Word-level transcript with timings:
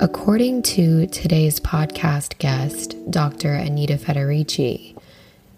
According 0.00 0.62
to 0.62 1.06
today's 1.06 1.60
podcast 1.60 2.38
guest, 2.38 2.96
Dr. 3.12 3.54
Anita 3.54 3.94
Federici, 3.94 4.98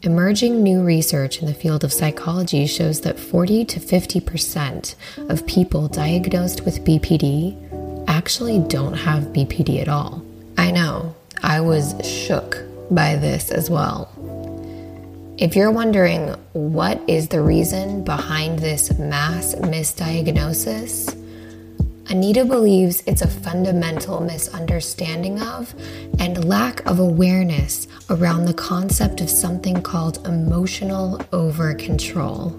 emerging 0.03 0.63
new 0.63 0.83
research 0.83 1.41
in 1.41 1.47
the 1.47 1.55
field 1.55 1.85
of 1.85 1.93
psychology 1.93 2.67
shows 2.67 3.01
that 3.01 3.19
40 3.19 3.65
to 3.65 3.81
50% 3.81 4.95
of 5.31 5.47
people 5.47 5.89
diagnosed 5.89 6.67
with 6.67 6.85
BPD 6.85 8.05
actually 8.09 8.59
don't 8.59 8.93
have 8.93 9.33
BPD 9.33 9.81
at 9.81 9.89
all. 9.89 10.23
I 10.59 10.71
know, 10.71 11.15
I 11.43 11.63
was 11.63 11.95
shook 12.07 12.59
by 12.91 13.17
this 13.17 13.51
as 13.51 13.71
well. 13.71 14.13
If 15.39 15.57
you're 15.57 15.71
wondering 15.71 16.29
what 16.53 17.01
is 17.09 17.29
the 17.29 17.41
reason 17.41 18.05
behind 18.05 18.59
this 18.59 18.99
mass 18.99 19.55
misdiagnosis, 19.55 21.23
Anita 22.09 22.45
believes 22.45 23.03
it's 23.07 23.23
a 23.23 23.27
fundamental 23.27 24.21
misunderstanding 24.21 25.43
of 25.43 25.75
and 26.21 26.45
lack 26.45 26.87
of 26.87 27.01
awareness 27.01 27.89
around 28.11 28.45
the 28.45 28.55
concept 28.55 29.21
of 29.21 29.29
something 29.29 29.83
called 29.83 30.25
emotional 30.25 31.21
over 31.33 31.75
control. 31.75 32.57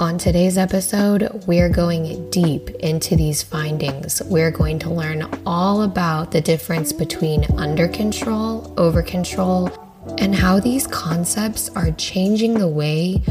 On 0.00 0.16
today's 0.16 0.56
episode, 0.56 1.44
we're 1.46 1.68
going 1.68 2.30
deep 2.30 2.70
into 2.80 3.16
these 3.16 3.42
findings. 3.42 4.22
We're 4.22 4.50
going 4.50 4.78
to 4.80 4.90
learn 4.90 5.28
all 5.44 5.82
about 5.82 6.30
the 6.30 6.40
difference 6.40 6.90
between 6.94 7.44
under 7.58 7.88
control, 7.88 8.72
over 8.78 9.02
control, 9.02 9.70
and 10.18 10.34
how 10.34 10.58
these 10.58 10.86
concepts 10.86 11.68
are 11.70 11.90
changing 11.92 12.54
the 12.54 12.68
way 12.68 13.22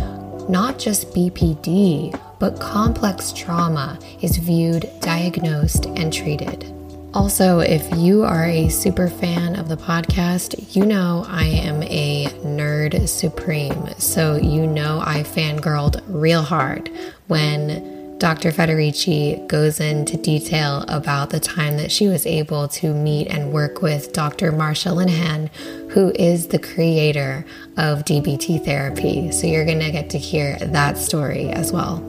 not 0.49 0.79
just 0.79 1.09
BPD, 1.13 2.19
but 2.39 2.59
complex 2.59 3.31
trauma 3.31 3.99
is 4.21 4.37
viewed, 4.37 4.89
diagnosed, 5.01 5.85
and 5.85 6.11
treated. 6.13 6.71
Also, 7.13 7.59
if 7.59 7.97
you 7.97 8.23
are 8.23 8.45
a 8.45 8.67
super 8.67 9.07
fan 9.07 9.55
of 9.55 9.69
the 9.69 9.77
podcast, 9.77 10.75
you 10.75 10.85
know 10.85 11.25
I 11.29 11.45
am 11.45 11.81
a 11.83 12.25
nerd 12.43 13.07
supreme. 13.07 13.87
So, 13.97 14.35
you 14.35 14.67
know 14.67 15.01
I 15.01 15.23
fangirled 15.23 16.03
real 16.07 16.41
hard 16.41 16.91
when 17.27 17.95
Dr. 18.17 18.51
Federici 18.51 19.45
goes 19.47 19.79
into 19.79 20.17
detail 20.17 20.83
about 20.87 21.29
the 21.29 21.39
time 21.39 21.77
that 21.77 21.91
she 21.91 22.07
was 22.07 22.25
able 22.25 22.67
to 22.69 22.93
meet 22.93 23.27
and 23.27 23.51
work 23.51 23.81
with 23.81 24.13
Dr. 24.13 24.51
Marsha 24.51 24.93
Linehan, 24.95 25.49
who 25.91 26.11
is 26.15 26.47
the 26.47 26.59
creator 26.59 27.45
of 27.77 28.05
DBT 28.05 28.63
therapy. 28.63 29.31
So, 29.31 29.47
you're 29.47 29.65
going 29.65 29.79
to 29.79 29.91
get 29.91 30.09
to 30.11 30.17
hear 30.17 30.57
that 30.59 30.97
story 30.97 31.49
as 31.49 31.71
well. 31.71 31.99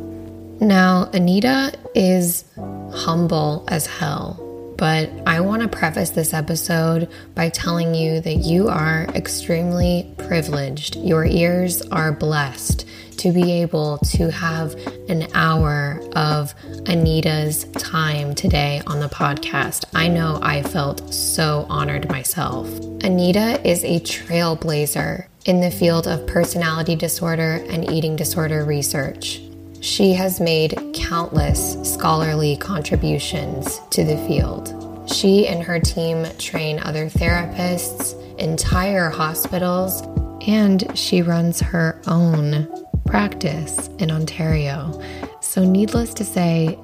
Now, 0.60 1.10
Anita 1.12 1.74
is 1.94 2.44
humble 2.92 3.64
as 3.68 3.86
hell, 3.86 4.74
but 4.78 5.10
I 5.26 5.40
want 5.40 5.62
to 5.62 5.68
preface 5.68 6.10
this 6.10 6.32
episode 6.32 7.10
by 7.34 7.50
telling 7.50 7.94
you 7.94 8.20
that 8.20 8.36
you 8.36 8.68
are 8.68 9.04
extremely 9.14 10.10
privileged. 10.16 10.96
Your 10.96 11.26
ears 11.26 11.82
are 11.82 12.10
blessed 12.10 12.86
to 13.18 13.32
be 13.32 13.52
able 13.52 13.98
to 13.98 14.30
have 14.30 14.74
an 15.08 15.26
hour 15.34 16.00
of 16.14 16.54
Anita's 16.86 17.64
time 17.72 18.34
today 18.34 18.82
on 18.86 19.00
the 19.00 19.08
podcast. 19.08 19.84
I 19.94 20.08
know 20.08 20.38
I 20.42 20.62
felt 20.62 21.12
so 21.12 21.66
honored 21.68 22.08
myself. 22.08 22.68
Anita 23.02 23.60
is 23.66 23.84
a 23.84 24.00
trailblazer 24.00 25.26
in 25.44 25.60
the 25.60 25.70
field 25.70 26.06
of 26.06 26.26
personality 26.26 26.96
disorder 26.96 27.64
and 27.68 27.90
eating 27.90 28.16
disorder 28.16 28.64
research. 28.64 29.40
She 29.80 30.12
has 30.14 30.40
made 30.40 30.74
countless 30.94 31.76
scholarly 31.82 32.56
contributions 32.56 33.80
to 33.90 34.04
the 34.04 34.16
field. 34.26 34.72
She 35.08 35.46
and 35.46 35.62
her 35.62 35.78
team 35.78 36.26
train 36.38 36.80
other 36.80 37.08
therapists, 37.08 38.20
entire 38.38 39.08
hospitals, 39.08 40.02
and 40.48 40.96
she 40.98 41.22
runs 41.22 41.60
her 41.60 42.00
own 42.06 42.68
practice 43.06 43.88
in 43.98 44.10
Ontario. 44.10 45.00
So, 45.40 45.64
needless 45.64 46.12
to 46.14 46.24
say, 46.24 46.78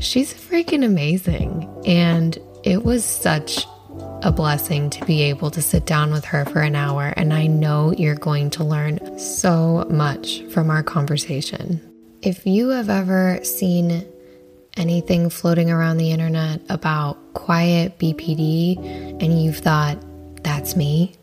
she's 0.00 0.34
freaking 0.34 0.84
amazing. 0.84 1.68
And 1.86 2.38
it 2.64 2.84
was 2.84 3.04
such 3.04 3.66
a 4.22 4.32
blessing 4.32 4.88
to 4.90 5.04
be 5.04 5.22
able 5.22 5.50
to 5.50 5.60
sit 5.60 5.84
down 5.86 6.12
with 6.12 6.24
her 6.26 6.44
for 6.46 6.60
an 6.60 6.76
hour. 6.76 7.12
And 7.16 7.32
I 7.32 7.46
know 7.46 7.92
you're 7.92 8.14
going 8.14 8.50
to 8.50 8.64
learn 8.64 9.18
so 9.18 9.86
much 9.90 10.42
from 10.46 10.70
our 10.70 10.82
conversation. 10.82 11.80
If 12.22 12.46
you 12.46 12.68
have 12.70 12.88
ever 12.88 13.40
seen 13.42 14.06
anything 14.76 15.28
floating 15.28 15.70
around 15.70 15.98
the 15.98 16.12
internet 16.12 16.60
about 16.68 17.18
quiet 17.34 17.98
BPD 17.98 19.22
and 19.22 19.42
you've 19.42 19.58
thought, 19.58 19.98
that's 20.42 20.76
me, 20.76 21.14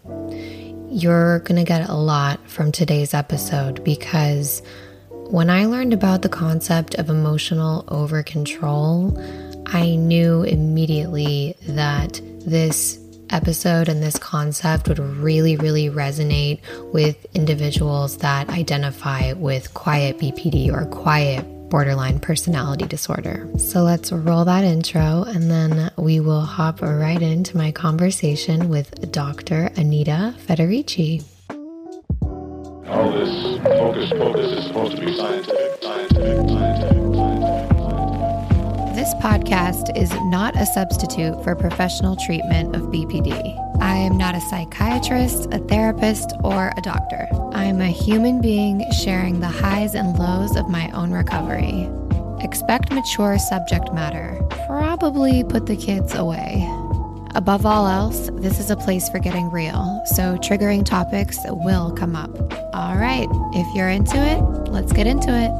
you're 0.91 1.39
going 1.39 1.57
to 1.57 1.63
get 1.63 1.87
a 1.87 1.95
lot 1.95 2.39
from 2.49 2.71
today's 2.71 3.13
episode 3.13 3.83
because 3.83 4.61
when 5.09 5.49
I 5.49 5.65
learned 5.65 5.93
about 5.93 6.23
the 6.23 6.29
concept 6.29 6.95
of 6.95 7.09
emotional 7.09 7.85
over 7.89 8.23
control, 8.23 9.15
I 9.67 9.95
knew 9.95 10.41
immediately 10.41 11.55
that 11.67 12.19
this 12.45 12.99
episode 13.29 13.87
and 13.87 14.01
this 14.01 14.17
concept 14.17 14.87
would 14.87 14.97
really, 14.97 15.55
really 15.57 15.89
resonate 15.89 16.61
with 16.91 17.23
individuals 17.35 18.17
that 18.17 18.49
identify 18.49 19.33
with 19.33 19.73
quiet 19.75 20.17
BPD 20.17 20.73
or 20.73 20.85
quiet 20.87 21.45
borderline 21.69 22.19
personality 22.19 22.85
disorder. 22.85 23.47
So 23.57 23.83
let's 23.83 24.11
roll 24.11 24.45
that 24.45 24.63
intro 24.63 25.23
and 25.23 25.49
then 25.49 25.91
we 25.97 26.19
will 26.19 26.41
hop 26.41 26.81
right 26.81 27.21
into 27.21 27.57
my 27.57 27.71
conversation 27.71 28.69
with 28.69 29.11
Dr. 29.11 29.71
Anita 29.75 30.33
Federici. 30.47 31.23
All 32.87 33.11
this 33.11 33.57
focus, 33.63 34.09
focus 34.09 34.51
is 34.51 34.65
supposed 34.65 34.95
to 34.97 35.05
be 35.05 35.15
scientific, 35.15 35.83
scientific, 35.83 36.49
scientific. 36.49 36.99
This 38.95 39.13
podcast 39.15 39.95
is 39.95 40.11
not 40.25 40.55
a 40.57 40.65
substitute 40.65 41.41
for 41.43 41.55
professional 41.55 42.15
treatment 42.15 42.75
of 42.75 42.81
BPD. 42.83 43.68
I 43.81 43.95
am 43.95 44.17
not 44.17 44.35
a 44.35 44.41
psychiatrist, 44.41 45.47
a 45.51 45.59
therapist, 45.59 46.33
or 46.43 46.71
a 46.75 46.81
doctor. 46.81 47.27
I'm 47.53 47.81
a 47.81 47.87
human 47.87 48.41
being 48.41 48.83
sharing 48.91 49.39
the 49.39 49.47
highs 49.47 49.95
and 49.95 50.17
lows 50.17 50.55
of 50.55 50.69
my 50.69 50.89
own 50.91 51.11
recovery. 51.11 51.89
Expect 52.43 52.91
mature 52.91 53.37
subject 53.39 53.93
matter. 53.93 54.41
Probably 54.67 55.43
put 55.43 55.65
the 55.65 55.75
kids 55.75 56.13
away. 56.13 56.67
Above 57.35 57.65
all 57.65 57.87
else, 57.87 58.29
this 58.33 58.59
is 58.59 58.71
a 58.71 58.75
place 58.75 59.07
for 59.09 59.19
getting 59.19 59.49
real, 59.51 60.01
so 60.05 60.35
triggering 60.37 60.83
topics 60.83 61.37
will 61.45 61.91
come 61.91 62.15
up. 62.15 62.31
All 62.73 62.95
right, 62.95 63.27
if 63.53 63.75
you're 63.75 63.89
into 63.89 64.17
it, 64.17 64.41
let's 64.71 64.91
get 64.91 65.05
into 65.07 65.29
it. 65.29 65.51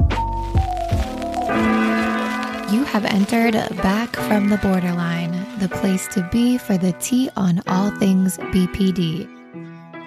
You 2.73 2.83
have 2.85 3.05
entered 3.05 3.53
Back 3.77 4.15
from 4.15 4.49
the 4.49 4.57
Borderline, 4.57 5.33
the 5.59 5.67
place 5.67 6.07
to 6.07 6.25
be 6.31 6.57
for 6.57 6.77
the 6.77 6.93
tea 6.93 7.29
on 7.35 7.61
all 7.67 7.91
things 7.99 8.37
BPD. 8.37 9.27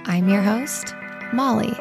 I'm 0.06 0.26
your 0.26 0.40
host, 0.40 0.94
Molly. 1.34 1.74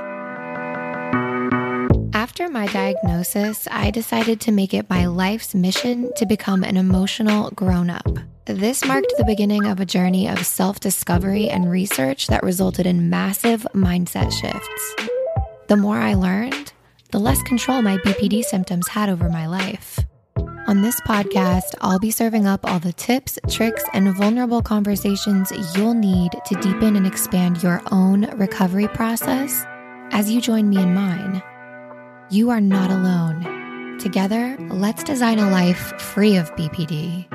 After 2.13 2.49
my 2.49 2.67
diagnosis, 2.67 3.69
I 3.71 3.89
decided 3.89 4.41
to 4.41 4.51
make 4.51 4.73
it 4.73 4.89
my 4.89 5.05
life's 5.05 5.55
mission 5.55 6.11
to 6.17 6.25
become 6.25 6.65
an 6.65 6.75
emotional 6.75 7.49
grown 7.51 7.89
up. 7.89 8.19
This 8.43 8.83
marked 8.83 9.13
the 9.17 9.23
beginning 9.23 9.65
of 9.65 9.79
a 9.79 9.85
journey 9.85 10.27
of 10.27 10.45
self 10.45 10.81
discovery 10.81 11.49
and 11.49 11.71
research 11.71 12.27
that 12.27 12.43
resulted 12.43 12.85
in 12.85 13.09
massive 13.09 13.65
mindset 13.73 14.33
shifts. 14.33 14.95
The 15.67 15.77
more 15.77 15.97
I 15.97 16.15
learned, 16.15 16.73
the 17.11 17.19
less 17.19 17.41
control 17.43 17.81
my 17.81 17.97
BPD 17.99 18.43
symptoms 18.43 18.89
had 18.89 19.07
over 19.07 19.29
my 19.29 19.47
life. 19.47 19.99
On 20.67 20.81
this 20.81 21.01
podcast, 21.01 21.73
I'll 21.81 21.99
be 21.99 22.11
serving 22.11 22.45
up 22.45 22.65
all 22.69 22.79
the 22.79 22.93
tips, 22.93 23.39
tricks, 23.49 23.83
and 23.93 24.15
vulnerable 24.15 24.61
conversations 24.61 25.51
you'll 25.75 25.95
need 25.95 26.31
to 26.45 26.55
deepen 26.61 26.95
and 26.95 27.07
expand 27.07 27.63
your 27.63 27.81
own 27.91 28.25
recovery 28.37 28.87
process 28.87 29.65
as 30.11 30.29
you 30.29 30.39
join 30.39 30.69
me 30.69 30.77
in 30.77 30.93
mine. 30.93 31.41
You 32.29 32.51
are 32.51 32.61
not 32.61 32.91
alone. 32.91 33.97
Together, 33.97 34.55
let's 34.69 35.03
design 35.03 35.39
a 35.39 35.49
life 35.49 35.99
free 35.99 36.37
of 36.37 36.53
BPD. 36.55 37.27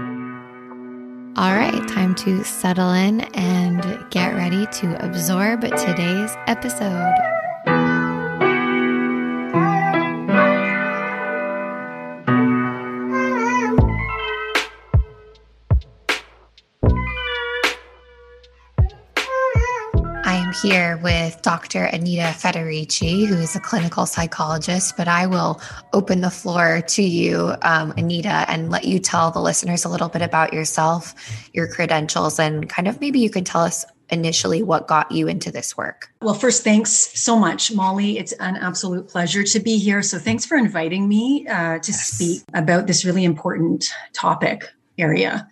All 1.37 1.55
right, 1.55 1.87
time 1.89 2.15
to 2.17 2.45
settle 2.45 2.93
in 2.93 3.23
and 3.35 3.83
get 4.11 4.35
ready 4.35 4.67
to 4.67 5.05
absorb 5.05 5.63
today's 5.63 6.35
episode. 6.47 7.15
Here 20.63 20.97
with 21.03 21.41
Dr. 21.43 21.85
Anita 21.85 22.35
Federici, 22.35 23.27
who 23.27 23.35
is 23.37 23.55
a 23.57 23.61
clinical 23.61 24.07
psychologist, 24.07 24.97
but 24.97 25.07
I 25.07 25.27
will 25.27 25.61
open 25.93 26.21
the 26.21 26.31
floor 26.31 26.81
to 26.81 27.03
you, 27.03 27.55
um, 27.63 27.93
Anita, 27.97 28.45
and 28.49 28.71
let 28.71 28.85
you 28.85 28.99
tell 28.99 29.31
the 29.31 29.41
listeners 29.41 29.85
a 29.85 29.89
little 29.89 30.09
bit 30.09 30.23
about 30.23 30.53
yourself, 30.53 31.15
your 31.53 31.69
credentials, 31.69 32.39
and 32.39 32.69
kind 32.69 32.89
of 32.89 33.01
maybe 33.01 33.19
you 33.19 33.29
could 33.29 33.45
tell 33.45 33.63
us 33.63 33.85
initially 34.09 34.63
what 34.63 34.87
got 34.87 35.11
you 35.11 35.29
into 35.29 35.51
this 35.51 35.77
work. 35.77 36.09
Well, 36.23 36.35
first, 36.35 36.65
thanks 36.65 36.91
so 36.91 37.39
much, 37.39 37.73
Molly. 37.73 38.19
It's 38.19 38.33
an 38.33 38.57
absolute 38.57 39.09
pleasure 39.09 39.43
to 39.43 39.61
be 39.61 39.79
here. 39.79 40.01
So, 40.03 40.19
thanks 40.19 40.47
for 40.47 40.57
inviting 40.57 41.09
me 41.09 41.47
uh, 41.49 41.81
to 41.81 41.93
yes. 41.93 42.09
speak 42.09 42.43
about 42.55 42.87
this 42.87 43.05
really 43.05 43.25
important 43.25 43.85
topic 44.15 44.65
area. 44.97 45.49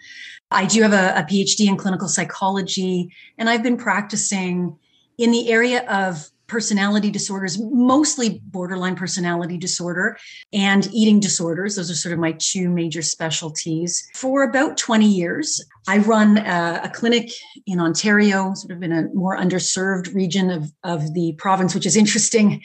I 0.51 0.67
do 0.67 0.83
have 0.83 0.93
a, 0.93 1.19
a, 1.19 1.25
PhD 1.25 1.67
in 1.67 1.77
clinical 1.77 2.09
psychology, 2.09 3.11
and 3.39 3.51
I've 3.51 3.63
been 3.63 3.77
practicing 3.77 4.79
in 5.19 5.31
the 5.31 5.51
area 5.51 5.85
of 5.89 6.31
personality 6.47 7.11
disorders, 7.11 7.59
mostly 7.61 8.41
borderline 8.45 8.97
personality 8.97 9.57
disorder 9.57 10.17
and 10.53 10.89
eating 10.93 11.19
disorders. 11.19 11.77
Those 11.77 11.91
are 11.91 11.95
sort 11.95 12.13
of 12.13 12.19
my 12.19 12.33
two 12.39 12.69
major 12.69 13.03
specialties. 13.03 14.07
For 14.15 14.43
about 14.43 14.77
20 14.77 15.07
years, 15.07 15.65
I 15.89 15.99
run 15.99 16.39
a, 16.39 16.83
a, 16.85 16.91
clinic 16.91 17.31
in 17.67 17.81
Ontario, 17.81 18.53
sort 18.55 18.77
of 18.77 18.83
in 18.83 18.93
a 18.93 19.09
more 19.15 19.39
underserved 19.39 20.15
region 20.15 20.51
of, 20.51 20.71
of 20.83 21.15
the 21.15 21.35
province, 21.39 21.75
which 21.75 21.87
is 21.87 21.97
interesting 21.97 22.63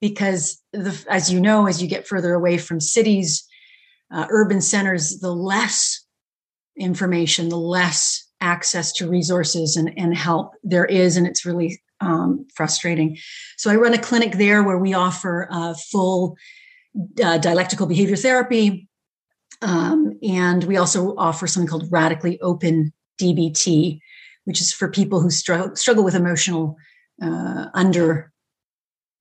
because, 0.00 0.60
the, 0.72 1.02
as 1.08 1.32
you 1.32 1.40
know, 1.40 1.66
as 1.66 1.80
you 1.80 1.88
get 1.88 2.08
further 2.08 2.34
away 2.34 2.58
from 2.58 2.80
cities, 2.80 3.46
uh, 4.10 4.26
urban 4.28 4.60
centers, 4.60 5.20
the 5.20 5.32
less 5.32 6.04
information, 6.76 7.48
the 7.48 7.56
less 7.56 8.26
access 8.40 8.92
to 8.92 9.08
resources 9.08 9.76
and, 9.76 9.92
and 9.96 10.16
help 10.16 10.54
there 10.64 10.86
is. 10.86 11.16
And 11.16 11.26
it's 11.26 11.44
really 11.44 11.80
um, 12.00 12.46
frustrating. 12.54 13.16
So 13.56 13.70
I 13.70 13.76
run 13.76 13.94
a 13.94 13.98
clinic 13.98 14.32
there 14.32 14.62
where 14.62 14.78
we 14.78 14.94
offer 14.94 15.48
uh, 15.50 15.74
full 15.74 16.36
uh, 17.22 17.38
dialectical 17.38 17.86
behavior 17.86 18.16
therapy. 18.16 18.88
Um, 19.62 20.18
and 20.22 20.64
we 20.64 20.76
also 20.76 21.14
offer 21.16 21.46
something 21.46 21.68
called 21.68 21.90
radically 21.90 22.40
open 22.40 22.92
DBT, 23.20 24.00
which 24.44 24.60
is 24.60 24.72
for 24.72 24.88
people 24.88 25.20
who 25.20 25.30
struggle, 25.30 25.76
struggle 25.76 26.04
with 26.04 26.14
emotional 26.14 26.76
uh, 27.22 27.66
under 27.74 28.32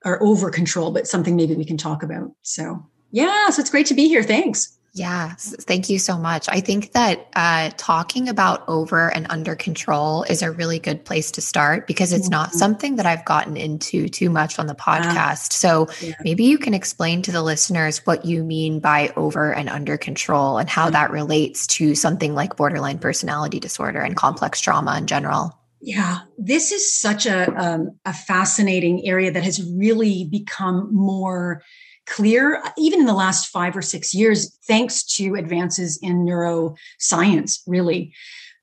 or 0.05 0.21
over 0.23 0.49
control, 0.49 0.91
but 0.91 1.07
something 1.07 1.35
maybe 1.35 1.55
we 1.55 1.65
can 1.65 1.77
talk 1.77 2.03
about. 2.03 2.31
So, 2.41 2.85
yeah, 3.11 3.49
so 3.49 3.59
it's 3.59 3.69
great 3.69 3.87
to 3.87 3.93
be 3.93 4.07
here. 4.07 4.23
Thanks. 4.23 4.78
Yeah, 4.94 5.36
thank 5.38 5.89
you 5.89 6.00
so 6.00 6.18
much. 6.18 6.50
I 6.50 6.62
think 6.62 6.94
that 6.94 7.27
uh, 7.36 7.69
talking 7.77 8.27
about 8.27 8.68
over 8.68 9.09
and 9.13 9.27
under 9.30 9.56
control 9.56 10.24
is 10.24 10.41
a 10.41 10.51
really 10.51 10.80
good 10.80 11.06
place 11.06 11.31
to 11.31 11.41
start 11.41 11.86
because 11.86 12.12
it's 12.12 12.25
mm-hmm. 12.25 12.31
not 12.31 12.53
something 12.53 12.95
that 12.95 13.06
I've 13.06 13.25
gotten 13.25 13.56
into 13.56 14.09
too 14.09 14.30
much 14.30 14.57
on 14.57 14.68
the 14.68 14.75
podcast. 14.75 15.53
So 15.53 15.88
yeah. 16.01 16.15
maybe 16.24 16.45
you 16.45 16.57
can 16.57 16.74
explain 16.74 17.21
to 17.24 17.31
the 17.31 17.44
listeners 17.44 18.06
what 18.06 18.25
you 18.25 18.44
mean 18.44 18.80
by 18.80 19.13
over 19.15 19.53
and 19.53 19.69
under 19.69 19.97
control 19.97 20.57
and 20.57 20.68
how 20.69 20.86
mm-hmm. 20.86 20.94
that 20.94 21.12
relates 21.12 21.68
to 21.68 21.94
something 21.94 22.33
like 22.33 22.56
borderline 22.56 23.00
personality 23.00 23.59
disorder 23.59 24.00
and 24.00 24.15
complex 24.15 24.59
trauma 24.59 24.97
in 24.97 25.07
general. 25.07 25.56
Yeah, 25.81 26.19
this 26.38 26.71
is 26.71 26.94
such 26.94 27.25
a 27.25 27.47
um, 27.56 27.92
a 28.03 28.13
fascinating 28.13 29.07
area 29.07 29.31
that 29.31 29.44
has 29.44 29.63
really 29.71 30.25
become 30.25 30.94
more 30.94 31.63
clear, 32.09 32.61
even 32.77 33.00
in 33.00 33.06
the 33.06 33.13
last 33.13 33.47
five 33.47 33.77
or 33.77 33.81
six 33.81 34.13
years, 34.13 34.57
thanks 34.67 35.03
to 35.15 35.35
advances 35.35 35.97
in 36.01 36.25
neuroscience, 36.25 37.59
really. 37.67 38.13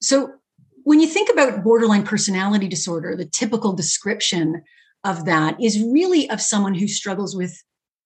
So, 0.03 0.33
when 0.83 1.01
you 1.01 1.09
think 1.09 1.29
about 1.33 1.65
borderline 1.65 2.05
personality 2.05 2.69
disorder, 2.69 3.17
the 3.17 3.25
typical 3.25 3.73
description 3.73 4.63
of 5.03 5.25
that 5.25 5.61
is 5.61 5.83
really 5.83 6.31
of 6.31 6.41
someone 6.41 6.75
who 6.75 6.87
struggles 6.87 7.35
with 7.35 7.61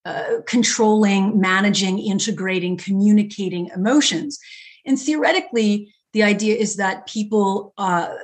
uh, 0.06 0.36
controlling, 0.46 1.38
managing, 1.38 1.98
integrating, 1.98 2.78
communicating 2.78 3.66
emotions. 3.74 4.38
And 4.86 4.98
theoretically, 4.98 5.92
the 6.14 6.22
idea 6.22 6.56
is 6.56 6.76
that 6.76 7.06
people 7.06 7.74
uh, 7.76 8.14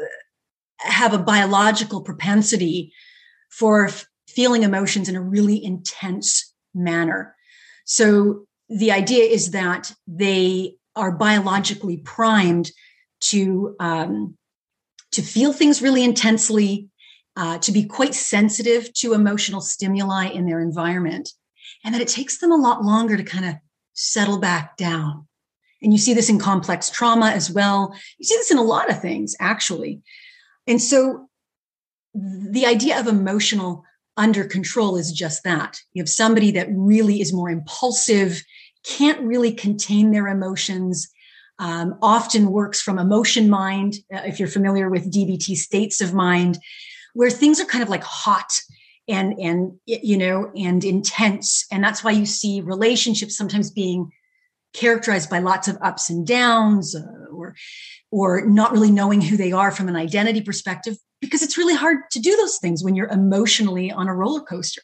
have 0.78 1.12
a 1.12 1.18
biological 1.18 2.00
propensity 2.00 2.92
for 3.50 3.88
f- 3.88 4.06
feeling 4.26 4.62
emotions 4.62 5.08
in 5.08 5.16
a 5.16 5.20
really 5.20 5.62
intense 5.62 6.45
manner. 6.76 7.34
So 7.84 8.46
the 8.69 8.93
idea 8.93 9.25
is 9.25 9.50
that 9.52 9.93
they 10.06 10.76
are 10.94 11.12
biologically 11.12 11.99
primed 11.99 12.70
to 13.20 13.76
um, 13.81 14.37
to 15.12 15.23
feel 15.23 15.52
things 15.52 15.81
really 15.81 16.05
intensely, 16.05 16.88
uh, 17.37 17.58
to 17.58 17.73
be 17.73 17.84
quite 17.84 18.14
sensitive 18.14 18.93
to 18.94 19.14
emotional 19.14 19.61
stimuli 19.61 20.26
in 20.26 20.46
their 20.46 20.61
environment, 20.61 21.31
and 21.84 21.94
that 21.94 22.02
it 22.02 22.08
takes 22.08 22.38
them 22.38 22.52
a 22.52 22.56
lot 22.56 22.84
longer 22.84 23.17
to 23.17 23.23
kind 23.23 23.46
of 23.46 23.55
settle 23.94 24.38
back 24.38 24.76
down. 24.76 25.26
And 25.82 25.93
you 25.93 25.99
see 25.99 26.14
this 26.14 26.28
in 26.28 26.38
complex 26.38 26.90
trauma 26.90 27.26
as 27.26 27.50
well. 27.50 27.94
You 28.19 28.25
see 28.25 28.37
this 28.37 28.50
in 28.50 28.58
a 28.58 28.62
lot 28.62 28.90
of 28.90 29.00
things, 29.00 29.37
actually. 29.40 30.02
And 30.67 30.82
so 30.82 31.28
the 32.14 32.67
idea 32.67 32.99
of 32.99 33.06
emotional 33.06 33.84
under 34.16 34.44
control 34.44 34.96
is 34.96 35.12
just 35.12 35.44
that. 35.44 35.78
You 35.92 36.02
have 36.02 36.08
somebody 36.08 36.50
that 36.52 36.68
really 36.70 37.20
is 37.20 37.32
more 37.32 37.50
impulsive, 37.50 38.42
can't 38.84 39.20
really 39.20 39.52
contain 39.52 40.10
their 40.10 40.28
emotions, 40.28 41.08
um, 41.58 41.98
often 42.02 42.50
works 42.50 42.80
from 42.80 42.98
emotion 42.98 43.48
mind. 43.48 43.96
Uh, 44.12 44.22
if 44.24 44.38
you're 44.38 44.48
familiar 44.48 44.88
with 44.88 45.12
DBT 45.12 45.56
states 45.56 46.00
of 46.00 46.14
mind, 46.14 46.58
where 47.14 47.30
things 47.30 47.60
are 47.60 47.64
kind 47.64 47.82
of 47.82 47.88
like 47.88 48.04
hot 48.04 48.52
and 49.08 49.38
and 49.38 49.72
you 49.86 50.18
know 50.18 50.50
and 50.56 50.84
intense, 50.84 51.66
and 51.70 51.82
that's 51.82 52.04
why 52.04 52.10
you 52.10 52.26
see 52.26 52.60
relationships 52.60 53.36
sometimes 53.36 53.70
being 53.70 54.10
characterized 54.74 55.30
by 55.30 55.38
lots 55.38 55.68
of 55.68 55.78
ups 55.80 56.10
and 56.10 56.26
downs, 56.26 56.94
uh, 56.94 57.32
or 57.32 57.54
or 58.16 58.46
not 58.46 58.72
really 58.72 58.90
knowing 58.90 59.20
who 59.20 59.36
they 59.36 59.52
are 59.52 59.70
from 59.70 59.90
an 59.90 59.94
identity 59.94 60.40
perspective 60.40 60.96
because 61.20 61.42
it's 61.42 61.58
really 61.58 61.75
hard 61.75 61.99
to 62.11 62.18
do 62.18 62.35
those 62.37 62.56
things 62.56 62.82
when 62.82 62.96
you're 62.96 63.11
emotionally 63.11 63.92
on 63.92 64.08
a 64.08 64.14
roller 64.14 64.40
coaster. 64.40 64.80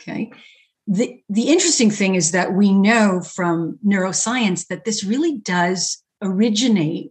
Okay. 0.00 0.30
The, 0.86 1.20
the 1.28 1.48
interesting 1.48 1.90
thing 1.90 2.14
is 2.14 2.30
that 2.30 2.52
we 2.52 2.72
know 2.72 3.22
from 3.22 3.80
neuroscience 3.84 4.68
that 4.68 4.84
this 4.84 5.02
really 5.02 5.38
does 5.38 6.00
originate 6.22 7.10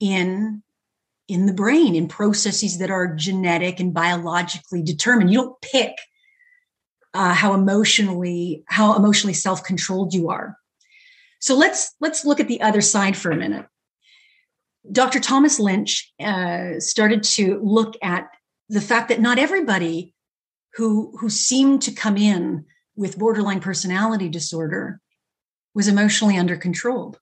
in 0.00 0.62
in 1.28 1.46
the 1.46 1.52
brain 1.52 1.94
in 1.94 2.08
processes 2.08 2.78
that 2.78 2.90
are 2.90 3.14
genetic 3.14 3.78
and 3.78 3.92
biologically 3.92 4.82
determined 4.82 5.30
you 5.30 5.38
don't 5.38 5.60
pick 5.60 5.92
uh, 7.14 7.34
how 7.34 7.52
emotionally 7.52 8.62
how 8.66 8.96
emotionally 8.96 9.34
self-controlled 9.34 10.14
you 10.14 10.30
are 10.30 10.56
so 11.40 11.56
let's 11.56 11.94
let's 12.00 12.24
look 12.24 12.38
at 12.38 12.46
the 12.46 12.60
other 12.60 12.80
side 12.80 13.16
for 13.16 13.32
a 13.32 13.36
minute 13.36 13.66
Dr. 14.90 15.20
Thomas 15.20 15.58
Lynch 15.58 16.12
uh, 16.20 16.78
started 16.78 17.22
to 17.22 17.60
look 17.62 17.94
at 18.02 18.28
the 18.68 18.80
fact 18.80 19.08
that 19.08 19.20
not 19.20 19.38
everybody 19.38 20.14
who 20.74 21.16
who 21.18 21.28
seemed 21.30 21.82
to 21.82 21.92
come 21.92 22.16
in 22.16 22.64
with 22.96 23.18
borderline 23.18 23.60
personality 23.60 24.28
disorder 24.28 25.00
was 25.74 25.88
emotionally 25.88 26.36
under 26.36 26.56
controlled. 26.56 27.18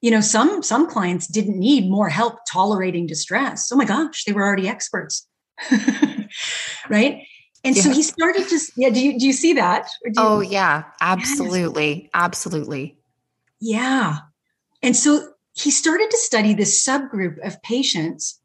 You 0.00 0.10
know, 0.10 0.20
some 0.20 0.62
some 0.62 0.88
clients 0.88 1.26
didn't 1.26 1.58
need 1.58 1.90
more 1.90 2.08
help 2.08 2.38
tolerating 2.50 3.06
distress. 3.06 3.70
Oh 3.72 3.76
my 3.76 3.84
gosh, 3.84 4.24
they 4.24 4.32
were 4.32 4.44
already 4.44 4.68
experts. 4.68 5.26
right? 6.88 7.22
And 7.64 7.74
yeah. 7.74 7.82
so 7.82 7.90
he 7.90 8.02
started 8.02 8.48
to 8.48 8.60
yeah, 8.76 8.90
do 8.90 9.00
you 9.00 9.18
do 9.18 9.26
you 9.26 9.32
see 9.32 9.54
that? 9.54 9.88
You, 10.04 10.12
oh 10.18 10.40
yeah, 10.40 10.84
absolutely. 11.00 12.10
Absolutely. 12.14 12.98
Yeah. 13.60 14.18
And 14.82 14.94
so 14.94 15.32
he 15.56 15.70
started 15.70 16.10
to 16.10 16.18
study 16.18 16.52
this 16.52 16.86
subgroup 16.86 17.44
of 17.44 17.62
patients 17.62 18.38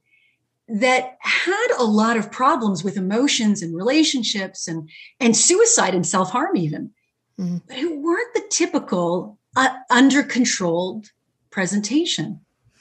that 0.67 1.17
had 1.19 1.67
a 1.77 1.83
lot 1.83 2.15
of 2.15 2.31
problems 2.31 2.85
with 2.85 2.95
emotions 2.95 3.61
and 3.61 3.75
relationships 3.75 4.67
and, 4.67 4.89
and 5.19 5.35
suicide 5.35 5.93
and 5.93 6.07
self 6.07 6.31
harm, 6.31 6.55
even, 6.55 6.91
mm-hmm. 7.37 7.57
but 7.67 7.77
who 7.77 8.01
weren't 8.01 8.33
the 8.33 8.43
typical 8.49 9.37
uh, 9.57 9.75
under 9.89 10.23
controlled 10.23 11.07
presentation. 11.49 12.39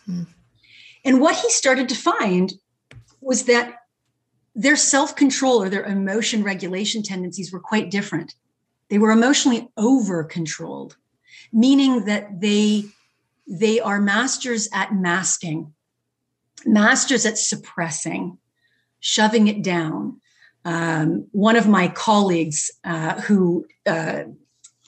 Mm-hmm. 0.08 0.30
And 1.04 1.20
what 1.20 1.34
he 1.34 1.50
started 1.50 1.88
to 1.88 1.96
find 1.96 2.52
was 3.20 3.46
that 3.46 3.78
their 4.54 4.76
self 4.76 5.16
control 5.16 5.60
or 5.60 5.68
their 5.68 5.84
emotion 5.84 6.44
regulation 6.44 7.02
tendencies 7.02 7.52
were 7.52 7.58
quite 7.58 7.90
different. 7.90 8.36
They 8.90 8.98
were 8.98 9.10
emotionally 9.10 9.68
over 9.76 10.22
controlled, 10.22 10.96
meaning 11.52 12.04
that 12.04 12.40
they 12.40 12.84
they 13.50 13.80
are 13.80 14.00
masters 14.00 14.68
at 14.72 14.94
masking, 14.94 15.74
masters 16.64 17.26
at 17.26 17.36
suppressing, 17.36 18.38
shoving 19.00 19.48
it 19.48 19.62
down. 19.62 20.20
Um, 20.64 21.26
one 21.32 21.56
of 21.56 21.66
my 21.66 21.88
colleagues 21.88 22.70
uh, 22.84 23.20
who 23.22 23.66
uh, 23.86 24.22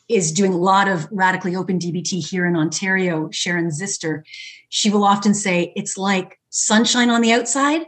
is 0.09 0.31
doing 0.31 0.53
a 0.53 0.59
lot 0.59 0.87
of 0.87 1.09
radically 1.11 1.57
open 1.57 1.81
DBT 1.81 2.25
here 2.25 2.47
in 2.47 2.55
Ontario, 2.55 3.31
Sharon 3.33 3.69
Zister, 3.69 4.23
she 4.69 4.91
will 4.91 5.05
often 5.05 5.35
say 5.35 5.73
it's 5.75 5.99
like 5.99 6.39
sunshine 6.51 7.11
on 7.11 7.21
the 7.21 7.33
outside, 7.33 7.87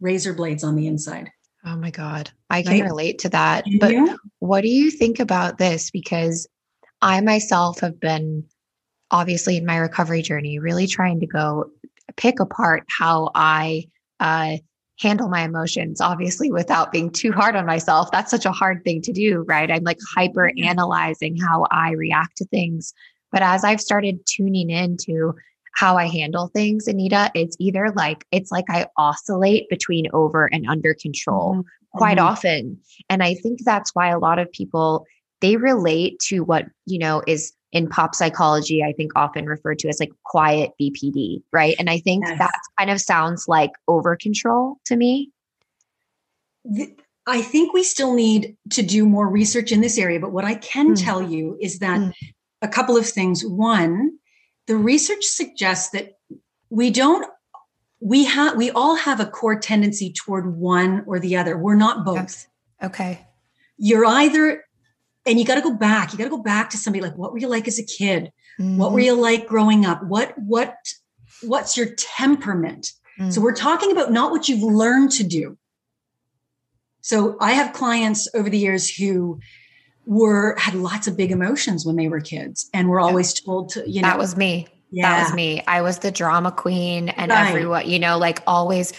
razor 0.00 0.34
blades 0.34 0.62
on 0.62 0.76
the 0.76 0.86
inside. 0.86 1.32
Oh 1.64 1.76
my 1.76 1.90
God. 1.90 2.30
I 2.48 2.62
can 2.62 2.72
right? 2.72 2.84
relate 2.84 3.18
to 3.20 3.28
that. 3.30 3.64
But 3.80 3.94
what 4.38 4.60
do 4.60 4.68
you 4.68 4.90
think 4.90 5.18
about 5.18 5.58
this? 5.58 5.90
Because 5.90 6.46
I 7.00 7.20
myself 7.20 7.80
have 7.80 7.98
been 7.98 8.44
obviously 9.12 9.56
in 9.56 9.66
my 9.66 9.76
recovery 9.76 10.22
journey, 10.22 10.58
really 10.58 10.86
trying 10.86 11.20
to 11.20 11.26
go 11.26 11.70
pick 12.16 12.40
apart 12.40 12.84
how 12.88 13.30
I 13.34 13.84
uh, 14.18 14.56
handle 14.98 15.28
my 15.28 15.42
emotions, 15.42 16.00
obviously, 16.00 16.50
without 16.50 16.92
being 16.92 17.10
too 17.10 17.32
hard 17.32 17.54
on 17.54 17.66
myself. 17.66 18.10
That's 18.10 18.30
such 18.30 18.46
a 18.46 18.52
hard 18.52 18.82
thing 18.84 19.02
to 19.02 19.12
do, 19.12 19.44
right? 19.46 19.70
I'm 19.70 19.84
like 19.84 19.98
hyper 20.14 20.50
analyzing 20.62 21.36
how 21.36 21.66
I 21.70 21.92
react 21.92 22.38
to 22.38 22.46
things. 22.46 22.92
But 23.30 23.42
as 23.42 23.64
I've 23.64 23.80
started 23.80 24.20
tuning 24.26 24.70
into 24.70 25.34
how 25.74 25.96
I 25.96 26.06
handle 26.06 26.48
things, 26.48 26.86
Anita, 26.86 27.30
it's 27.34 27.56
either 27.58 27.90
like, 27.96 28.26
it's 28.30 28.50
like 28.50 28.66
I 28.68 28.86
oscillate 28.96 29.68
between 29.70 30.06
over 30.12 30.46
and 30.52 30.66
under 30.68 30.94
control 30.94 31.54
mm-hmm. 31.54 31.98
quite 31.98 32.18
mm-hmm. 32.18 32.26
often. 32.26 32.78
And 33.08 33.22
I 33.22 33.34
think 33.34 33.60
that's 33.64 33.94
why 33.94 34.08
a 34.08 34.18
lot 34.18 34.38
of 34.38 34.52
people, 34.52 35.06
they 35.40 35.56
relate 35.56 36.18
to 36.28 36.40
what, 36.40 36.66
you 36.86 36.98
know, 36.98 37.22
is 37.26 37.52
in 37.72 37.88
pop 37.88 38.14
psychology, 38.14 38.82
I 38.82 38.92
think 38.92 39.12
often 39.16 39.46
referred 39.46 39.78
to 39.80 39.88
as 39.88 39.98
like 39.98 40.12
quiet 40.24 40.72
BPD, 40.80 41.42
right? 41.52 41.74
And 41.78 41.88
I 41.88 41.98
think 41.98 42.24
yes. 42.26 42.38
that 42.38 42.52
kind 42.78 42.90
of 42.90 43.00
sounds 43.00 43.48
like 43.48 43.70
over 43.88 44.14
control 44.14 44.76
to 44.84 44.96
me. 44.96 45.30
I 47.26 47.40
think 47.40 47.72
we 47.72 47.82
still 47.82 48.14
need 48.14 48.56
to 48.70 48.82
do 48.82 49.06
more 49.06 49.28
research 49.28 49.72
in 49.72 49.80
this 49.80 49.98
area, 49.98 50.20
but 50.20 50.32
what 50.32 50.44
I 50.44 50.54
can 50.54 50.94
mm. 50.94 51.02
tell 51.02 51.22
you 51.22 51.56
is 51.60 51.78
that 51.78 51.98
mm. 51.98 52.12
a 52.60 52.68
couple 52.68 52.96
of 52.96 53.08
things. 53.08 53.44
One, 53.44 54.18
the 54.66 54.76
research 54.76 55.24
suggests 55.24 55.90
that 55.90 56.18
we 56.68 56.90
don't 56.90 57.26
we 58.00 58.24
have 58.24 58.56
we 58.56 58.70
all 58.72 58.96
have 58.96 59.20
a 59.20 59.26
core 59.26 59.58
tendency 59.58 60.12
toward 60.12 60.56
one 60.56 61.04
or 61.06 61.20
the 61.20 61.36
other. 61.36 61.56
We're 61.56 61.76
not 61.76 62.04
both. 62.04 62.46
Okay. 62.82 63.26
You're 63.78 64.04
either 64.04 64.64
and 65.26 65.38
you 65.38 65.44
got 65.44 65.54
to 65.56 65.60
go 65.60 65.74
back 65.74 66.12
you 66.12 66.18
got 66.18 66.24
to 66.24 66.30
go 66.30 66.42
back 66.42 66.70
to 66.70 66.76
somebody 66.76 67.02
like 67.02 67.16
what 67.16 67.32
were 67.32 67.38
you 67.38 67.48
like 67.48 67.68
as 67.68 67.78
a 67.78 67.84
kid 67.84 68.32
mm-hmm. 68.58 68.76
what 68.76 68.92
were 68.92 68.98
mm-hmm. 68.98 69.06
you 69.06 69.20
like 69.20 69.46
growing 69.46 69.84
up 69.84 70.02
what 70.04 70.34
what 70.38 70.76
what's 71.42 71.76
your 71.76 71.94
temperament 71.96 72.92
mm-hmm. 73.18 73.30
so 73.30 73.40
we're 73.40 73.54
talking 73.54 73.92
about 73.92 74.12
not 74.12 74.30
what 74.30 74.48
you've 74.48 74.62
learned 74.62 75.10
to 75.10 75.24
do 75.24 75.56
so 77.00 77.36
i 77.40 77.52
have 77.52 77.72
clients 77.72 78.28
over 78.34 78.50
the 78.50 78.58
years 78.58 78.94
who 78.94 79.38
were 80.04 80.56
had 80.58 80.74
lots 80.74 81.06
of 81.06 81.16
big 81.16 81.30
emotions 81.30 81.86
when 81.86 81.96
they 81.96 82.08
were 82.08 82.20
kids 82.20 82.68
and 82.74 82.88
were 82.88 83.00
always 83.00 83.32
told 83.40 83.68
to 83.68 83.88
you 83.88 84.02
know 84.02 84.08
that 84.08 84.18
was 84.18 84.36
me 84.36 84.66
yeah. 84.90 85.10
that 85.10 85.24
was 85.24 85.34
me 85.34 85.62
i 85.66 85.80
was 85.80 86.00
the 86.00 86.10
drama 86.10 86.50
queen 86.50 87.08
and 87.10 87.30
right. 87.30 87.48
everyone 87.48 87.88
you 87.88 87.98
know 87.98 88.18
like 88.18 88.42
always 88.46 88.92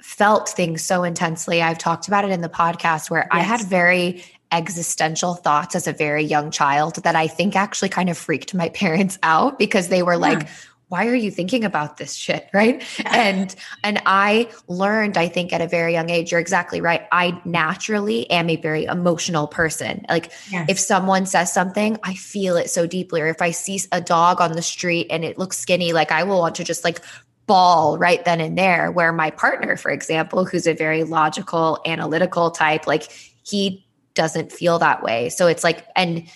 felt 0.00 0.48
things 0.48 0.82
so 0.82 1.02
intensely 1.02 1.60
i've 1.60 1.78
talked 1.78 2.08
about 2.08 2.24
it 2.24 2.30
in 2.30 2.40
the 2.40 2.48
podcast 2.48 3.10
where 3.10 3.20
yes. 3.20 3.28
i 3.32 3.40
had 3.40 3.60
very 3.62 4.24
existential 4.56 5.34
thoughts 5.34 5.74
as 5.74 5.86
a 5.86 5.92
very 5.92 6.24
young 6.24 6.50
child 6.50 6.96
that 7.04 7.14
I 7.14 7.26
think 7.26 7.54
actually 7.54 7.90
kind 7.90 8.08
of 8.08 8.16
freaked 8.16 8.54
my 8.54 8.68
parents 8.70 9.18
out 9.22 9.58
because 9.58 9.88
they 9.88 10.02
were 10.02 10.14
yeah. 10.14 10.18
like, 10.18 10.48
why 10.88 11.08
are 11.08 11.14
you 11.14 11.32
thinking 11.32 11.64
about 11.64 11.96
this 11.96 12.14
shit? 12.14 12.48
Right? 12.56 12.82
And 13.04 13.54
and 13.84 14.00
i 14.06 14.50
learned 14.66 15.18
i 15.18 15.28
think 15.28 15.52
at 15.52 15.60
a 15.60 15.68
very 15.68 15.92
young 15.92 16.08
age 16.08 16.30
you're 16.30 16.40
exactly 16.40 16.80
right 16.80 17.06
i 17.12 17.38
naturally 17.44 18.30
am 18.30 18.48
a 18.48 18.56
very 18.56 18.84
emotional 18.84 19.46
person. 19.46 20.06
Like 20.08 20.32
yes. 20.50 20.66
if 20.70 20.78
someone 20.78 21.26
says 21.26 21.52
something 21.52 21.98
i 22.02 22.14
feel 22.14 22.56
it 22.56 22.70
so 22.70 22.86
deeply. 22.86 23.20
Or 23.20 23.26
if 23.26 23.42
i 23.42 23.50
see 23.50 23.80
a 23.92 24.00
dog 24.00 24.40
on 24.40 24.52
the 24.52 24.62
street 24.62 25.08
and 25.10 25.22
it 25.22 25.36
looks 25.36 25.58
skinny 25.58 25.92
like 25.92 26.12
i 26.12 26.22
will 26.22 26.38
want 26.38 26.54
to 26.56 26.64
just 26.64 26.82
like 26.82 27.00
ball 27.46 27.98
right 27.98 28.24
then 28.24 28.40
and 28.40 28.56
there. 28.56 28.90
Where 28.90 29.12
my 29.12 29.30
partner 29.30 29.76
for 29.76 29.90
example 29.90 30.46
who's 30.46 30.66
a 30.66 30.72
very 30.72 31.04
logical 31.04 31.78
analytical 31.84 32.50
type 32.50 32.86
like 32.86 33.12
he 33.42 33.85
doesn't 34.16 34.50
feel 34.50 34.80
that 34.80 35.02
way. 35.02 35.28
So 35.28 35.46
it's 35.46 35.62
like, 35.62 35.86
and 35.94 36.28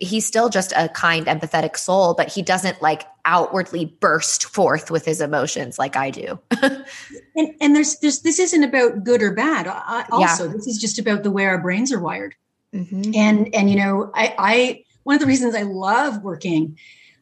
he's 0.00 0.26
still 0.26 0.48
just 0.48 0.72
a 0.76 0.88
kind, 0.88 1.26
empathetic 1.26 1.76
soul, 1.76 2.14
but 2.14 2.32
he 2.32 2.40
doesn't 2.42 2.80
like 2.80 3.04
outwardly 3.24 3.84
burst 3.84 4.44
forth 4.44 4.90
with 4.90 5.04
his 5.04 5.20
emotions 5.20 5.78
like 5.78 5.96
I 5.96 6.10
do. 6.10 6.38
and, 6.62 7.54
and 7.60 7.76
there's, 7.76 7.98
there's, 7.98 8.20
this 8.20 8.38
isn't 8.38 8.64
about 8.64 9.04
good 9.04 9.22
or 9.22 9.32
bad. 9.32 9.66
I, 9.66 10.06
also, 10.10 10.46
yeah. 10.46 10.52
this 10.52 10.66
is 10.66 10.78
just 10.78 10.98
about 10.98 11.22
the 11.22 11.30
way 11.30 11.44
our 11.44 11.60
brains 11.60 11.92
are 11.92 12.00
wired. 12.00 12.34
Mm-hmm. 12.74 13.12
And, 13.14 13.54
and, 13.54 13.70
you 13.70 13.76
know, 13.76 14.10
I, 14.14 14.34
I, 14.38 14.84
one 15.02 15.14
of 15.14 15.20
the 15.20 15.26
reasons 15.26 15.54
I 15.54 15.62
love 15.62 16.22
working 16.22 16.78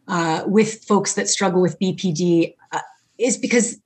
uh, 0.09 0.45
with 0.47 0.85
folks 0.85 1.15
that 1.15 1.29
struggle 1.29 1.63
with 1.63 1.79
BPD 1.79 2.55
uh, 2.73 2.81
is 3.19 3.37
because 3.37 3.79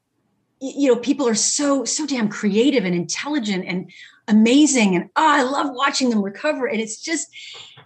you 0.60 0.92
know 0.92 0.98
people 0.98 1.28
are 1.28 1.34
so 1.34 1.84
so 1.84 2.06
damn 2.06 2.28
creative 2.28 2.84
and 2.84 2.94
intelligent 2.94 3.64
and 3.66 3.90
amazing 4.28 4.94
and 4.94 5.04
oh, 5.16 5.38
i 5.38 5.42
love 5.42 5.68
watching 5.72 6.10
them 6.10 6.22
recover 6.22 6.66
and 6.66 6.80
it's 6.80 7.00
just 7.00 7.28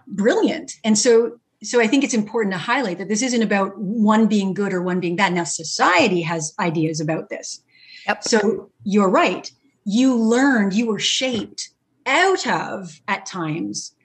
brilliant. 0.07 0.73
And 0.83 0.97
so 0.97 1.39
so 1.63 1.79
i 1.79 1.87
think 1.87 2.03
it's 2.03 2.13
important 2.13 2.53
to 2.53 2.59
highlight 2.59 2.97
that 2.97 3.07
this 3.07 3.21
isn't 3.21 3.41
about 3.41 3.77
one 3.77 4.27
being 4.27 4.53
good 4.53 4.73
or 4.73 4.81
one 4.81 4.99
being 4.99 5.15
bad. 5.15 5.33
Now 5.33 5.45
society 5.45 6.21
has 6.21 6.53
ideas 6.59 6.99
about 6.99 7.29
this. 7.29 7.61
Yep. 8.05 8.23
so 8.23 8.69
you're 8.83 9.09
right. 9.09 9.49
You 9.85 10.15
learned 10.15 10.73
you 10.73 10.87
were 10.87 10.99
shaped 10.99 11.69
out 12.05 12.45
of 12.45 12.99
at 13.07 13.25
times 13.25 13.95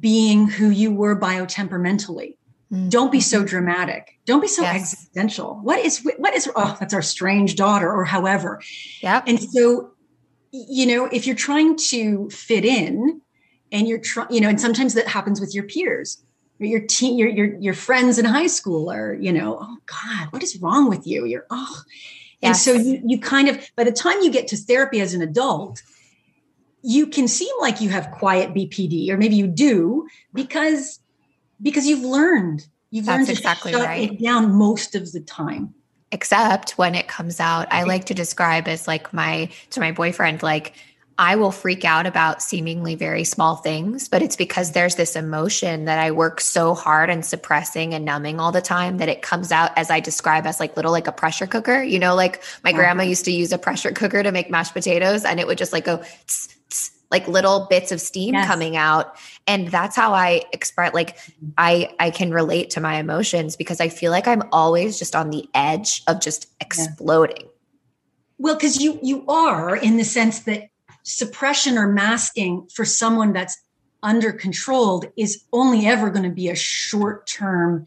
being 0.00 0.48
who 0.48 0.70
you 0.70 0.92
were 0.92 1.18
biotemperamentally 1.18 2.34
mm-hmm. 2.72 2.88
don't 2.88 3.12
be 3.12 3.20
so 3.20 3.44
dramatic. 3.44 4.18
Don't 4.26 4.40
be 4.40 4.48
so 4.48 4.62
yes. 4.62 4.76
existential. 4.76 5.60
What 5.62 5.78
is 5.78 6.06
what 6.18 6.34
is 6.34 6.50
oh 6.56 6.76
that's 6.80 6.94
our 6.94 7.02
strange 7.02 7.56
daughter 7.56 7.90
or 7.90 8.04
however. 8.04 8.60
Yeah 9.00 9.22
and 9.26 9.40
so 9.40 9.92
you 10.54 10.86
know, 10.86 11.06
if 11.06 11.26
you're 11.26 11.34
trying 11.34 11.76
to 11.76 12.30
fit 12.30 12.64
in 12.64 13.20
and 13.72 13.88
you're 13.88 13.98
trying, 13.98 14.30
you 14.30 14.40
know, 14.40 14.48
and 14.48 14.60
sometimes 14.60 14.94
that 14.94 15.08
happens 15.08 15.40
with 15.40 15.52
your 15.52 15.64
peers, 15.64 16.22
your 16.60 16.80
team, 16.80 17.18
your, 17.18 17.28
your, 17.28 17.56
your 17.56 17.74
friends 17.74 18.20
in 18.20 18.24
high 18.24 18.46
school 18.46 18.88
are, 18.88 19.14
you 19.14 19.32
know, 19.32 19.58
oh 19.60 19.76
God, 19.86 20.28
what 20.30 20.44
is 20.44 20.56
wrong 20.58 20.88
with 20.88 21.08
you? 21.08 21.24
You're, 21.24 21.44
oh, 21.50 21.82
yes. 22.40 22.48
and 22.48 22.56
so 22.56 22.72
you, 22.72 23.02
you 23.04 23.18
kind 23.18 23.48
of, 23.48 23.68
by 23.74 23.82
the 23.82 23.90
time 23.90 24.20
you 24.20 24.30
get 24.30 24.46
to 24.48 24.56
therapy 24.56 25.00
as 25.00 25.12
an 25.12 25.22
adult, 25.22 25.82
you 26.82 27.08
can 27.08 27.26
seem 27.26 27.52
like 27.60 27.80
you 27.80 27.88
have 27.88 28.12
quiet 28.12 28.54
BPD, 28.54 29.10
or 29.10 29.16
maybe 29.16 29.34
you 29.34 29.48
do 29.48 30.06
because, 30.32 31.00
because 31.60 31.84
you've 31.84 32.04
learned, 32.04 32.64
you've 32.90 33.06
That's 33.06 33.16
learned 33.16 33.26
to 33.26 33.32
exactly 33.32 33.72
shut 33.72 33.82
right. 33.82 34.12
it 34.12 34.22
down 34.22 34.52
most 34.52 34.94
of 34.94 35.10
the 35.10 35.20
time 35.20 35.74
except 36.14 36.78
when 36.78 36.94
it 36.94 37.08
comes 37.08 37.40
out 37.40 37.66
i 37.70 37.80
mm-hmm. 37.80 37.88
like 37.88 38.04
to 38.06 38.14
describe 38.14 38.68
as 38.68 38.88
like 38.88 39.12
my 39.12 39.48
to 39.70 39.80
my 39.80 39.92
boyfriend 39.92 40.42
like 40.42 40.74
I 41.16 41.36
will 41.36 41.52
freak 41.52 41.84
out 41.84 42.06
about 42.06 42.42
seemingly 42.42 42.96
very 42.96 43.22
small 43.22 43.54
things, 43.54 44.08
but 44.08 44.20
it's 44.20 44.34
because 44.34 44.72
there's 44.72 44.96
this 44.96 45.14
emotion 45.14 45.84
that 45.84 46.00
I 46.00 46.10
work 46.10 46.40
so 46.40 46.74
hard 46.74 47.08
and 47.08 47.24
suppressing 47.24 47.94
and 47.94 48.04
numbing 48.04 48.40
all 48.40 48.50
the 48.50 48.60
time 48.60 48.98
that 48.98 49.08
it 49.08 49.22
comes 49.22 49.52
out 49.52 49.70
as 49.76 49.90
I 49.90 50.00
describe 50.00 50.44
as 50.44 50.58
like 50.58 50.74
little 50.76 50.90
like 50.90 51.06
a 51.06 51.12
pressure 51.12 51.46
cooker. 51.46 51.80
You 51.80 52.00
know, 52.00 52.16
like 52.16 52.42
my 52.64 52.70
yeah. 52.70 52.76
grandma 52.76 53.04
used 53.04 53.26
to 53.26 53.30
use 53.30 53.52
a 53.52 53.58
pressure 53.58 53.92
cooker 53.92 54.24
to 54.24 54.32
make 54.32 54.50
mashed 54.50 54.72
potatoes 54.72 55.24
and 55.24 55.38
it 55.38 55.46
would 55.46 55.58
just 55.58 55.72
like 55.72 55.84
go 55.84 55.98
tss, 55.98 56.48
tss, 56.48 56.53
like 57.10 57.26
little 57.28 57.66
bits 57.70 57.92
of 57.92 58.00
steam 58.00 58.34
yes. 58.34 58.46
coming 58.46 58.76
out 58.76 59.16
and 59.46 59.68
that's 59.68 59.94
how 59.96 60.12
i 60.12 60.42
express 60.52 60.92
like 60.94 61.18
i 61.58 61.88
i 62.00 62.10
can 62.10 62.32
relate 62.32 62.70
to 62.70 62.80
my 62.80 62.96
emotions 62.96 63.56
because 63.56 63.80
i 63.80 63.88
feel 63.88 64.10
like 64.10 64.26
i'm 64.26 64.42
always 64.52 64.98
just 64.98 65.14
on 65.14 65.30
the 65.30 65.48
edge 65.54 66.02
of 66.06 66.20
just 66.20 66.52
exploding 66.60 67.36
yeah. 67.42 67.52
well 68.38 68.54
because 68.54 68.80
you 68.80 68.98
you 69.02 69.24
are 69.26 69.76
in 69.76 69.96
the 69.96 70.04
sense 70.04 70.40
that 70.40 70.68
suppression 71.02 71.76
or 71.76 71.86
masking 71.86 72.66
for 72.74 72.84
someone 72.84 73.32
that's 73.32 73.58
under 74.02 74.32
controlled 74.32 75.06
is 75.16 75.44
only 75.52 75.86
ever 75.86 76.10
going 76.10 76.22
to 76.22 76.34
be 76.34 76.48
a 76.48 76.54
short 76.54 77.26
term 77.26 77.86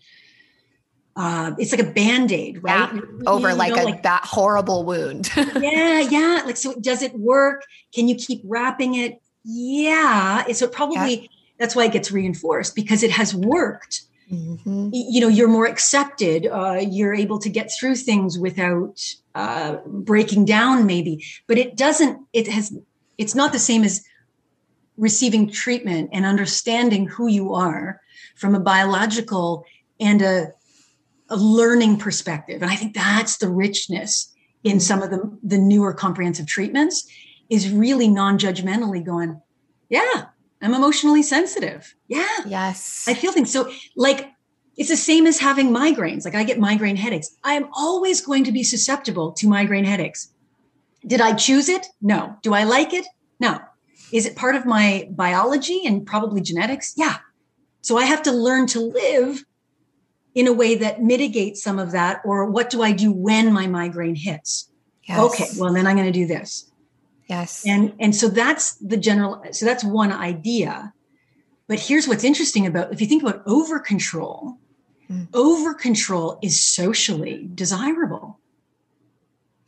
uh, 1.17 1.51
it's 1.57 1.71
like 1.71 1.81
a 1.81 1.91
band-aid 1.91 2.63
right? 2.63 2.93
Yeah, 2.93 3.01
over 3.25 3.50
you 3.50 3.55
like 3.55 3.75
know, 3.75 3.83
a 3.83 3.86
like, 3.86 4.03
that 4.03 4.24
horrible 4.24 4.86
wound. 4.86 5.29
Yeah 5.36 6.00
yeah 6.01 6.43
like 6.45 6.57
so 6.57 6.75
does 6.79 7.01
it 7.01 7.13
work? 7.15 7.63
Can 7.93 8.07
you 8.07 8.15
keep 8.15 8.41
wrapping 8.45 8.95
it? 8.95 9.19
Yeah 9.43 10.45
so 10.53 10.65
it 10.65 10.71
probably 10.71 11.21
yeah. 11.21 11.27
that's 11.57 11.75
why 11.75 11.86
it 11.86 11.91
gets 11.91 12.12
reinforced 12.12 12.75
because 12.75 13.03
it 13.03 13.12
has 13.12 13.33
worked. 13.36 14.03
Mm-hmm. 14.31 14.89
you 14.91 15.21
know 15.21 15.29
you're 15.29 15.47
more 15.47 15.67
accepted 15.67 16.47
uh, 16.47 16.81
you're 16.86 17.13
able 17.13 17.39
to 17.39 17.50
get 17.50 17.71
through 17.71 17.95
things 17.95 18.38
without 18.38 19.00
uh, 19.36 19.77
breaking 19.86 20.43
down 20.43 20.86
maybe 20.86 21.24
but 21.47 21.57
it 21.57 21.77
doesn't 21.77 22.19
it 22.33 22.50
has 22.50 22.77
it's 23.17 23.36
not 23.36 23.53
the 23.53 23.59
same 23.59 23.86
as 23.86 24.03
receiving 24.97 25.50
treatment 25.50 26.09
and 26.12 26.25
understanding 26.25 27.07
who 27.07 27.27
you 27.27 27.53
are 27.53 28.01
from 28.36 28.53
a 28.53 28.59
biological 28.59 29.63
and 30.00 30.21
a 30.21 30.51
a 31.29 31.36
learning 31.36 31.98
perspective. 31.98 32.62
And 32.62 32.72
I 32.72 32.75
think 32.75 32.93
that's 32.93 33.38
the 33.38 33.50
richness 33.50 34.34
in 34.63 34.79
some 34.79 35.01
of 35.01 35.10
the, 35.10 35.38
the 35.43 35.57
newer 35.57 35.93
comprehensive 35.93 36.48
treatments 36.48 37.07
is 37.50 37.72
really 37.72 38.07
non-judgmentally 38.07 39.05
going, 39.05 39.41
yeah, 39.89 40.25
I'm 40.62 40.74
emotionally 40.74 41.24
sensitive. 41.24 41.93
Yeah. 42.07 42.38
Yes. 42.46 43.05
I 43.07 43.13
feel 43.13 43.31
things. 43.31 43.51
So 43.51 43.72
like 43.96 44.31
it's 44.75 44.89
the 44.89 44.98
same 44.98 45.25
as 45.25 45.39
having 45.39 45.69
migraines. 45.69 46.25
Like 46.25 46.36
I 46.36 46.43
get 46.43 46.60
migraine 46.60 46.96
headaches. 46.96 47.36
I 47.43 47.53
am 47.53 47.67
always 47.74 48.22
going 48.22 48.43
to 48.46 48.51
be 48.51 48.63
susceptible 48.63 49.31
to 49.34 49.48
migraine 49.48 49.86
headaches. 49.86 50.34
Did 51.05 51.22
I 51.22 51.34
choose 51.34 51.69
it? 51.69 51.88
No. 52.01 52.36
Do 52.41 52.53
I 52.53 52.63
like 52.63 52.93
it? 52.93 53.05
No. 53.39 53.60
Is 54.12 54.25
it 54.25 54.36
part 54.36 54.55
of 54.55 54.65
my 54.65 55.07
biology 55.12 55.84
and 55.86 56.05
probably 56.05 56.41
genetics? 56.41 56.93
Yeah. 56.96 57.17
So 57.81 57.98
I 57.98 58.05
have 58.05 58.24
to 58.24 58.31
learn 58.31 58.67
to 58.67 58.79
live 58.79 59.43
in 60.38 60.46
a 60.46 60.53
way 60.53 60.75
that 60.75 61.01
mitigates 61.01 61.63
some 61.63 61.79
of 61.79 61.91
that. 61.91 62.22
Or 62.24 62.46
what 62.46 62.70
do 62.70 62.84
I 62.84 62.91
do 62.91 63.12
when 63.12 63.51
my 63.51 63.65
migraine 63.65 64.13
hits? 64.13 64.70
Yes. 65.06 65.20
Okay, 65.20 65.48
well, 65.58 65.74
then 65.74 65.88
I'm 65.88 65.96
going 65.96 66.06
to 66.06 66.12
do 66.12 66.27
this. 66.27 66.72
Yes. 67.27 67.65
And 67.65 67.94
and 68.00 68.15
so 68.15 68.29
that's 68.29 68.75
the 68.75 68.98
general 68.98 69.44
so 69.51 69.65
that's 69.65 69.84
one 69.84 70.12
idea. 70.12 70.94
But 71.67 71.79
here's 71.79 72.08
what's 72.08 72.24
interesting 72.24 72.67
about 72.67 72.94
if 72.94 73.01
you 73.01 73.08
think 73.08 73.24
about 73.24 73.41
over 73.48 73.79
control, 73.79 74.58
mm. 75.12 75.27
over 75.34 75.74
control 75.74 76.38
is 76.41 76.63
socially 76.63 77.50
desirable. 77.53 78.39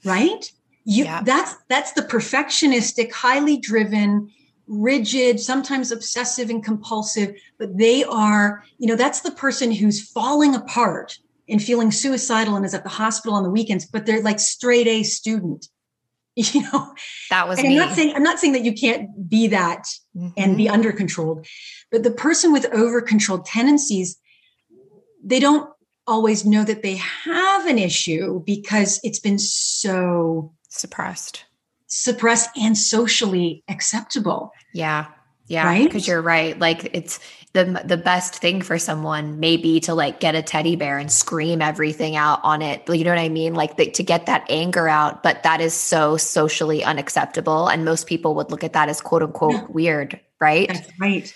Right? 0.05 0.51
You 0.85 1.05
yeah. 1.05 1.21
that's 1.23 1.55
that's 1.67 1.93
the 1.93 2.03
perfectionistic, 2.03 3.11
highly 3.11 3.57
driven, 3.57 4.31
rigid, 4.69 5.39
sometimes 5.39 5.91
obsessive 5.91 6.49
and 6.49 6.63
compulsive, 6.63 7.35
but 7.57 7.77
they 7.77 8.03
are, 8.03 8.63
you 8.77 8.87
know, 8.87 8.95
that's 8.95 9.21
the 9.21 9.31
person 9.31 9.71
who's 9.71 10.09
falling 10.11 10.55
apart 10.55 11.17
and 11.49 11.61
feeling 11.61 11.91
suicidal 11.91 12.55
and 12.55 12.63
is 12.63 12.75
at 12.75 12.83
the 12.83 12.89
hospital 12.89 13.35
on 13.35 13.43
the 13.43 13.49
weekends, 13.49 13.85
but 13.85 14.05
they're 14.05 14.21
like 14.21 14.39
straight 14.39 14.87
A 14.87 15.03
student. 15.03 15.67
You 16.35 16.61
know, 16.61 16.93
that 17.31 17.49
was 17.49 17.59
and 17.59 17.67
I'm 17.67 17.75
not 17.75 17.95
saying 17.95 18.15
I'm 18.15 18.23
not 18.23 18.39
saying 18.39 18.53
that 18.53 18.63
you 18.63 18.73
can't 18.73 19.27
be 19.27 19.47
that 19.47 19.83
mm-hmm. 20.15 20.29
and 20.37 20.55
be 20.55 20.69
under 20.69 20.93
controlled, 20.93 21.45
but 21.91 22.03
the 22.03 22.11
person 22.11 22.53
with 22.53 22.65
over 22.71 23.01
controlled 23.01 23.45
tendencies, 23.45 24.17
they 25.21 25.41
don't 25.41 25.69
always 26.07 26.45
know 26.45 26.63
that 26.63 26.81
they 26.81 26.95
have 26.95 27.65
an 27.65 27.77
issue 27.77 28.41
because 28.45 29.01
it's 29.03 29.19
been 29.19 29.39
so 29.39 30.53
suppressed 30.69 31.43
suppressed 31.89 32.49
and 32.57 32.77
socially 32.77 33.63
acceptable. 33.67 34.53
Yeah. 34.73 35.07
Yeah, 35.47 35.65
right? 35.65 35.83
because 35.83 36.07
you're 36.07 36.21
right. 36.21 36.57
Like 36.59 36.95
it's 36.95 37.19
the 37.53 37.81
the 37.83 37.97
best 37.97 38.35
thing 38.35 38.61
for 38.61 38.77
someone 38.77 39.39
maybe 39.39 39.79
to 39.79 39.95
like 39.95 40.19
get 40.19 40.35
a 40.35 40.43
teddy 40.43 40.75
bear 40.75 40.99
and 40.99 41.11
scream 41.11 41.59
everything 41.59 42.15
out 42.15 42.39
on 42.43 42.61
it. 42.61 42.87
You 42.87 43.03
know 43.03 43.09
what 43.09 43.19
I 43.19 43.29
mean? 43.29 43.55
Like 43.55 43.75
the, 43.75 43.89
to 43.89 44.03
get 44.03 44.27
that 44.27 44.45
anger 44.47 44.87
out, 44.87 45.23
but 45.23 45.41
that 45.41 45.59
is 45.59 45.73
so 45.73 46.17
socially 46.17 46.83
unacceptable, 46.83 47.67
and 47.67 47.83
most 47.83 48.05
people 48.05 48.35
would 48.35 48.51
look 48.51 48.63
at 48.63 48.73
that 48.73 48.89
as 48.89 49.01
quote 49.01 49.23
unquote 49.23 49.53
yeah. 49.53 49.65
weird, 49.69 50.19
right? 50.39 50.67
That's 50.67 50.87
right. 50.99 51.33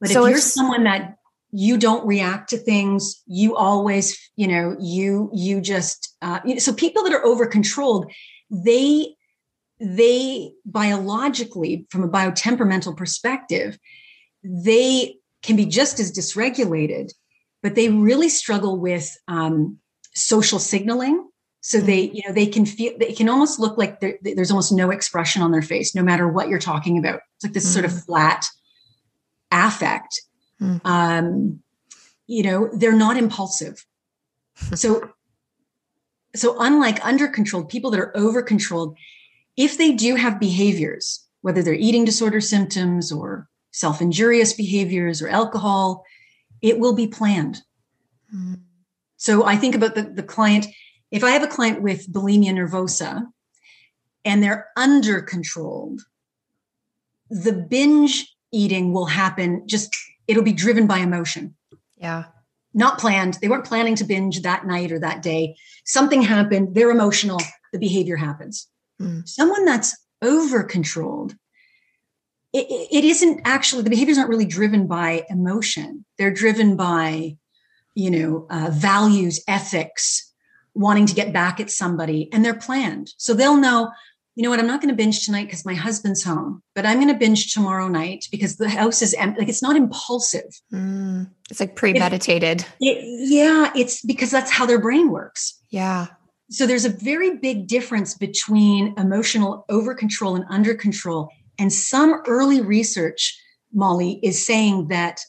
But 0.00 0.10
so 0.10 0.24
if 0.24 0.30
you're 0.30 0.38
someone 0.38 0.84
that 0.84 1.18
you 1.50 1.78
don't 1.78 2.06
react 2.06 2.50
to 2.50 2.58
things, 2.58 3.22
you 3.26 3.56
always, 3.56 4.16
you 4.36 4.46
know, 4.46 4.76
you 4.78 5.30
you 5.34 5.60
just 5.60 6.14
uh, 6.22 6.38
so 6.58 6.72
people 6.72 7.02
that 7.02 7.12
are 7.12 7.24
over 7.24 7.44
controlled, 7.46 8.12
they 8.50 9.15
they 9.78 10.52
biologically, 10.64 11.86
from 11.90 12.02
a 12.04 12.08
biotemperamental 12.08 12.96
perspective, 12.96 13.78
they 14.42 15.16
can 15.42 15.56
be 15.56 15.66
just 15.66 16.00
as 16.00 16.12
dysregulated, 16.12 17.12
but 17.62 17.74
they 17.74 17.88
really 17.88 18.28
struggle 18.28 18.78
with 18.78 19.16
um, 19.28 19.78
social 20.14 20.58
signaling. 20.58 21.28
So 21.60 21.80
they, 21.80 22.06
mm-hmm. 22.06 22.16
you 22.16 22.22
know, 22.26 22.32
they 22.32 22.46
can 22.46 22.64
feel, 22.64 22.96
they 22.98 23.12
can 23.12 23.28
almost 23.28 23.58
look 23.58 23.76
like 23.76 24.00
there's 24.22 24.50
almost 24.50 24.72
no 24.72 24.90
expression 24.90 25.42
on 25.42 25.50
their 25.50 25.62
face, 25.62 25.94
no 25.94 26.02
matter 26.02 26.28
what 26.28 26.48
you're 26.48 26.58
talking 26.58 26.96
about. 26.96 27.20
It's 27.36 27.44
like 27.44 27.52
this 27.52 27.64
mm-hmm. 27.64 27.72
sort 27.72 27.84
of 27.84 27.90
mm. 27.90 28.04
flat 28.06 28.46
affect. 29.50 30.22
Mm-hmm. 30.60 30.86
Um, 30.86 31.60
you 32.26 32.44
know, 32.44 32.70
they're 32.72 32.92
not 32.92 33.16
impulsive. 33.16 33.84
so, 34.74 35.10
so 36.34 36.56
unlike 36.60 37.04
under 37.04 37.28
controlled 37.28 37.68
people 37.68 37.90
that 37.90 38.00
are 38.00 38.16
over 38.16 38.42
controlled, 38.42 38.96
if 39.56 39.78
they 39.78 39.92
do 39.92 40.16
have 40.16 40.38
behaviors, 40.40 41.24
whether 41.40 41.62
they're 41.62 41.74
eating 41.74 42.04
disorder 42.04 42.40
symptoms 42.40 43.10
or 43.10 43.48
self 43.70 44.00
injurious 44.00 44.52
behaviors 44.52 45.22
or 45.22 45.28
alcohol, 45.28 46.04
it 46.62 46.78
will 46.78 46.94
be 46.94 47.06
planned. 47.06 47.62
Mm-hmm. 48.34 48.54
So 49.16 49.44
I 49.44 49.56
think 49.56 49.74
about 49.74 49.94
the, 49.94 50.02
the 50.02 50.22
client. 50.22 50.66
If 51.10 51.24
I 51.24 51.30
have 51.30 51.42
a 51.42 51.48
client 51.48 51.82
with 51.82 52.12
bulimia 52.12 52.52
nervosa 52.52 53.26
and 54.24 54.42
they're 54.42 54.68
under 54.76 55.22
controlled, 55.22 56.02
the 57.30 57.52
binge 57.52 58.34
eating 58.52 58.92
will 58.92 59.06
happen 59.06 59.66
just, 59.66 59.94
it'll 60.26 60.42
be 60.42 60.52
driven 60.52 60.86
by 60.86 60.98
emotion. 60.98 61.54
Yeah. 61.96 62.24
Not 62.74 62.98
planned. 62.98 63.38
They 63.40 63.48
weren't 63.48 63.64
planning 63.64 63.94
to 63.96 64.04
binge 64.04 64.42
that 64.42 64.66
night 64.66 64.92
or 64.92 64.98
that 64.98 65.22
day. 65.22 65.56
Something 65.84 66.22
happened. 66.22 66.74
They're 66.74 66.90
emotional. 66.90 67.40
The 67.72 67.78
behavior 67.78 68.16
happens. 68.16 68.68
Mm. 69.00 69.28
Someone 69.28 69.64
that's 69.64 69.96
over 70.22 70.62
controlled, 70.62 71.34
it, 72.52 72.66
it 72.90 73.04
isn't 73.04 73.40
actually, 73.44 73.82
the 73.82 73.90
behaviors 73.90 74.18
aren't 74.18 74.30
really 74.30 74.46
driven 74.46 74.86
by 74.86 75.24
emotion. 75.28 76.04
They're 76.18 76.32
driven 76.32 76.76
by, 76.76 77.36
you 77.94 78.10
know, 78.10 78.46
uh, 78.50 78.70
values, 78.72 79.42
ethics, 79.46 80.32
wanting 80.74 81.06
to 81.06 81.14
get 81.14 81.32
back 81.32 81.60
at 81.60 81.70
somebody, 81.70 82.28
and 82.32 82.44
they're 82.44 82.54
planned. 82.54 83.10
So 83.16 83.34
they'll 83.34 83.56
know, 83.56 83.90
you 84.34 84.42
know 84.42 84.50
what, 84.50 84.60
I'm 84.60 84.66
not 84.66 84.82
going 84.82 84.90
to 84.90 84.94
binge 84.94 85.24
tonight 85.24 85.46
because 85.46 85.64
my 85.64 85.72
husband's 85.72 86.22
home, 86.22 86.62
but 86.74 86.84
I'm 86.84 86.98
going 86.98 87.08
to 87.08 87.18
binge 87.18 87.54
tomorrow 87.54 87.88
night 87.88 88.28
because 88.30 88.56
the 88.56 88.68
house 88.68 89.00
is 89.00 89.14
empty. 89.14 89.40
Like 89.40 89.48
it's 89.48 89.62
not 89.62 89.76
impulsive. 89.76 90.60
Mm, 90.70 91.30
it's 91.50 91.60
like 91.60 91.74
premeditated. 91.74 92.60
It, 92.78 92.98
it, 92.98 93.28
yeah, 93.30 93.72
it's 93.74 94.02
because 94.04 94.30
that's 94.30 94.50
how 94.50 94.66
their 94.66 94.78
brain 94.78 95.10
works. 95.10 95.58
Yeah. 95.70 96.08
So 96.50 96.66
there's 96.66 96.84
a 96.84 96.90
very 96.90 97.36
big 97.36 97.66
difference 97.66 98.14
between 98.14 98.94
emotional 98.96 99.64
over 99.68 99.94
control 99.94 100.36
and 100.36 100.44
under 100.48 100.74
control. 100.74 101.28
And 101.58 101.72
some 101.72 102.22
early 102.26 102.60
research, 102.60 103.38
Molly, 103.72 104.20
is 104.22 104.44
saying 104.46 104.88
that 104.88 105.20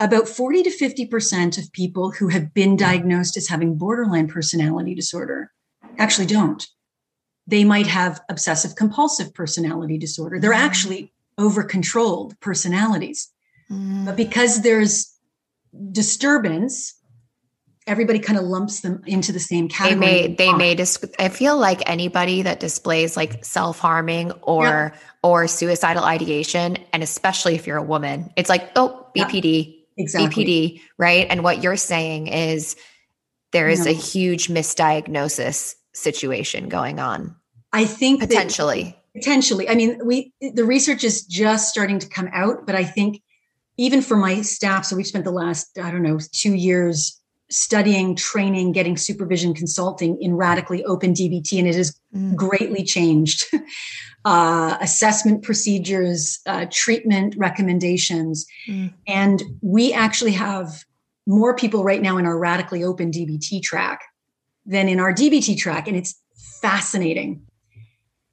about 0.00 0.28
40 0.28 0.64
to 0.64 0.70
50% 0.70 1.58
of 1.58 1.72
people 1.72 2.10
who 2.10 2.28
have 2.28 2.54
been 2.54 2.76
diagnosed 2.76 3.36
as 3.36 3.48
having 3.48 3.76
borderline 3.76 4.28
personality 4.28 4.94
disorder 4.94 5.52
actually 5.98 6.26
don't. 6.26 6.66
They 7.46 7.64
might 7.64 7.86
have 7.86 8.20
obsessive 8.28 8.76
compulsive 8.76 9.34
personality 9.34 9.98
disorder. 9.98 10.38
They're 10.38 10.52
mm. 10.52 10.56
actually 10.58 11.12
over 11.38 11.62
controlled 11.62 12.38
personalities. 12.40 13.28
Mm. 13.70 14.04
But 14.06 14.16
because 14.16 14.62
there's 14.62 15.12
disturbance 15.92 16.94
everybody 17.88 18.18
kind 18.18 18.38
of 18.38 18.44
lumps 18.44 18.80
them 18.80 19.02
into 19.06 19.32
the 19.32 19.40
same 19.40 19.68
category. 19.68 19.98
They 19.98 20.28
may, 20.28 20.34
they 20.34 20.52
may 20.52 20.74
dis- 20.74 21.04
I 21.18 21.28
feel 21.28 21.56
like 21.56 21.88
anybody 21.88 22.42
that 22.42 22.60
displays 22.60 23.16
like 23.16 23.44
self-harming 23.44 24.32
or 24.42 24.92
yep. 24.92 24.96
or 25.22 25.48
suicidal 25.48 26.04
ideation, 26.04 26.76
and 26.92 27.02
especially 27.02 27.54
if 27.54 27.66
you're 27.66 27.78
a 27.78 27.82
woman, 27.82 28.32
it's 28.36 28.48
like, 28.48 28.70
oh, 28.76 29.06
BPD, 29.16 29.82
exactly. 29.96 30.44
BPD, 30.44 30.80
right? 30.98 31.26
And 31.28 31.42
what 31.42 31.62
you're 31.62 31.76
saying 31.76 32.28
is 32.28 32.76
there 33.52 33.68
is 33.68 33.86
no. 33.86 33.90
a 33.90 33.94
huge 33.94 34.48
misdiagnosis 34.48 35.74
situation 35.94 36.68
going 36.68 37.00
on. 37.00 37.34
I 37.72 37.84
think 37.84 38.20
potentially. 38.20 38.82
That, 38.84 39.20
potentially. 39.20 39.68
I 39.68 39.74
mean, 39.74 40.00
we 40.04 40.32
the 40.40 40.64
research 40.64 41.02
is 41.02 41.24
just 41.24 41.70
starting 41.70 41.98
to 41.98 42.08
come 42.08 42.28
out, 42.32 42.66
but 42.66 42.74
I 42.74 42.84
think 42.84 43.22
even 43.78 44.02
for 44.02 44.16
my 44.16 44.42
staff, 44.42 44.84
so 44.84 44.96
we've 44.96 45.06
spent 45.06 45.24
the 45.24 45.30
last, 45.30 45.78
I 45.78 45.90
don't 45.90 46.02
know, 46.02 46.18
two 46.32 46.54
years 46.54 47.17
studying, 47.50 48.14
training, 48.14 48.72
getting 48.72 48.96
supervision 48.96 49.54
consulting 49.54 50.20
in 50.20 50.36
radically 50.36 50.84
open 50.84 51.14
DBT, 51.14 51.58
and 51.58 51.68
it 51.68 51.74
has 51.74 51.98
mm. 52.14 52.34
greatly 52.36 52.84
changed 52.84 53.44
uh, 54.24 54.76
assessment 54.80 55.42
procedures, 55.42 56.40
uh, 56.46 56.66
treatment 56.70 57.34
recommendations. 57.38 58.46
Mm. 58.68 58.92
And 59.06 59.42
we 59.62 59.92
actually 59.92 60.32
have 60.32 60.84
more 61.26 61.54
people 61.54 61.84
right 61.84 62.02
now 62.02 62.16
in 62.18 62.26
our 62.26 62.38
radically 62.38 62.84
open 62.84 63.10
DBT 63.10 63.62
track 63.62 64.00
than 64.66 64.88
in 64.88 65.00
our 65.00 65.12
DBT 65.12 65.56
track. 65.56 65.88
And 65.88 65.96
it's 65.96 66.20
fascinating. 66.60 67.42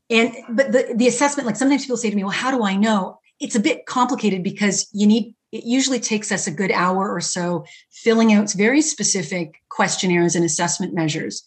And 0.09 0.33
but 0.49 0.71
the, 0.71 0.93
the 0.95 1.07
assessment, 1.07 1.47
like 1.47 1.55
sometimes 1.55 1.83
people 1.83 1.97
say 1.97 2.09
to 2.09 2.15
me, 2.15 2.23
well, 2.23 2.31
how 2.31 2.51
do 2.51 2.63
I 2.63 2.75
know? 2.75 3.19
It's 3.39 3.55
a 3.55 3.59
bit 3.59 3.85
complicated 3.85 4.43
because 4.43 4.87
you 4.93 5.07
need 5.07 5.33
it 5.55 5.63
usually 5.63 6.01
takes 6.01 6.33
us 6.33 6.47
a 6.47 6.51
good 6.51 6.71
hour 6.71 7.09
or 7.09 7.21
so 7.21 7.65
filling 7.89 8.33
out 8.33 8.51
very 8.51 8.81
specific 8.81 9.61
questionnaires 9.69 10.35
and 10.35 10.43
assessment 10.43 10.93
measures 10.93 11.43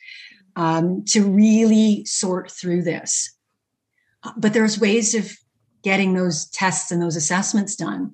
um, 0.57 1.05
to 1.05 1.23
really 1.25 2.07
sort 2.07 2.51
through 2.51 2.83
this. 2.83 3.35
Uh, 4.23 4.33
but 4.39 4.55
there's 4.55 4.81
ways 4.81 5.15
of 5.15 5.31
getting 5.83 6.15
those 6.15 6.47
tests 6.47 6.91
and 6.91 7.03
those 7.03 7.17
assessments 7.17 7.77
done. 7.77 8.13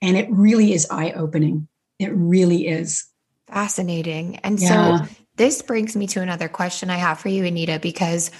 And 0.00 0.16
it 0.16 0.28
really 0.30 0.72
is 0.72 0.86
eye 0.90 1.12
opening. 1.12 1.68
It 1.98 2.12
really 2.14 2.66
is. 2.66 3.06
Fascinating. 3.46 4.36
And 4.36 4.58
yeah. 4.58 4.98
so 4.98 5.14
this 5.36 5.60
brings 5.60 5.94
me 5.94 6.06
to 6.08 6.22
another 6.22 6.48
question 6.48 6.88
I 6.88 6.96
have 6.96 7.20
for 7.20 7.28
you, 7.28 7.44
Anita, 7.44 7.78
because 7.78 8.30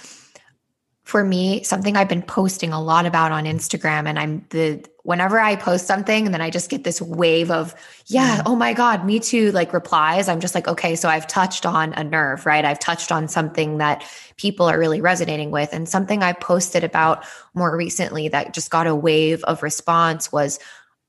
for 1.03 1.23
me, 1.23 1.61
something 1.61 1.95
I've 1.95 2.09
been 2.09 2.23
posting 2.23 2.73
a 2.73 2.81
lot 2.81 3.05
about 3.05 3.31
on 3.31 3.45
Instagram, 3.45 4.07
and 4.07 4.17
I'm 4.17 4.45
the 4.49 4.83
whenever 5.05 5.39
I 5.39 5.55
post 5.55 5.85
something 5.85 6.25
and 6.25 6.33
then 6.33 6.41
I 6.41 6.49
just 6.49 6.67
get 6.67 6.83
this 6.83 6.99
wave 6.99 7.51
of, 7.51 7.75
yeah, 8.07 8.41
oh 8.47 8.55
my 8.55 8.73
God, 8.73 9.05
me 9.05 9.19
too, 9.19 9.51
like 9.51 9.71
replies. 9.71 10.27
I'm 10.27 10.39
just 10.39 10.55
like, 10.55 10.67
okay, 10.67 10.95
so 10.95 11.07
I've 11.07 11.27
touched 11.27 11.63
on 11.63 11.93
a 11.93 12.03
nerve, 12.03 12.47
right? 12.47 12.65
I've 12.65 12.79
touched 12.79 13.11
on 13.11 13.27
something 13.27 13.77
that 13.77 14.03
people 14.37 14.65
are 14.65 14.79
really 14.79 15.01
resonating 15.01 15.51
with. 15.51 15.71
And 15.73 15.87
something 15.87 16.23
I 16.23 16.33
posted 16.33 16.83
about 16.83 17.23
more 17.53 17.77
recently 17.77 18.29
that 18.29 18.55
just 18.55 18.71
got 18.71 18.87
a 18.87 18.95
wave 18.95 19.43
of 19.43 19.61
response 19.61 20.31
was 20.31 20.57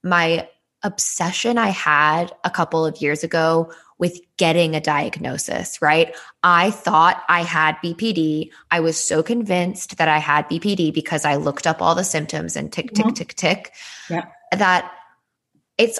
my 0.04 0.46
obsession 0.82 1.56
I 1.56 1.70
had 1.70 2.32
a 2.44 2.50
couple 2.50 2.84
of 2.84 3.00
years 3.00 3.24
ago 3.24 3.72
with 3.98 4.20
getting 4.36 4.74
a 4.74 4.80
diagnosis, 4.80 5.80
right? 5.80 6.14
I 6.42 6.70
thought 6.70 7.22
I 7.28 7.42
had 7.42 7.76
BPD. 7.82 8.50
I 8.70 8.80
was 8.80 8.96
so 8.96 9.22
convinced 9.22 9.96
that 9.96 10.08
I 10.08 10.18
had 10.18 10.48
BPD 10.48 10.92
because 10.92 11.24
I 11.24 11.36
looked 11.36 11.66
up 11.66 11.80
all 11.80 11.94
the 11.94 12.04
symptoms 12.04 12.56
and 12.56 12.72
tick, 12.72 12.92
tick, 12.92 13.06
mm-hmm. 13.06 13.14
tick, 13.14 13.34
tick, 13.34 13.72
yeah. 14.10 14.26
that 14.52 14.92
it's 15.78 15.98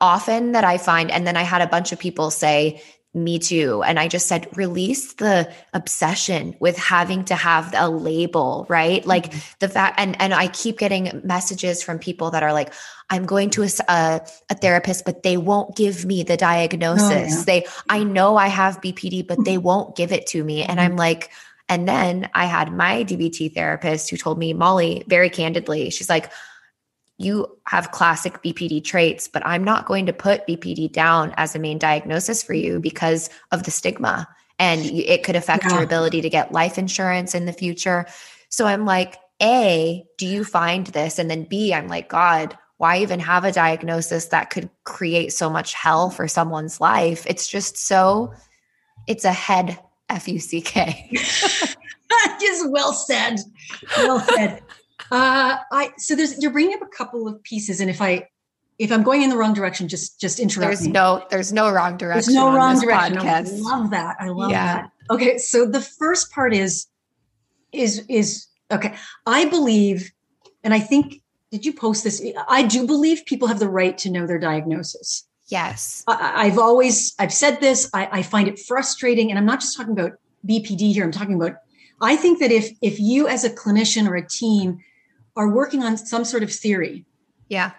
often 0.00 0.52
that 0.52 0.64
I 0.64 0.78
find, 0.78 1.10
and 1.10 1.26
then 1.26 1.36
I 1.36 1.42
had 1.42 1.60
a 1.60 1.66
bunch 1.66 1.92
of 1.92 1.98
people 1.98 2.30
say, 2.30 2.82
me 3.14 3.38
too. 3.38 3.82
And 3.82 3.98
I 3.98 4.06
just 4.06 4.26
said, 4.26 4.48
release 4.56 5.14
the 5.14 5.50
obsession 5.72 6.54
with 6.60 6.76
having 6.76 7.24
to 7.26 7.34
have 7.34 7.72
a 7.76 7.88
label, 7.88 8.66
right? 8.68 9.04
Like 9.06 9.30
mm-hmm. 9.30 9.38
the 9.60 9.68
fact, 9.68 9.98
and, 9.98 10.20
and 10.20 10.34
I 10.34 10.48
keep 10.48 10.78
getting 10.78 11.20
messages 11.24 11.82
from 11.82 11.98
people 11.98 12.30
that 12.32 12.42
are 12.42 12.52
like, 12.52 12.72
I'm 13.10 13.24
going 13.24 13.50
to 13.50 13.62
a, 13.62 13.68
a, 13.88 14.20
a 14.50 14.54
therapist, 14.54 15.04
but 15.04 15.22
they 15.22 15.36
won't 15.36 15.74
give 15.74 16.04
me 16.04 16.22
the 16.22 16.36
diagnosis. 16.36 17.10
Oh, 17.10 17.38
yeah. 17.38 17.44
They, 17.46 17.66
I 17.88 18.04
know 18.04 18.36
I 18.36 18.48
have 18.48 18.80
BPD, 18.80 19.26
but 19.26 19.44
they 19.44 19.58
won't 19.68 19.96
give 19.96 20.12
it 20.12 20.26
to 20.28 20.44
me. 20.44 20.62
And 20.62 20.80
I'm 20.80 20.90
mm-hmm. 20.90 20.98
like, 20.98 21.30
and 21.68 21.88
then 21.88 22.28
I 22.34 22.46
had 22.46 22.72
my 22.72 23.04
DBT 23.04 23.54
therapist 23.54 24.10
who 24.10 24.16
told 24.16 24.38
me, 24.38 24.52
Molly, 24.52 25.04
very 25.06 25.30
candidly, 25.30 25.90
she's 25.90 26.08
like, 26.08 26.30
you 27.18 27.58
have 27.66 27.90
classic 27.90 28.42
BPD 28.42 28.82
traits, 28.82 29.28
but 29.28 29.44
I'm 29.44 29.64
not 29.64 29.86
going 29.86 30.06
to 30.06 30.12
put 30.12 30.46
BPD 30.46 30.92
down 30.92 31.34
as 31.36 31.54
a 31.54 31.58
main 31.58 31.78
diagnosis 31.78 32.42
for 32.42 32.54
you 32.54 32.78
because 32.80 33.28
of 33.50 33.64
the 33.64 33.70
stigma 33.70 34.28
and 34.58 34.84
it 34.86 35.24
could 35.24 35.36
affect 35.36 35.64
yeah. 35.64 35.74
your 35.74 35.82
ability 35.82 36.20
to 36.20 36.30
get 36.30 36.52
life 36.52 36.78
insurance 36.78 37.34
in 37.34 37.44
the 37.44 37.52
future. 37.52 38.06
So 38.48 38.66
I'm 38.66 38.84
like, 38.84 39.16
A, 39.42 40.04
do 40.16 40.26
you 40.26 40.44
find 40.44 40.86
this? 40.88 41.18
And 41.18 41.30
then 41.30 41.44
B, 41.44 41.74
I'm 41.74 41.88
like, 41.88 42.08
God, 42.08 42.56
why 42.76 42.98
even 42.98 43.20
have 43.20 43.44
a 43.44 43.52
diagnosis 43.52 44.26
that 44.26 44.50
could 44.50 44.70
create 44.84 45.32
so 45.32 45.50
much 45.50 45.74
hell 45.74 46.10
for 46.10 46.28
someone's 46.28 46.80
life? 46.80 47.26
It's 47.26 47.48
just 47.48 47.76
so, 47.76 48.32
it's 49.06 49.24
a 49.24 49.32
head 49.32 49.78
F 50.08 50.28
U 50.28 50.38
C 50.38 50.60
K. 50.60 51.10
Just 52.40 52.70
well 52.70 52.92
said. 52.92 53.36
Well 53.98 54.20
said. 54.20 54.62
Uh, 55.10 55.56
I 55.72 55.92
so 55.98 56.14
there's 56.14 56.40
you're 56.40 56.50
bringing 56.50 56.74
up 56.74 56.82
a 56.82 56.86
couple 56.96 57.28
of 57.28 57.42
pieces, 57.42 57.80
and 57.80 57.90
if 57.90 58.00
I 58.00 58.28
if 58.78 58.92
I'm 58.92 59.02
going 59.02 59.22
in 59.22 59.30
the 59.30 59.36
wrong 59.36 59.54
direction, 59.54 59.88
just 59.88 60.20
just 60.20 60.38
interrupt 60.38 60.68
there's 60.68 60.86
me. 60.86 60.92
no 60.92 61.24
there's 61.30 61.52
no 61.52 61.70
wrong 61.70 61.96
direction. 61.96 62.32
There's 62.32 62.34
no 62.34 62.54
wrong 62.54 62.80
direction. 62.80 63.16
Podcast. 63.16 63.58
I 63.58 63.76
love 63.76 63.90
that. 63.90 64.16
I 64.20 64.28
love 64.28 64.50
yeah. 64.50 64.82
that. 64.82 64.90
Okay, 65.10 65.38
so 65.38 65.66
the 65.66 65.80
first 65.80 66.30
part 66.30 66.54
is 66.54 66.86
is 67.72 68.04
is 68.08 68.46
okay. 68.70 68.94
I 69.26 69.46
believe, 69.46 70.12
and 70.62 70.72
I 70.72 70.80
think 70.80 71.22
did 71.50 71.64
you 71.64 71.72
post 71.72 72.04
this? 72.04 72.24
I 72.48 72.62
do 72.62 72.86
believe 72.86 73.24
people 73.26 73.48
have 73.48 73.58
the 73.58 73.68
right 73.68 73.96
to 73.98 74.10
know 74.10 74.26
their 74.26 74.38
diagnosis. 74.38 75.26
Yes, 75.48 76.04
I, 76.06 76.46
have 76.46 76.58
always 76.58 77.14
I've 77.18 77.32
said 77.32 77.60
this. 77.60 77.90
I, 77.94 78.08
I 78.12 78.22
find 78.22 78.48
it 78.48 78.58
frustrating, 78.58 79.30
and 79.30 79.38
I'm 79.38 79.46
not 79.46 79.60
just 79.60 79.76
talking 79.76 79.92
about 79.98 80.12
BPD 80.46 80.92
here. 80.92 81.04
I'm 81.04 81.10
talking 81.10 81.34
about. 81.34 81.56
I 82.00 82.16
think 82.16 82.38
that 82.38 82.52
if 82.52 82.70
if 82.82 83.00
you 83.00 83.26
as 83.26 83.44
a 83.44 83.50
clinician 83.50 84.08
or 84.08 84.14
a 84.14 84.26
team 84.26 84.78
are 85.38 85.48
working 85.48 85.82
on 85.82 85.96
some 85.96 86.24
sort 86.24 86.42
of 86.42 86.52
theory. 86.52 87.06
Yeah. 87.48 87.70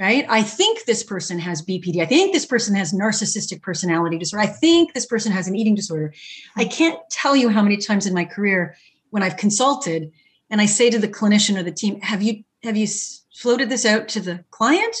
Right. 0.00 0.26
I 0.28 0.42
think 0.42 0.84
this 0.84 1.04
person 1.04 1.38
has 1.38 1.62
BPD. 1.62 2.00
I 2.00 2.06
think 2.06 2.32
this 2.32 2.46
person 2.46 2.74
has 2.74 2.92
narcissistic 2.92 3.62
personality 3.62 4.18
disorder. 4.18 4.42
I 4.42 4.48
think 4.48 4.94
this 4.94 5.06
person 5.06 5.30
has 5.30 5.46
an 5.46 5.54
eating 5.54 5.76
disorder. 5.76 6.12
I 6.56 6.64
can't 6.64 6.98
tell 7.08 7.36
you 7.36 7.50
how 7.50 7.62
many 7.62 7.76
times 7.76 8.06
in 8.06 8.14
my 8.14 8.24
career 8.24 8.74
when 9.10 9.22
I've 9.22 9.36
consulted 9.36 10.10
and 10.50 10.60
I 10.60 10.66
say 10.66 10.90
to 10.90 10.98
the 10.98 11.06
clinician 11.06 11.56
or 11.56 11.62
the 11.62 11.70
team, 11.70 12.00
have 12.00 12.20
you 12.22 12.42
have 12.64 12.76
you 12.76 12.88
floated 13.34 13.68
this 13.68 13.84
out 13.86 14.08
to 14.08 14.20
the 14.20 14.44
client? 14.50 14.96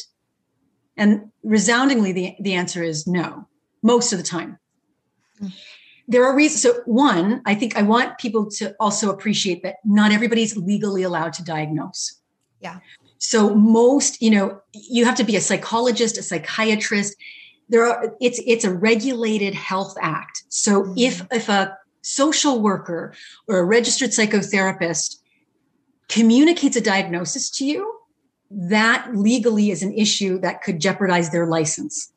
And 0.96 1.32
resoundingly, 1.42 2.12
the, 2.12 2.36
the 2.38 2.54
answer 2.54 2.82
is 2.82 3.06
no, 3.06 3.48
most 3.82 4.12
of 4.12 4.18
the 4.18 4.24
time. 4.24 4.58
Mm 5.42 5.50
there 6.08 6.24
are 6.24 6.34
reasons. 6.34 6.62
So, 6.62 6.82
one, 6.84 7.42
I 7.46 7.54
think 7.54 7.76
I 7.76 7.82
want 7.82 8.18
people 8.18 8.50
to 8.52 8.74
also 8.80 9.10
appreciate 9.10 9.62
that 9.62 9.76
not 9.84 10.12
everybody's 10.12 10.56
legally 10.56 11.02
allowed 11.02 11.32
to 11.34 11.44
diagnose. 11.44 12.20
Yeah. 12.60 12.78
So, 13.18 13.54
most, 13.54 14.20
you 14.20 14.30
know, 14.30 14.60
you 14.72 15.04
have 15.04 15.14
to 15.16 15.24
be 15.24 15.36
a 15.36 15.40
psychologist, 15.40 16.18
a 16.18 16.22
psychiatrist. 16.22 17.16
There 17.68 17.86
are, 17.86 18.14
it's, 18.20 18.40
it's 18.46 18.64
a 18.64 18.72
regulated 18.72 19.54
health 19.54 19.94
act. 20.00 20.42
So, 20.48 20.82
mm-hmm. 20.82 20.94
if, 20.96 21.26
if 21.30 21.48
a 21.48 21.76
social 22.02 22.60
worker 22.60 23.14
or 23.46 23.58
a 23.58 23.64
registered 23.64 24.10
psychotherapist 24.10 25.16
communicates 26.08 26.76
a 26.76 26.80
diagnosis 26.80 27.48
to 27.50 27.64
you, 27.64 27.98
that 28.50 29.16
legally 29.16 29.70
is 29.70 29.82
an 29.82 29.92
issue 29.94 30.38
that 30.40 30.62
could 30.62 30.80
jeopardize 30.80 31.30
their 31.30 31.46
license. 31.46 32.12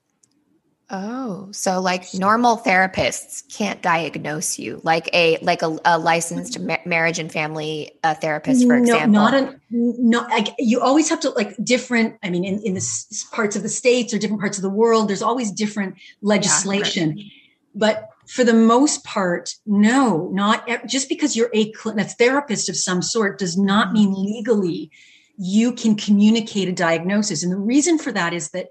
Oh, 0.91 1.47
so 1.51 1.81
like 1.81 2.13
normal 2.13 2.57
therapists 2.57 3.43
can't 3.51 3.81
diagnose 3.81 4.59
you, 4.59 4.81
like 4.83 5.09
a 5.13 5.39
like 5.41 5.63
a, 5.63 5.79
a 5.83 5.97
licensed 5.97 6.59
ma- 6.59 6.77
marriage 6.85 7.17
and 7.17 7.31
family 7.31 7.97
uh, 8.03 8.13
therapist, 8.13 8.67
for 8.67 8.75
example. 8.75 9.11
No, 9.11 9.29
not 9.29 9.33
a 9.33 9.59
not. 9.71 10.29
Like, 10.29 10.49
you 10.59 10.81
always 10.81 11.09
have 11.09 11.19
to 11.21 11.31
like 11.31 11.55
different. 11.63 12.17
I 12.23 12.29
mean, 12.29 12.43
in 12.45 12.59
in 12.59 12.75
the 12.75 13.25
parts 13.31 13.55
of 13.55 13.63
the 13.63 13.69
states 13.69 14.13
or 14.13 14.19
different 14.19 14.41
parts 14.41 14.59
of 14.59 14.61
the 14.61 14.69
world, 14.69 15.09
there's 15.09 15.23
always 15.23 15.51
different 15.51 15.95
legislation. 16.21 17.17
Yeah, 17.17 17.25
but 17.73 18.09
for 18.27 18.43
the 18.43 18.53
most 18.53 19.03
part, 19.03 19.55
no, 19.65 20.29
not 20.33 20.67
just 20.87 21.09
because 21.09 21.35
you're 21.35 21.49
a, 21.55 21.73
a 21.97 22.03
therapist 22.03 22.69
of 22.69 22.77
some 22.77 23.01
sort 23.01 23.39
does 23.39 23.57
not 23.57 23.91
mean 23.91 24.09
mm-hmm. 24.09 24.21
legally 24.21 24.91
you 25.37 25.73
can 25.73 25.95
communicate 25.95 26.69
a 26.69 26.71
diagnosis. 26.71 27.43
And 27.43 27.51
the 27.51 27.57
reason 27.57 27.97
for 27.97 28.11
that 28.13 28.33
is 28.33 28.51
that 28.51 28.69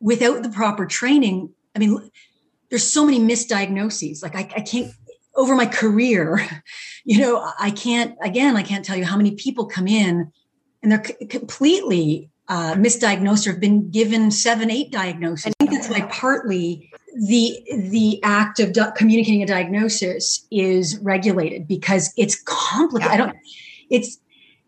without 0.00 0.42
the 0.42 0.48
proper 0.48 0.86
training, 0.86 1.50
I 1.74 1.78
mean, 1.78 2.10
there's 2.70 2.86
so 2.86 3.04
many 3.04 3.18
misdiagnoses. 3.18 4.22
Like 4.22 4.36
I, 4.36 4.48
I 4.56 4.60
can't 4.60 4.92
over 5.34 5.54
my 5.54 5.66
career, 5.66 6.46
you 7.04 7.18
know, 7.18 7.50
I 7.58 7.70
can't 7.70 8.16
again, 8.22 8.56
I 8.56 8.62
can't 8.62 8.84
tell 8.84 8.96
you 8.96 9.04
how 9.04 9.16
many 9.16 9.32
people 9.32 9.66
come 9.66 9.86
in 9.86 10.30
and 10.82 10.92
they're 10.92 11.04
c- 11.04 11.26
completely 11.26 12.30
uh, 12.48 12.74
misdiagnosed 12.74 13.46
or 13.46 13.52
have 13.52 13.60
been 13.60 13.90
given 13.90 14.30
seven, 14.30 14.70
eight 14.70 14.90
diagnoses. 14.90 15.52
I 15.60 15.64
think 15.64 15.70
that's 15.70 15.88
why 15.88 16.02
partly 16.10 16.90
the 17.14 17.60
the 17.90 18.20
act 18.22 18.60
of 18.60 18.72
di- 18.72 18.90
communicating 18.96 19.42
a 19.42 19.46
diagnosis 19.46 20.46
is 20.50 20.98
regulated 20.98 21.66
because 21.66 22.12
it's 22.16 22.42
complicated. 22.44 23.18
Yeah. 23.18 23.24
I 23.24 23.26
don't. 23.26 23.36
It's 23.90 24.18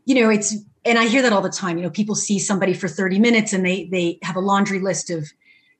you 0.04 0.14
know 0.14 0.30
it's 0.30 0.56
and 0.84 0.98
I 0.98 1.06
hear 1.06 1.22
that 1.22 1.32
all 1.32 1.42
the 1.42 1.50
time. 1.50 1.76
You 1.76 1.84
know, 1.84 1.90
people 1.90 2.14
see 2.14 2.38
somebody 2.38 2.74
for 2.74 2.88
30 2.88 3.18
minutes 3.18 3.52
and 3.52 3.64
they 3.64 3.84
they 3.86 4.18
have 4.22 4.36
a 4.36 4.40
laundry 4.40 4.80
list 4.80 5.10
of 5.10 5.30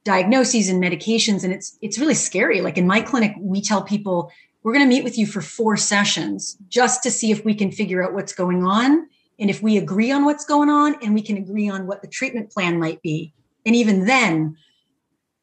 diagnoses 0.05 0.69
and 0.69 0.83
medications 0.83 1.45
and 1.45 1.53
it's 1.53 1.79
it's 1.81 1.99
really 1.99 2.15
scary. 2.15 2.61
Like 2.61 2.79
in 2.79 2.87
my 2.87 3.01
clinic, 3.01 3.35
we 3.39 3.61
tell 3.61 3.83
people 3.83 4.31
we're 4.63 4.75
going 4.75 4.85
to 4.85 4.89
meet 4.89 5.05
with 5.05 5.17
you 5.17 5.27
for 5.27 5.41
four 5.41 5.77
sessions 5.77 6.59
just 6.69 7.03
to 7.03 7.11
see 7.11 7.31
if 7.31 7.45
we 7.45 7.55
can 7.55 7.73
figure 7.73 8.03
out 8.05 8.13
what's 8.13 8.35
going 8.35 8.63
on 8.63 9.09
and 9.39 9.49
if 9.49 9.63
we 9.63 9.79
agree 9.79 10.13
on 10.13 10.25
what's 10.25 10.45
going 10.45 10.69
on 10.69 10.97
and 11.03 11.15
we 11.15 11.23
can 11.23 11.39
agree 11.39 11.69
on 11.69 11.87
what 11.87 12.03
the 12.03 12.09
treatment 12.09 12.51
plan 12.51 12.79
might 12.79 13.01
be. 13.01 13.33
And 13.65 13.75
even 13.75 14.05
then, 14.05 14.57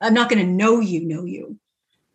I'm 0.02 0.13
not 0.13 0.30
going 0.30 0.46
to 0.46 0.52
know 0.52 0.80
you 0.80 1.02
know 1.02 1.26
you 1.26 1.58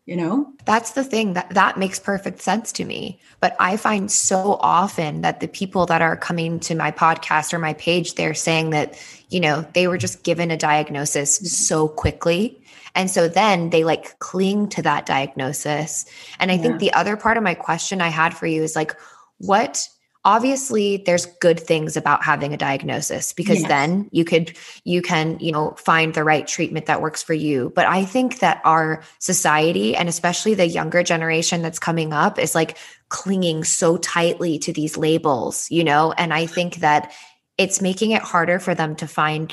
you 0.07 0.17
know? 0.17 0.53
That's 0.65 0.93
the 0.93 1.05
thing 1.05 1.35
that 1.35 1.51
that 1.51 1.79
makes 1.79 1.99
perfect 1.99 2.41
sense 2.41 2.73
to 2.73 2.85
me. 2.85 3.21
But 3.41 3.57
i 3.59 3.77
find 3.77 4.11
so 4.11 4.59
often 4.61 5.23
that 5.23 5.41
the 5.41 5.49
people 5.49 5.87
that 5.87 6.03
are 6.03 6.17
coming 6.17 6.61
to 6.61 6.75
my 6.75 6.91
podcast 6.91 7.53
or 7.53 7.59
my 7.59 7.75
page 7.75 8.15
they're 8.15 8.35
saying 8.35 8.71
that 8.71 8.99
you 9.29 9.41
know 9.41 9.67
they 9.75 9.87
were 9.89 9.99
just 9.99 10.23
given 10.23 10.51
a 10.51 10.57
diagnosis 10.57 11.37
so 11.37 11.89
quickly. 11.89 12.59
And 12.95 13.11
so 13.11 13.27
then 13.27 13.71
they 13.71 13.85
like 13.85 14.19
cling 14.19 14.69
to 14.71 14.83
that 14.83 15.07
diagnosis. 15.07 16.05
And 16.39 16.51
i 16.51 16.55
yeah. 16.55 16.63
think 16.63 16.79
the 16.79 16.93
other 16.93 17.17
part 17.17 17.37
of 17.37 17.43
my 17.43 17.55
question 17.55 18.01
i 18.01 18.09
had 18.09 18.37
for 18.37 18.47
you 18.47 18.63
is 18.63 18.77
like 18.77 18.97
what 19.39 19.89
obviously 20.25 20.99
there's 20.99 21.27
good 21.27 21.59
things 21.59 21.97
about 21.97 22.23
having 22.23 22.55
a 22.55 22.57
diagnosis 22.57 23.33
because 23.33 23.61
yes. 23.61 23.69
then 23.69 24.09
you 24.13 24.25
could 24.25 24.57
you 24.85 25.03
can 25.03 25.39
you 25.41 25.51
know 25.51 25.73
find 25.73 26.15
the 26.15 26.23
right 26.23 26.47
treatment 26.47 26.87
that 26.87 27.03
works 27.03 27.23
for 27.23 27.35
you 27.35 27.73
but 27.75 27.87
i 27.87 28.05
think 28.05 28.39
that 28.39 28.61
our 28.65 29.03
society 29.19 29.97
and 29.97 30.09
especially 30.09 30.55
the 30.55 30.67
younger 30.67 31.03
generation 31.03 31.61
that's 31.61 31.79
coming 31.79 32.13
up 32.13 32.39
is 32.39 32.55
like 32.55 32.79
clinging 33.09 33.65
so 33.65 33.97
tightly 33.97 34.59
to 34.59 34.73
these 34.73 34.97
labels 34.97 35.69
you 35.71 35.83
know 35.83 36.13
and 36.13 36.33
i 36.33 36.47
think 36.47 36.77
that 36.77 37.13
it's 37.59 37.83
making 37.83 38.13
it 38.13 38.23
harder 38.23 38.59
for 38.59 38.75
them 38.75 38.95
to 38.95 39.07
find 39.07 39.53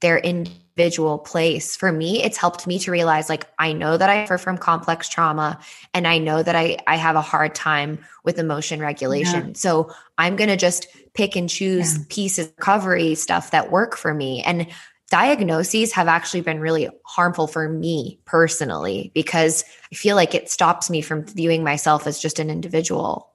their 0.00 0.18
individual 0.18 0.59
individual 0.80 1.18
place. 1.18 1.76
For 1.76 1.92
me, 1.92 2.22
it's 2.22 2.38
helped 2.38 2.66
me 2.66 2.78
to 2.80 2.90
realize 2.90 3.28
like 3.28 3.46
I 3.58 3.72
know 3.72 3.96
that 3.96 4.08
I 4.08 4.24
suffer 4.24 4.38
from 4.38 4.56
complex 4.56 5.08
trauma 5.08 5.58
and 5.92 6.06
I 6.06 6.18
know 6.18 6.42
that 6.42 6.56
I 6.56 6.78
I 6.86 6.96
have 6.96 7.16
a 7.16 7.20
hard 7.20 7.54
time 7.54 7.98
with 8.24 8.38
emotion 8.38 8.80
regulation. 8.80 9.48
Yeah. 9.48 9.54
So 9.54 9.92
I'm 10.16 10.36
going 10.36 10.48
to 10.48 10.56
just 10.56 10.86
pick 11.12 11.36
and 11.36 11.48
choose 11.48 11.98
yeah. 11.98 12.04
pieces 12.08 12.52
recovery 12.56 13.14
stuff 13.14 13.50
that 13.50 13.70
work 13.70 13.96
for 13.96 14.14
me. 14.14 14.42
And 14.42 14.66
diagnoses 15.10 15.92
have 15.92 16.08
actually 16.08 16.40
been 16.40 16.60
really 16.60 16.88
harmful 17.04 17.46
for 17.46 17.68
me 17.68 18.18
personally 18.24 19.10
because 19.14 19.64
I 19.92 19.96
feel 19.96 20.16
like 20.16 20.34
it 20.34 20.50
stops 20.50 20.88
me 20.88 21.02
from 21.02 21.26
viewing 21.26 21.62
myself 21.62 22.06
as 22.06 22.20
just 22.20 22.38
an 22.38 22.48
individual. 22.48 23.28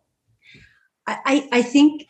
I, 1.08 1.48
I 1.52 1.62
think 1.62 2.08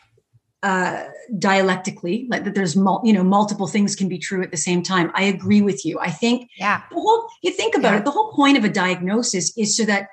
uh, 0.66 1.06
dialectically, 1.38 2.26
like 2.32 2.44
that 2.44 2.56
there's 2.56 2.76
mul- 2.76 3.02
you 3.04 3.14
know 3.14 3.24
multiple 3.24 3.68
things 3.68 3.96
can 3.96 4.10
be 4.10 4.18
true 4.18 4.42
at 4.42 4.50
the 4.50 4.58
same 4.58 4.82
time. 4.82 5.12
I 5.14 5.26
agree 5.26 5.62
with 5.62 5.86
you. 5.86 6.00
I 6.00 6.10
think 6.10 6.50
yeah. 6.58 6.82
The 6.90 6.96
whole 6.96 7.30
you 7.44 7.52
think 7.52 7.76
about 7.76 7.94
yeah. 7.94 8.00
it, 8.00 8.06
the 8.06 8.10
whole 8.10 8.32
point 8.34 8.58
of 8.58 8.66
a 8.66 8.70
diagnosis 8.70 9.56
is 9.56 9.78
so 9.78 9.86
that 9.86 10.10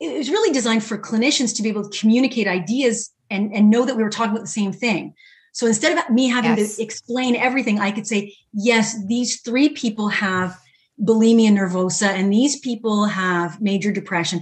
it 0.00 0.16
was 0.16 0.30
really 0.30 0.50
designed 0.50 0.82
for 0.82 0.96
clinicians 0.96 1.54
to 1.56 1.62
be 1.62 1.68
able 1.68 1.86
to 1.86 2.00
communicate 2.00 2.48
ideas 2.48 3.10
and 3.28 3.52
and 3.54 3.68
know 3.68 3.84
that 3.84 3.96
we 3.98 4.02
were 4.02 4.08
talking 4.08 4.30
about 4.30 4.44
the 4.44 4.58
same 4.60 4.72
thing. 4.72 5.12
So 5.52 5.66
instead 5.66 5.98
of 5.98 6.08
me 6.08 6.28
having 6.28 6.56
yes. 6.56 6.76
to 6.76 6.82
explain 6.82 7.36
everything, 7.36 7.80
I 7.80 7.90
could 7.90 8.06
say, 8.06 8.34
yes, 8.54 8.96
these 9.08 9.42
three 9.42 9.68
people 9.68 10.08
have 10.08 10.58
bulimia 11.04 11.50
nervosa 11.50 12.06
and 12.06 12.32
these 12.32 12.58
people 12.60 13.04
have 13.04 13.60
major 13.60 13.92
depression. 13.92 14.40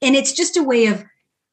And 0.00 0.14
it's 0.14 0.32
just 0.32 0.56
a 0.56 0.62
way 0.62 0.86
of 0.86 1.04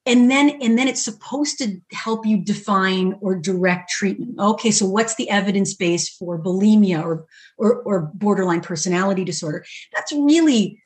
and 0.08 0.32
then 0.32 0.58
and 0.62 0.78
then 0.78 0.88
it's 0.88 1.04
supposed 1.04 1.58
to 1.60 1.80
help 1.92 2.26
you 2.26 2.38
define 2.38 3.18
or 3.22 3.36
direct 3.36 3.90
treatment. 3.90 4.40
Okay 4.40 4.72
so 4.72 4.86
what's 4.86 5.16
the 5.16 5.30
evidence 5.30 5.74
base 5.74 6.10
for 6.10 6.42
bulimia 6.42 7.04
or, 7.04 7.26
or 7.58 7.82
or, 7.84 8.12
borderline 8.14 8.62
personality 8.62 9.24
disorder? 9.24 9.66
That's 9.94 10.12
really 10.12 10.82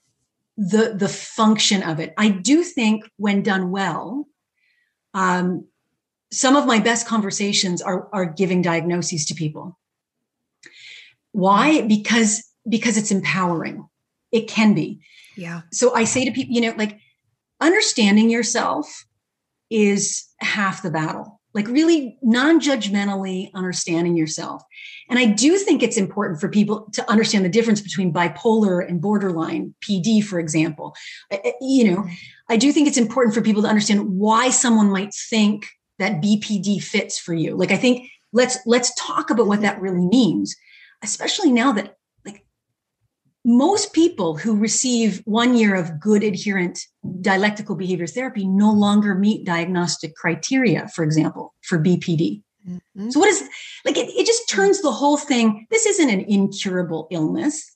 the 0.57 0.95
the 0.97 1.07
function 1.07 1.83
of 1.83 1.99
it. 1.99 2.13
I 2.17 2.29
do 2.29 2.63
think 2.63 3.05
when 3.17 3.43
done 3.43 3.71
well 3.71 4.27
um, 5.13 5.67
some 6.31 6.55
of 6.55 6.65
my 6.65 6.79
best 6.79 7.07
conversations 7.07 7.81
are 7.81 8.09
are 8.13 8.25
giving 8.25 8.61
diagnoses 8.61 9.25
to 9.27 9.35
people. 9.35 9.77
Why? 11.31 11.81
Because 11.81 12.43
because 12.67 12.97
it's 12.97 13.11
empowering. 13.11 13.87
It 14.31 14.47
can 14.47 14.73
be. 14.73 15.01
Yeah. 15.35 15.61
So 15.71 15.93
i 15.95 16.03
say 16.03 16.25
to 16.25 16.31
people 16.31 16.53
you 16.53 16.61
know 16.61 16.73
like 16.77 16.99
understanding 17.59 18.29
yourself 18.29 19.05
is 19.71 20.25
half 20.39 20.83
the 20.83 20.91
battle. 20.91 21.39
Like 21.53 21.67
really 21.67 22.17
non-judgmentally 22.21 23.51
understanding 23.53 24.15
yourself. 24.15 24.61
And 25.09 25.19
i 25.19 25.25
do 25.25 25.57
think 25.57 25.81
it's 25.81 25.97
important 25.97 26.39
for 26.39 26.47
people 26.47 26.87
to 26.93 27.09
understand 27.09 27.43
the 27.43 27.49
difference 27.49 27.81
between 27.81 28.13
bipolar 28.13 28.87
and 28.87 29.01
borderline 29.01 29.73
pd 29.81 30.23
for 30.23 30.39
example. 30.39 30.95
You 31.59 31.91
know 31.91 32.07
i 32.49 32.57
do 32.57 32.71
think 32.71 32.87
it's 32.87 32.97
important 32.97 33.33
for 33.33 33.41
people 33.41 33.63
to 33.63 33.67
understand 33.67 34.07
why 34.07 34.49
someone 34.49 34.91
might 34.91 35.13
think 35.13 35.67
that 35.99 36.21
bpd 36.21 36.81
fits 36.83 37.17
for 37.17 37.33
you. 37.33 37.55
Like 37.55 37.71
i 37.71 37.77
think 37.77 38.09
let's 38.31 38.59
let's 38.65 38.93
talk 38.95 39.29
about 39.29 39.47
what 39.47 39.61
that 39.61 39.81
really 39.81 40.05
means 40.05 40.55
especially 41.03 41.51
now 41.51 41.71
that 41.71 41.97
most 43.43 43.93
people 43.93 44.37
who 44.37 44.55
receive 44.55 45.21
one 45.25 45.55
year 45.55 45.75
of 45.75 45.99
good 45.99 46.23
adherent 46.23 46.79
dialectical 47.21 47.75
behavior 47.75 48.07
therapy 48.07 48.47
no 48.47 48.71
longer 48.71 49.15
meet 49.15 49.45
diagnostic 49.45 50.15
criteria, 50.15 50.87
for 50.89 51.03
example, 51.03 51.53
for 51.63 51.79
BPD. 51.79 52.43
Mm-hmm. 52.67 53.09
So, 53.09 53.19
what 53.19 53.29
is 53.29 53.41
like 53.85 53.97
it, 53.97 54.09
it 54.09 54.27
just 54.27 54.47
turns 54.47 54.81
the 54.81 54.91
whole 54.91 55.17
thing? 55.17 55.65
This 55.71 55.87
isn't 55.87 56.09
an 56.09 56.21
incurable 56.21 57.07
illness. 57.09 57.73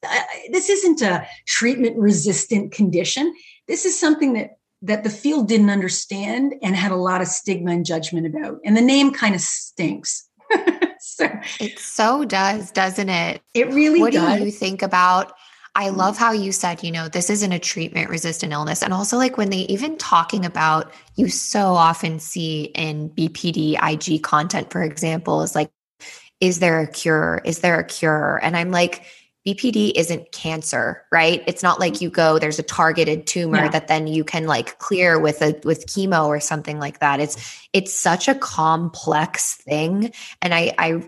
This 0.51 0.69
isn't 0.69 1.01
a 1.01 1.27
treatment 1.47 1.97
resistant 1.97 2.71
condition. 2.71 3.33
This 3.67 3.85
is 3.85 3.99
something 3.99 4.33
that 4.33 4.51
that 4.83 5.03
the 5.03 5.09
field 5.09 5.47
didn't 5.47 5.71
understand 5.71 6.53
and 6.61 6.75
had 6.75 6.91
a 6.91 6.95
lot 6.95 7.21
of 7.21 7.27
stigma 7.27 7.71
and 7.71 7.85
judgment 7.85 8.27
about. 8.27 8.59
And 8.63 8.77
the 8.77 8.81
name 8.81 9.11
kind 9.11 9.33
of 9.33 9.41
stinks. 9.41 10.29
so, 10.99 11.27
it 11.59 11.79
so 11.79 12.23
does, 12.23 12.71
doesn't 12.71 13.09
it? 13.09 13.41
It 13.55 13.73
really 13.73 13.99
what 13.99 14.13
does. 14.13 14.37
do 14.37 14.45
you 14.45 14.51
think 14.51 14.83
about 14.83 15.33
I 15.77 15.89
love 15.89 16.17
how 16.17 16.31
you 16.31 16.53
said, 16.53 16.83
you 16.83 16.91
know, 16.91 17.09
this 17.09 17.29
isn't 17.29 17.51
a 17.51 17.59
treatment 17.59 18.09
resistant 18.09 18.53
illness. 18.53 18.81
And 18.81 18.93
also, 18.93 19.17
like 19.17 19.37
when 19.37 19.49
they 19.49 19.59
even 19.59 19.97
talking 19.97 20.45
about, 20.45 20.93
you 21.15 21.27
so 21.27 21.73
often 21.73 22.19
see 22.19 22.63
in 22.75 23.09
BPD 23.09 23.75
IG 23.83 24.23
content, 24.23 24.71
for 24.71 24.83
example, 24.83 25.41
is 25.41 25.53
like, 25.53 25.69
is 26.39 26.59
there 26.59 26.79
a 26.79 26.87
cure? 26.87 27.41
Is 27.43 27.59
there 27.59 27.77
a 27.77 27.83
cure? 27.83 28.39
And 28.41 28.55
I'm 28.55 28.71
like, 28.71 29.03
BPD 29.45 29.91
isn't 29.95 30.31
cancer, 30.31 31.03
right? 31.11 31.43
It's 31.45 31.61
not 31.61 31.79
like 31.79 32.01
you 32.01 32.09
go, 32.09 32.39
there's 32.39 32.57
a 32.57 32.63
targeted 32.63 33.27
tumor 33.27 33.65
yeah. 33.65 33.69
that 33.69 33.87
then 33.87 34.07
you 34.07 34.23
can 34.23 34.47
like 34.47 34.79
clear 34.79 35.19
with 35.19 35.41
a 35.41 35.59
with 35.63 35.85
chemo 35.85 36.25
or 36.25 36.39
something 36.39 36.79
like 36.79 36.99
that. 36.99 37.19
It's 37.19 37.67
it's 37.71 37.93
such 37.93 38.27
a 38.27 38.33
complex 38.33 39.55
thing. 39.57 40.13
And 40.41 40.53
I 40.53 40.73
I 40.79 41.03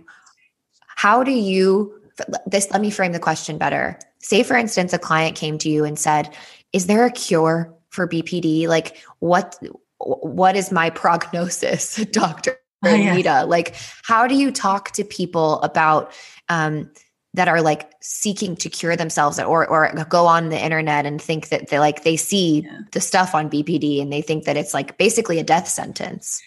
how 0.88 1.24
do 1.24 1.32
you 1.32 1.97
this 2.46 2.70
let 2.72 2.82
me 2.82 2.90
frame 2.90 3.12
the 3.12 3.20
question 3.20 3.58
better 3.58 3.98
say 4.20 4.44
for 4.44 4.56
instance 4.56 4.94
a 4.94 5.00
client 5.00 5.36
came 5.36 5.58
to 5.58 5.70
you 5.70 5.84
and 5.84 6.00
said 6.00 6.34
is 6.74 6.88
there 6.88 7.06
a 7.06 7.12
cure 7.12 7.74
for 7.90 8.08
bpd 8.08 8.68
like 8.68 8.98
what 9.20 9.58
what 10.00 10.56
is 10.56 10.72
my 10.72 10.90
prognosis 11.02 11.98
doctor 12.12 12.58
oh, 12.86 12.94
Anita? 12.94 13.46
like 13.46 13.76
how 14.04 14.28
do 14.28 14.36
you 14.36 14.52
talk 14.52 14.92
to 14.92 15.04
people 15.04 15.62
about 15.62 16.12
um 16.50 16.90
that 17.38 17.48
are 17.48 17.62
like 17.62 17.92
seeking 18.02 18.56
to 18.56 18.70
cure 18.70 18.96
themselves 18.96 19.40
or 19.40 19.68
or 19.68 19.94
go 20.10 20.26
on 20.26 20.50
the 20.50 20.62
internet 20.62 21.06
and 21.06 21.22
think 21.22 21.50
that 21.50 21.70
they 21.70 21.80
like 21.80 22.04
they 22.04 22.18
see 22.18 22.62
yeah. 22.62 22.80
the 22.92 23.00
stuff 23.00 23.36
on 23.36 23.50
BPD 23.50 24.02
and 24.02 24.12
they 24.12 24.22
think 24.22 24.46
that 24.46 24.58
it's 24.58 24.74
like 24.74 24.98
basically 24.98 25.38
a 25.40 25.44
death 25.44 25.68
sentence. 25.68 26.42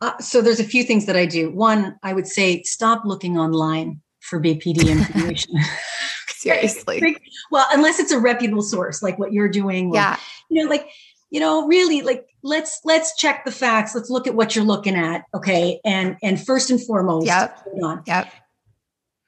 Uh, 0.00 0.16
so 0.18 0.40
there's 0.40 0.60
a 0.60 0.64
few 0.64 0.84
things 0.84 1.06
that 1.06 1.16
I 1.16 1.26
do. 1.26 1.50
One, 1.50 1.98
I 2.02 2.12
would 2.12 2.26
say 2.26 2.62
stop 2.62 3.04
looking 3.04 3.38
online 3.38 4.00
for 4.20 4.40
BPD 4.40 4.88
information. 5.14 5.54
Seriously. 6.28 7.16
well, 7.50 7.66
unless 7.70 7.98
it's 7.98 8.12
a 8.12 8.18
reputable 8.18 8.62
source 8.62 9.02
like 9.02 9.18
what 9.18 9.32
you're 9.32 9.48
doing. 9.48 9.90
Or, 9.90 9.96
yeah. 9.96 10.16
You 10.48 10.62
know, 10.62 10.70
like, 10.70 10.88
you 11.30 11.38
know, 11.38 11.66
really 11.66 12.02
like 12.02 12.26
let's 12.42 12.80
let's 12.84 13.16
check 13.16 13.44
the 13.44 13.52
facts. 13.52 13.94
Let's 13.94 14.10
look 14.10 14.26
at 14.26 14.34
what 14.34 14.56
you're 14.56 14.64
looking 14.64 14.96
at. 14.96 15.24
Okay. 15.34 15.80
And 15.84 16.16
and 16.22 16.44
first 16.44 16.70
and 16.70 16.84
foremost, 16.84 17.26
yep. 17.26 17.58
hold 17.58 17.84
on. 17.84 18.02
Yep. 18.06 18.32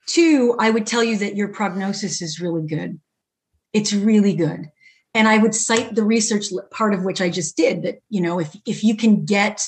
Two, 0.07 0.57
I 0.59 0.71
would 0.71 0.87
tell 0.87 1.05
you 1.05 1.17
that 1.19 1.37
your 1.37 1.49
prognosis 1.49 2.23
is 2.23 2.41
really 2.41 2.67
good. 2.67 2.99
It's 3.73 3.93
really 3.93 4.35
good. 4.35 4.71
And 5.15 5.29
I 5.29 5.39
would 5.39 5.55
cite 5.55 5.95
the 5.95 6.05
research 6.05 6.47
part 6.71 6.95
of 6.95 7.05
which 7.05 7.21
I 7.21 7.29
just 7.29 7.57
did 7.57 7.83
that, 7.83 8.01
you 8.09 8.21
know, 8.21 8.41
if 8.41 8.57
if 8.67 8.83
you 8.83 8.97
can 8.97 9.25
get 9.25 9.63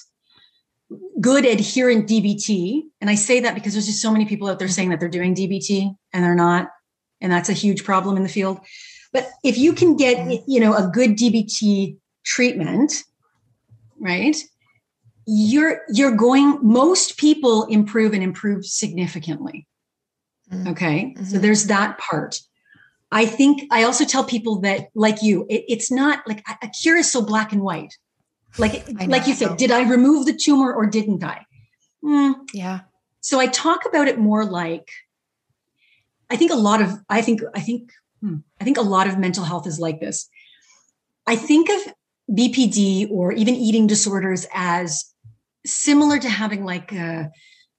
good 1.21 1.45
adherent 1.45 2.09
DBT, 2.09 2.83
and 3.01 3.11
I 3.11 3.15
say 3.15 3.41
that 3.41 3.55
because 3.55 3.73
there's 3.73 3.87
just 3.87 4.03
so 4.03 4.11
many 4.11 4.27
people 4.27 4.49
out 4.49 4.59
there 4.59 4.69
saying 4.69 4.91
that 4.91 5.01
they're 5.01 5.09
doing 5.09 5.35
DBT 5.35 5.95
and 6.13 6.25
they're 6.25 6.35
not, 6.35 6.71
and 7.21 7.33
that's 7.33 7.49
a 7.49 7.55
huge 7.55 7.85
problem 7.85 8.17
in 8.17 8.23
the 8.23 8.29
field. 8.29 8.61
But 9.13 9.31
if 9.45 9.57
you 9.57 9.73
can 9.73 9.97
get, 9.97 10.43
you 10.49 10.61
know, 10.61 10.75
a 10.75 10.91
good 10.93 11.11
DBT 11.13 11.97
treatment, 12.25 13.05
right? 13.99 14.37
You're 15.27 15.83
you're 15.89 16.17
going. 16.17 16.59
Most 16.63 17.17
people 17.17 17.65
improve 17.65 18.13
and 18.13 18.23
improve 18.23 18.67
significantly. 18.67 19.67
Mm-hmm. 20.53 20.69
Okay, 20.69 21.05
mm-hmm. 21.05 21.25
so 21.25 21.39
there's 21.39 21.67
that 21.67 21.99
part. 21.99 22.41
I 23.11 23.25
think 23.25 23.63
I 23.71 23.85
also 23.85 24.05
tell 24.05 24.25
people 24.25 24.61
that, 24.63 24.89
like 24.95 25.23
you, 25.23 25.47
it, 25.49 25.65
it's 25.69 25.91
not 25.91 26.27
like 26.27 26.45
a 26.63 26.69
cure 26.69 26.97
is 26.97 27.11
so 27.11 27.23
black 27.23 27.53
and 27.53 27.63
white 27.63 27.95
like, 28.59 28.87
like 29.07 29.27
you 29.27 29.35
said, 29.35 29.57
did 29.57 29.71
I 29.71 29.89
remove 29.89 30.27
the 30.27 30.33
tumor 30.33 30.73
or 30.73 30.87
didn't 30.87 31.25
I? 31.25 31.45
Mm. 32.05 32.35
Yeah. 32.53 32.81
So 33.21 33.41
I 33.41 33.47
talk 33.47 33.87
about 33.87 34.09
it 34.09 34.19
more 34.19 34.45
like 34.45 34.91
I 36.31 36.37
think 36.37 36.51
a 36.51 36.57
lot 36.57 36.83
of 36.83 36.99
I 37.09 37.23
think 37.23 37.41
I 37.55 37.61
think 37.61 37.91
hmm, 38.21 38.37
I 38.61 38.65
think 38.65 38.77
a 38.77 38.83
lot 38.83 39.07
of 39.07 39.19
mental 39.19 39.45
health 39.45 39.67
is 39.67 39.79
like 39.79 40.01
this. 40.01 40.29
I 41.27 41.37
think 41.37 41.71
of 41.71 41.95
BPD 42.31 43.11
or 43.11 43.33
even 43.33 43.55
eating 43.55 43.87
disorders 43.87 44.47
as 44.53 45.05
similar 45.67 46.19
to 46.19 46.29
having 46.29 46.65
like 46.65 46.93
a, 46.93 47.31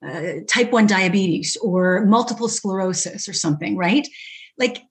a 0.04 0.42
type 0.48 0.72
1 0.72 0.88
diabetes 0.88 1.58
or 1.62 2.06
multiple 2.06 2.48
sclerosis 2.48 3.30
or 3.30 3.34
something, 3.34 3.78
right? 3.78 4.08
Like 4.58 4.82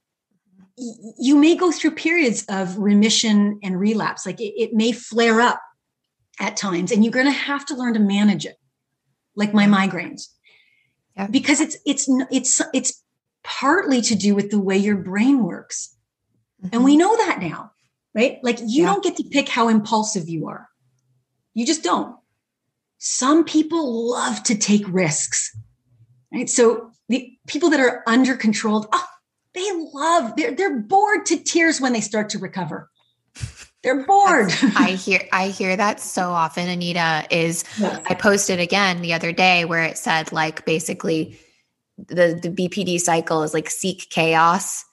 you 0.77 1.37
may 1.37 1.57
go 1.57 1.73
through 1.73 1.93
periods 1.93 2.45
of 2.49 2.79
remission 2.79 3.59
and 3.63 3.79
relapse. 3.79 4.27
Like 4.27 4.41
it, 4.41 4.55
it 4.57 4.73
may 4.73 4.93
flare 4.93 5.41
up 5.41 5.61
at 6.41 6.57
times 6.57 6.91
and 6.91 7.05
you're 7.05 7.13
going 7.13 7.27
to 7.27 7.33
have 7.33 7.65
to 7.67 7.75
learn 7.75 7.95
to 7.95 8.01
manage 8.01 8.47
it 8.47 8.57
like 9.37 9.55
my 9.55 9.67
migraines 9.67 10.29
yeah. 11.17 11.27
because 11.27 11.61
it's 11.61 11.77
it's 11.87 12.09
it's 12.31 12.61
it's 12.73 13.03
partly 13.43 14.01
to 14.01 14.15
do 14.15 14.35
with 14.35 14.51
the 14.51 14.61
way 14.61 14.77
your 14.77 14.97
brain 14.97 15.45
works 15.45 15.97
mm-hmm. 16.63 16.75
and 16.75 16.85
we 16.85 16.97
know 16.97 17.17
that 17.17 17.41
now 17.41 17.71
right 18.15 18.39
like 18.43 18.59
you 18.61 18.83
yeah. 18.83 18.87
don't 18.87 19.05
get 19.05 19.17
to 19.17 19.25
pick 19.25 19.49
how 19.49 19.69
impulsive 19.69 20.29
you 20.29 20.49
are 20.49 20.69
you 21.53 21.65
just 21.67 21.83
don't 21.83 22.17
some 22.99 23.45
people 23.45 24.11
love 24.11 24.43
to 24.43 24.57
take 24.57 24.85
risks 24.89 25.57
right 26.33 26.51
so 26.51 26.91
the 27.09 27.37
people 27.47 27.71
that 27.71 27.81
are 27.81 28.03
under 28.07 28.37
controlled 28.37 28.87
oh 28.93 29.07
they 29.55 29.71
love, 29.93 30.35
they're, 30.37 30.53
they're 30.53 30.81
bored 30.81 31.27
to 31.27 31.37
tears 31.37 31.81
when 31.81 31.93
they 31.93 32.01
start 32.01 32.29
to 32.31 32.39
recover. 32.39 32.91
They're 33.85 34.05
bored. 34.05 34.51
I 34.77 34.93
hear 34.93 35.21
I 35.31 35.49
hear 35.49 35.77
that 35.77 36.01
so 36.01 36.31
often, 36.31 36.69
Anita, 36.69 37.27
is 37.31 37.65
yes. 37.79 38.03
I 38.09 38.15
posted 38.15 38.59
again 38.59 39.03
the 39.03 39.13
other 39.13 39.31
day 39.31 39.67
where 39.67 39.85
it 39.85 39.99
said 39.99 40.33
like 40.33 40.65
basically 40.65 41.39
the, 41.99 42.39
the 42.43 42.49
BPD 42.49 42.99
cycle 42.99 43.43
is 43.43 43.55
like 43.55 43.71
seek 43.71 44.09
chaos, 44.11 44.85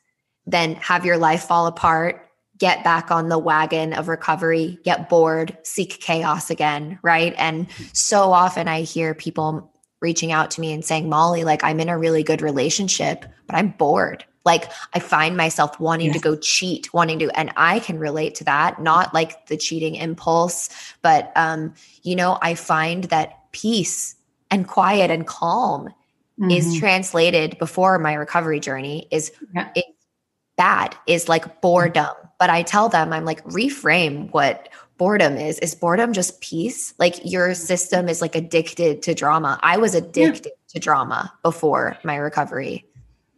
then 0.45 0.75
have 0.75 1.05
your 1.05 1.17
life 1.17 1.43
fall 1.43 1.67
apart, 1.67 2.27
get 2.57 2.83
back 2.83 3.09
on 3.09 3.29
the 3.29 3.39
wagon 3.39 3.93
of 3.93 4.07
recovery, 4.07 4.77
get 4.83 5.09
bored, 5.09 5.57
seek 5.63 5.99
chaos 5.99 6.49
again, 6.51 6.99
right? 7.01 7.33
And 7.37 7.67
so 7.93 8.33
often 8.33 8.67
I 8.67 8.81
hear 8.81 9.15
people 9.15 9.73
reaching 10.01 10.31
out 10.31 10.51
to 10.51 10.61
me 10.61 10.73
and 10.73 10.83
saying, 10.83 11.09
Molly, 11.09 11.43
like 11.43 11.63
I'm 11.63 11.79
in 11.79 11.89
a 11.89 11.97
really 11.97 12.23
good 12.23 12.41
relationship, 12.41 13.25
but 13.47 13.55
I'm 13.55 13.69
bored. 13.69 14.25
Like 14.45 14.71
I 14.93 14.99
find 14.99 15.37
myself 15.37 15.79
wanting 15.79 16.07
yes. 16.07 16.15
to 16.15 16.21
go 16.21 16.35
cheat, 16.35 16.93
wanting 16.93 17.19
to, 17.19 17.29
and 17.37 17.51
I 17.57 17.79
can 17.79 17.99
relate 17.99 18.35
to 18.35 18.43
that, 18.45 18.81
not 18.81 19.13
like 19.13 19.45
the 19.47 19.57
cheating 19.57 19.95
impulse, 19.95 20.69
but 21.01 21.31
um, 21.35 21.73
you 22.03 22.15
know, 22.15 22.37
I 22.41 22.55
find 22.55 23.05
that 23.05 23.51
peace 23.51 24.15
and 24.49 24.67
quiet 24.67 25.11
and 25.11 25.27
calm 25.27 25.87
mm-hmm. 26.39 26.51
is 26.51 26.77
translated 26.79 27.57
before 27.59 27.99
my 27.99 28.13
recovery 28.13 28.59
journey 28.59 29.07
is 29.11 29.31
yeah. 29.53 29.69
is 29.75 29.83
bad, 30.57 30.95
is 31.07 31.29
like 31.29 31.61
boredom. 31.61 32.13
But 32.39 32.49
I 32.49 32.63
tell 32.63 32.89
them, 32.89 33.13
I'm 33.13 33.25
like, 33.25 33.43
reframe 33.45 34.31
what 34.31 34.69
boredom 35.01 35.35
is 35.35 35.57
is 35.59 35.73
boredom 35.73 36.13
just 36.13 36.39
peace 36.41 36.93
like 36.99 37.19
your 37.25 37.55
system 37.55 38.07
is 38.07 38.21
like 38.21 38.35
addicted 38.35 39.01
to 39.01 39.15
drama 39.15 39.59
i 39.63 39.75
was 39.75 39.95
addicted 39.95 40.45
yeah. 40.45 40.51
to 40.67 40.79
drama 40.79 41.33
before 41.41 41.97
my 42.03 42.15
recovery 42.15 42.85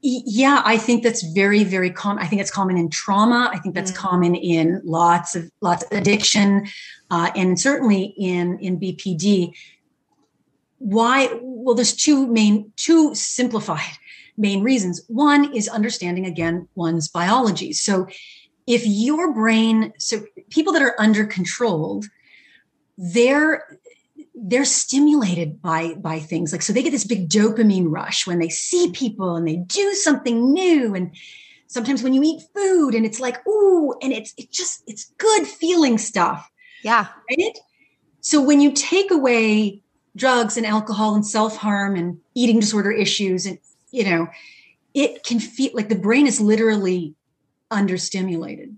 yeah 0.04 0.62
i 0.66 0.78
think 0.78 1.02
that's 1.02 1.24
very 1.34 1.64
very 1.64 1.90
common 1.90 2.22
i 2.22 2.28
think 2.28 2.42
it's 2.42 2.52
common 2.52 2.78
in 2.78 2.90
trauma. 2.90 3.50
I 3.54 3.58
think 3.60 3.74
that's 3.74 3.92
mm-hmm. 3.92 4.08
common 4.08 4.36
in 4.36 4.82
lots 4.84 5.36
of 5.36 5.50
lots 5.62 5.84
of 5.84 5.98
addiction 5.98 6.68
uh, 7.10 7.32
and 7.36 7.60
certainly 7.60 8.14
in 8.18 8.60
in 8.60 8.80
bpd 8.80 9.54
why 10.80 11.30
well 11.42 11.74
there's 11.74 11.96
two 11.96 12.28
main 12.28 12.72
two 12.76 13.16
simplified 13.16 13.98
main 14.38 14.64
reasons. 14.64 15.02
One 15.08 15.54
is 15.54 15.68
understanding 15.68 16.26
again 16.26 16.68
one's 16.76 17.08
biology. 17.08 17.74
So 17.74 18.08
if 18.66 18.86
your 18.86 19.34
brain 19.34 19.94
so 19.98 20.26
people 20.50 20.74
that 20.74 20.82
are 20.82 20.96
under 21.00 21.26
controlled 21.26 22.06
they're 22.98 23.80
they're 24.36 24.66
stimulated 24.66 25.62
by 25.62 25.94
by 25.96 26.20
things. 26.20 26.52
Like 26.52 26.62
so 26.62 26.74
they 26.74 26.84
get 26.84 26.92
this 26.92 27.06
big 27.06 27.30
dopamine 27.30 27.86
rush 27.88 28.26
when 28.26 28.40
they 28.40 28.50
see 28.50 28.92
people 28.92 29.36
and 29.36 29.48
they 29.48 29.58
do 29.58 29.94
something 29.94 30.54
new. 30.54 30.96
And 30.96 31.16
sometimes 31.68 32.04
when 32.04 32.14
you 32.14 32.24
eat 32.24 32.42
food 32.56 32.96
and 32.96 33.06
it's 33.06 33.20
like 33.20 33.46
ooh 33.48 33.94
and 34.02 34.12
it's 34.12 34.34
it 34.38 34.52
just 34.52 34.84
it's 34.88 35.12
good 35.18 35.48
feeling 35.48 35.98
stuff. 35.98 36.50
Yeah. 36.84 37.08
Right? 37.30 37.58
So 38.22 38.42
when 38.42 38.60
you 38.60 38.72
take 38.72 39.12
away 39.12 39.82
drugs 40.16 40.58
and 40.58 40.66
alcohol 40.66 41.16
and 41.16 41.26
self-harm 41.26 41.96
and 41.96 42.20
eating 42.36 42.60
disorder 42.60 42.92
issues 42.92 43.46
and 43.46 43.58
you 43.92 44.04
know 44.04 44.28
it 44.94 45.24
can 45.24 45.40
feel 45.40 45.72
like 45.74 45.90
the 45.90 45.96
brain 45.96 46.28
is 46.28 46.40
literally 46.40 47.16
understimulated. 47.72 48.76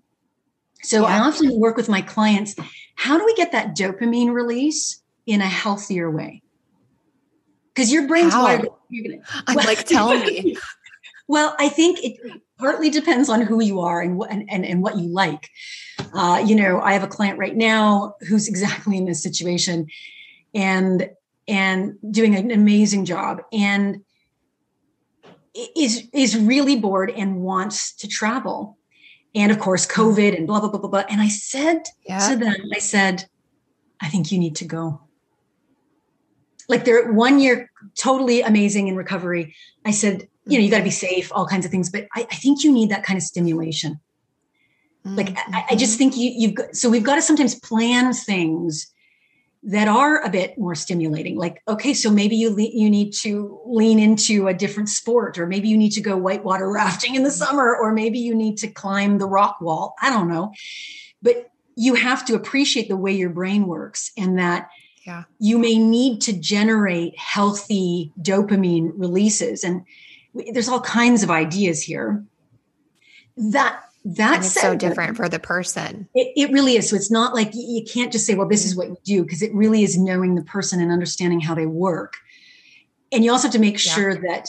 So 0.81 1.01
yeah. 1.01 1.15
I 1.15 1.19
often 1.19 1.57
work 1.59 1.77
with 1.77 1.89
my 1.89 2.01
clients 2.01 2.55
how 2.95 3.17
do 3.17 3.25
we 3.25 3.35
get 3.35 3.51
that 3.51 3.75
dopamine 3.75 4.33
release 4.33 5.01
in 5.25 5.41
a 5.41 5.47
healthier 5.47 6.09
way? 6.09 6.41
Because 7.73 7.91
your 7.91 8.07
brain's 8.07 8.33
how? 8.33 8.43
wired. 8.43 8.61
Gonna, 8.91 9.17
I'm 9.47 9.55
well, 9.55 9.65
like, 9.65 9.85
tell 9.85 10.09
me. 10.09 10.57
well, 11.27 11.55
I 11.59 11.69
think 11.69 11.99
it 12.03 12.41
partly 12.57 12.89
depends 12.89 13.29
on 13.29 13.41
who 13.41 13.61
you 13.61 13.81
are 13.81 14.01
and 14.01 14.17
what 14.17 14.31
and, 14.31 14.49
and, 14.49 14.65
and 14.65 14.81
what 14.81 14.97
you 14.97 15.07
like. 15.09 15.49
Uh, 16.13 16.43
you 16.45 16.55
know, 16.55 16.79
I 16.79 16.93
have 16.93 17.03
a 17.03 17.07
client 17.07 17.37
right 17.37 17.55
now 17.55 18.15
who's 18.27 18.47
exactly 18.47 18.97
in 18.97 19.05
this 19.05 19.21
situation 19.21 19.87
and 20.53 21.09
and 21.47 21.95
doing 22.09 22.35
an 22.35 22.51
amazing 22.51 23.05
job. 23.05 23.41
And 23.51 24.01
is 25.75 26.07
is 26.13 26.37
really 26.37 26.75
bored 26.75 27.09
and 27.11 27.37
wants 27.37 27.93
to 27.95 28.07
travel 28.07 28.77
and 29.33 29.51
of 29.51 29.59
course 29.59 29.87
covid 29.87 30.35
and 30.35 30.47
blah 30.47 30.59
blah 30.59 30.69
blah 30.69 30.79
blah 30.79 30.89
blah 30.89 31.03
and 31.09 31.21
i 31.21 31.29
said 31.29 31.83
yeah. 32.05 32.29
to 32.29 32.35
them 32.35 32.55
i 32.73 32.79
said 32.79 33.25
i 34.01 34.09
think 34.09 34.31
you 34.31 34.37
need 34.37 34.55
to 34.55 34.65
go 34.65 35.01
like 36.67 36.85
they're 36.85 37.11
one 37.11 37.39
year 37.39 37.71
totally 37.95 38.41
amazing 38.41 38.87
in 38.87 38.95
recovery 38.95 39.55
i 39.85 39.91
said 39.91 40.27
you 40.45 40.57
know 40.57 40.63
you 40.63 40.71
got 40.71 40.79
to 40.79 40.83
be 40.83 40.89
safe 40.89 41.31
all 41.33 41.45
kinds 41.47 41.65
of 41.65 41.71
things 41.71 41.89
but 41.89 42.07
I, 42.15 42.27
I, 42.31 42.35
think 42.35 42.63
you 42.63 42.71
need 42.71 42.89
that 42.89 43.03
kind 43.03 43.17
of 43.17 43.23
stimulation 43.23 43.99
like 45.05 45.27
mm-hmm. 45.27 45.55
I, 45.55 45.65
I, 45.71 45.75
just 45.75 45.93
mm-hmm. 45.93 46.09
think 46.09 46.17
you, 46.17 46.31
you've 46.35 46.55
got 46.55 46.75
so 46.75 46.89
we've 46.89 47.03
got 47.03 47.15
to 47.15 47.21
sometimes 47.21 47.55
plan 47.55 48.11
things 48.13 48.91
that 49.61 49.87
are 49.87 50.23
a 50.23 50.29
bit 50.29 50.57
more 50.57 50.75
stimulating 50.75 51.37
like 51.37 51.61
okay 51.67 51.93
so 51.93 52.09
maybe 52.11 52.35
you 52.35 52.49
le- 52.49 52.71
you 52.73 52.89
need 52.89 53.11
to 53.11 53.59
lean 53.65 53.99
into 53.99 54.47
a 54.47 54.53
different 54.53 54.89
sport 54.89 55.37
or 55.37 55.47
maybe 55.47 55.67
you 55.67 55.77
need 55.77 55.91
to 55.91 56.01
go 56.01 56.17
whitewater 56.17 56.71
rafting 56.71 57.15
in 57.15 57.23
the 57.23 57.31
summer 57.31 57.75
or 57.75 57.91
maybe 57.91 58.19
you 58.19 58.33
need 58.33 58.57
to 58.57 58.67
climb 58.67 59.17
the 59.17 59.27
rock 59.27 59.59
wall 59.61 59.95
i 60.01 60.09
don't 60.09 60.27
know 60.27 60.51
but 61.21 61.49
you 61.75 61.95
have 61.95 62.25
to 62.25 62.35
appreciate 62.35 62.87
the 62.87 62.97
way 62.97 63.11
your 63.11 63.29
brain 63.29 63.67
works 63.67 64.11
and 64.17 64.39
that 64.39 64.69
yeah. 65.05 65.23
you 65.39 65.57
may 65.57 65.77
need 65.77 66.21
to 66.21 66.33
generate 66.33 67.17
healthy 67.17 68.11
dopamine 68.21 68.91
releases 68.95 69.63
and 69.63 69.85
there's 70.53 70.67
all 70.67 70.81
kinds 70.81 71.23
of 71.23 71.31
ideas 71.31 71.81
here 71.81 72.23
that 73.37 73.81
that's 74.05 74.53
so 74.53 74.75
different 74.75 75.17
for 75.17 75.27
the 75.27 75.39
person. 75.39 76.07
It, 76.13 76.31
it, 76.35 76.51
really 76.51 76.75
is. 76.75 76.87
So 76.87 76.95
it's 76.95 77.09
not 77.09 77.33
like 77.33 77.49
you 77.53 77.83
can't 77.83 78.11
just 78.11 78.27
say, 78.27 78.35
well, 78.35 78.47
this 78.47 78.63
is 78.63 78.77
mm-hmm. 78.77 78.91
what 78.91 78.99
you 79.07 79.17
do, 79.17 79.23
because 79.23 79.41
it 79.41 79.53
really 79.53 79.81
is 79.81 79.97
knowing 79.97 80.35
the 80.35 80.43
person 80.43 80.79
and 80.79 80.91
understanding 80.91 81.39
how 81.39 81.55
they 81.55 81.65
work. 81.65 82.13
And 83.11 83.25
you 83.25 83.31
also 83.31 83.47
have 83.47 83.53
to 83.53 83.59
make 83.59 83.83
yeah. 83.83 83.93
sure 83.93 84.15
that, 84.15 84.47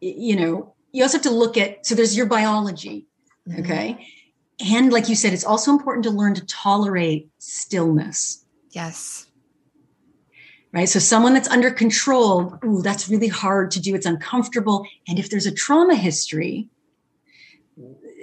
you 0.00 0.34
know, 0.34 0.74
you 0.90 1.04
also 1.04 1.18
have 1.18 1.22
to 1.22 1.30
look 1.30 1.56
at, 1.56 1.86
so 1.86 1.94
there's 1.94 2.16
your 2.16 2.26
biology. 2.26 3.06
Mm-hmm. 3.48 3.60
Okay. 3.60 4.08
And 4.72 4.92
like 4.92 5.08
you 5.08 5.14
said, 5.14 5.32
it's 5.32 5.44
also 5.44 5.70
important 5.70 6.02
to 6.04 6.10
learn 6.10 6.34
to 6.34 6.44
tolerate 6.46 7.28
stillness. 7.38 8.44
Yes. 8.72 9.27
Right. 10.70 10.88
So 10.88 10.98
someone 10.98 11.32
that's 11.32 11.48
under 11.48 11.70
control, 11.70 12.58
ooh, 12.64 12.82
that's 12.82 13.08
really 13.08 13.28
hard 13.28 13.70
to 13.70 13.80
do. 13.80 13.94
It's 13.94 14.04
uncomfortable. 14.04 14.86
And 15.08 15.18
if 15.18 15.30
there's 15.30 15.46
a 15.46 15.52
trauma 15.52 15.94
history, 15.94 16.68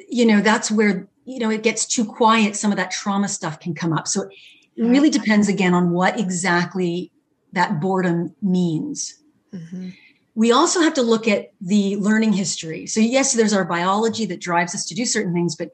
you 0.08 0.26
know, 0.28 0.42
that's 0.42 0.70
where, 0.70 1.08
you 1.26 1.40
know, 1.40 1.50
it 1.50 1.64
gets 1.64 1.88
too 1.88 2.06
quiet. 2.06 2.56
Some 2.56 2.72
of 2.72 2.78
that 2.78 2.92
trauma 2.92 3.28
stuff 3.30 3.60
can 3.60 3.74
come 3.74 3.94
up. 3.94 4.08
So 4.08 4.30
it 4.76 4.84
really 4.84 5.10
depends 5.10 5.50
again 5.50 5.74
on 5.74 5.90
what 5.90 6.20
exactly 6.20 7.12
that 7.54 7.82
boredom 7.82 8.36
means. 8.44 9.18
Mm-hmm. 9.52 9.90
We 10.36 10.52
also 10.52 10.82
have 10.82 10.94
to 10.96 11.02
look 11.02 11.28
at 11.28 11.52
the 11.62 11.96
learning 11.96 12.34
history. 12.34 12.86
So, 12.86 13.00
yes, 13.00 13.34
there's 13.34 13.54
our 13.54 13.66
biology 13.66 14.26
that 14.26 14.42
drives 14.42 14.76
us 14.76 14.86
to 14.88 14.94
do 14.94 15.06
certain 15.06 15.34
things, 15.34 15.56
but 15.56 15.72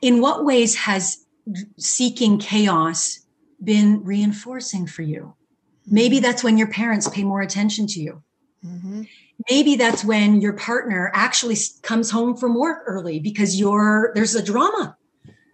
in 0.00 0.20
what 0.20 0.44
ways 0.44 0.76
has 0.76 1.24
seeking 1.76 2.38
chaos 2.38 3.20
been 3.62 4.02
reinforcing 4.04 4.86
for 4.86 5.02
you? 5.02 5.34
Maybe 5.86 6.20
that's 6.20 6.42
when 6.42 6.56
your 6.56 6.68
parents 6.68 7.08
pay 7.08 7.24
more 7.24 7.40
attention 7.40 7.86
to 7.88 8.00
you. 8.00 8.22
Mm-hmm. 8.64 9.02
Maybe 9.50 9.76
that's 9.76 10.04
when 10.04 10.40
your 10.40 10.54
partner 10.54 11.10
actually 11.14 11.56
comes 11.82 12.10
home 12.10 12.36
from 12.36 12.54
work 12.54 12.82
early 12.86 13.18
because 13.18 13.58
you're 13.58 14.12
there's 14.14 14.34
a 14.34 14.42
drama. 14.42 14.96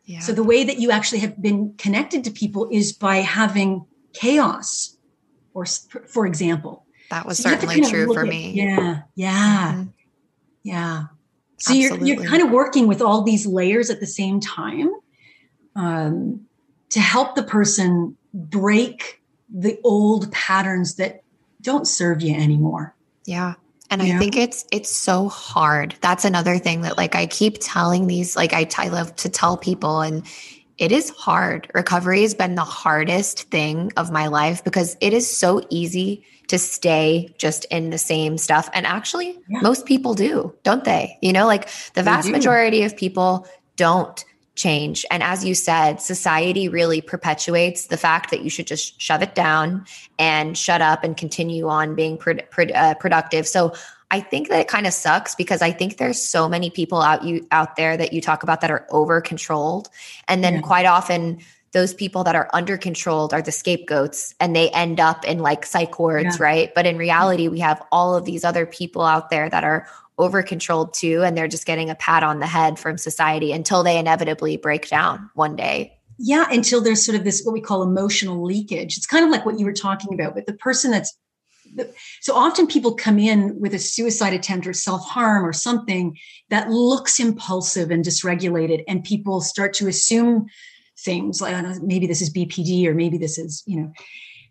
Yeah. 0.04 0.18
so 0.18 0.32
the 0.32 0.42
way 0.42 0.64
that 0.64 0.80
you 0.80 0.90
actually 0.90 1.20
have 1.20 1.40
been 1.40 1.74
connected 1.78 2.24
to 2.24 2.32
people 2.32 2.68
is 2.72 2.92
by 2.92 3.18
having 3.18 3.86
chaos 4.12 4.96
or 5.54 5.66
for 5.66 6.26
example. 6.26 6.84
That 7.10 7.26
was 7.26 7.38
so 7.38 7.50
certainly 7.50 7.80
true 7.82 8.12
for 8.12 8.22
at, 8.22 8.28
me. 8.28 8.52
Yeah 8.52 9.02
yeah. 9.14 9.72
Mm-hmm. 9.74 9.88
yeah. 10.64 11.04
So 11.58 11.74
you're, 11.74 12.02
you're 12.02 12.24
kind 12.24 12.42
of 12.42 12.50
working 12.50 12.86
with 12.86 13.02
all 13.02 13.22
these 13.22 13.46
layers 13.46 13.90
at 13.90 14.00
the 14.00 14.06
same 14.06 14.40
time 14.40 14.90
um, 15.76 16.46
to 16.88 17.00
help 17.00 17.34
the 17.34 17.42
person 17.42 18.16
break 18.32 19.19
the 19.52 19.78
old 19.84 20.30
patterns 20.32 20.96
that 20.96 21.22
don't 21.60 21.86
serve 21.86 22.22
you 22.22 22.34
anymore 22.34 22.94
yeah 23.24 23.54
and 23.90 24.02
yeah. 24.02 24.14
I 24.14 24.18
think 24.18 24.36
it's 24.36 24.64
it's 24.70 24.90
so 24.90 25.28
hard. 25.28 25.96
That's 26.00 26.24
another 26.24 26.58
thing 26.58 26.82
that 26.82 26.96
like 26.96 27.16
I 27.16 27.26
keep 27.26 27.58
telling 27.60 28.06
these 28.06 28.36
like 28.36 28.52
I, 28.52 28.68
I 28.78 28.88
love 28.88 29.14
to 29.16 29.28
tell 29.28 29.56
people 29.56 30.00
and 30.00 30.24
it 30.78 30.92
is 30.92 31.10
hard. 31.10 31.70
Recovery 31.74 32.22
has 32.22 32.32
been 32.32 32.54
the 32.54 32.64
hardest 32.64 33.42
thing 33.50 33.92
of 33.96 34.10
my 34.10 34.28
life 34.28 34.64
because 34.64 34.96
it 35.00 35.12
is 35.12 35.28
so 35.28 35.62
easy 35.68 36.24
to 36.48 36.58
stay 36.58 37.34
just 37.36 37.66
in 37.66 37.90
the 37.90 37.98
same 37.98 38.38
stuff. 38.38 38.70
And 38.72 38.86
actually, 38.86 39.38
yeah. 39.48 39.60
most 39.60 39.84
people 39.84 40.14
do, 40.14 40.54
don't 40.62 40.84
they? 40.84 41.18
You 41.20 41.32
know, 41.32 41.46
like 41.46 41.68
the 41.94 42.02
vast 42.02 42.30
majority 42.30 42.82
of 42.82 42.96
people 42.96 43.46
don't 43.76 44.24
change. 44.54 45.06
And 45.10 45.22
as 45.22 45.44
you 45.44 45.54
said, 45.54 46.00
society 46.00 46.68
really 46.68 47.00
perpetuates 47.00 47.86
the 47.86 47.96
fact 47.96 48.30
that 48.30 48.42
you 48.42 48.50
should 48.50 48.66
just 48.66 49.00
shove 49.00 49.22
it 49.22 49.34
down 49.34 49.86
and 50.18 50.56
shut 50.56 50.82
up 50.82 51.04
and 51.04 51.16
continue 51.16 51.68
on 51.68 51.94
being 51.94 52.18
pro- 52.18 52.42
pro- 52.50 52.66
uh, 52.66 52.94
productive. 52.94 53.46
So 53.46 53.72
I 54.10 54.20
think 54.20 54.48
that 54.48 54.60
it 54.60 54.68
kind 54.68 54.86
of 54.86 54.92
sucks 54.92 55.34
because 55.34 55.62
I 55.62 55.70
think 55.70 55.96
there's 55.96 56.20
so 56.20 56.48
many 56.48 56.68
people 56.68 57.00
out 57.00 57.24
you 57.24 57.46
out 57.52 57.76
there 57.76 57.96
that 57.96 58.12
you 58.12 58.20
talk 58.20 58.42
about 58.42 58.60
that 58.60 58.70
are 58.70 58.86
over 58.90 59.20
controlled. 59.20 59.88
And 60.26 60.42
then 60.42 60.54
yeah. 60.54 60.60
quite 60.62 60.86
often 60.86 61.38
those 61.72 61.94
people 61.94 62.24
that 62.24 62.34
are 62.34 62.50
under 62.52 62.76
controlled 62.76 63.32
are 63.32 63.42
the 63.42 63.52
scapegoats 63.52 64.34
and 64.40 64.56
they 64.56 64.70
end 64.70 64.98
up 64.98 65.24
in 65.24 65.38
like 65.38 65.64
psych 65.64 65.98
wards, 66.00 66.38
yeah. 66.38 66.44
right? 66.44 66.74
But 66.74 66.86
in 66.86 66.98
reality, 66.98 67.46
we 67.46 67.60
have 67.60 67.80
all 67.92 68.16
of 68.16 68.24
these 68.24 68.44
other 68.44 68.66
people 68.66 69.02
out 69.02 69.30
there 69.30 69.48
that 69.48 69.62
are 69.62 69.86
over 70.20 70.42
controlled 70.42 70.94
too. 70.94 71.22
And 71.22 71.36
they're 71.36 71.48
just 71.48 71.66
getting 71.66 71.90
a 71.90 71.94
pat 71.94 72.22
on 72.22 72.40
the 72.40 72.46
head 72.46 72.78
from 72.78 72.98
society 72.98 73.52
until 73.52 73.82
they 73.82 73.98
inevitably 73.98 74.56
break 74.56 74.88
down 74.88 75.30
one 75.34 75.56
day. 75.56 75.96
Yeah, 76.18 76.46
until 76.50 76.82
there's 76.82 77.04
sort 77.04 77.16
of 77.16 77.24
this 77.24 77.42
what 77.44 77.52
we 77.52 77.60
call 77.60 77.82
emotional 77.82 78.44
leakage. 78.44 78.96
It's 78.96 79.06
kind 79.06 79.24
of 79.24 79.30
like 79.30 79.46
what 79.46 79.58
you 79.58 79.64
were 79.64 79.72
talking 79.72 80.12
about, 80.12 80.34
but 80.34 80.46
the 80.46 80.52
person 80.52 80.90
that's 80.90 81.16
so 82.20 82.34
often 82.34 82.66
people 82.66 82.94
come 82.94 83.18
in 83.18 83.58
with 83.58 83.74
a 83.74 83.78
suicide 83.78 84.32
attempt 84.32 84.66
or 84.66 84.72
self-harm 84.72 85.44
or 85.44 85.52
something 85.52 86.16
that 86.48 86.70
looks 86.70 87.20
impulsive 87.20 87.90
and 87.90 88.04
dysregulated 88.04 88.82
and 88.88 89.04
people 89.04 89.40
start 89.40 89.72
to 89.74 89.88
assume 89.88 90.46
things 90.98 91.40
like 91.40 91.60
know, 91.62 91.78
maybe 91.82 92.06
this 92.06 92.20
is 92.20 92.32
bpd 92.32 92.86
or 92.86 92.94
maybe 92.94 93.16
this 93.16 93.38
is 93.38 93.62
you 93.66 93.80
know 93.80 93.92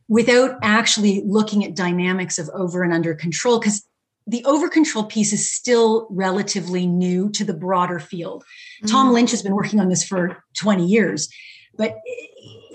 without 0.08 0.58
actually 0.64 1.22
looking 1.26 1.64
at 1.64 1.76
dynamics 1.76 2.40
of 2.40 2.50
over 2.54 2.84
and 2.84 2.94
under 2.94 3.14
control 3.14 3.60
because 3.60 3.86
the 4.30 4.44
over 4.46 4.70
control 4.70 5.06
piece 5.06 5.34
is 5.34 5.52
still 5.52 6.08
relatively 6.10 6.86
new 6.86 7.30
to 7.30 7.44
the 7.44 7.54
broader 7.54 8.00
field 8.00 8.44
mm-hmm. 8.44 8.88
tom 8.88 9.12
lynch 9.12 9.32
has 9.32 9.42
been 9.42 9.56
working 9.56 9.80
on 9.80 9.90
this 9.90 10.04
for 10.04 10.44
20 10.58 10.86
years 10.86 11.30
but 11.78 11.96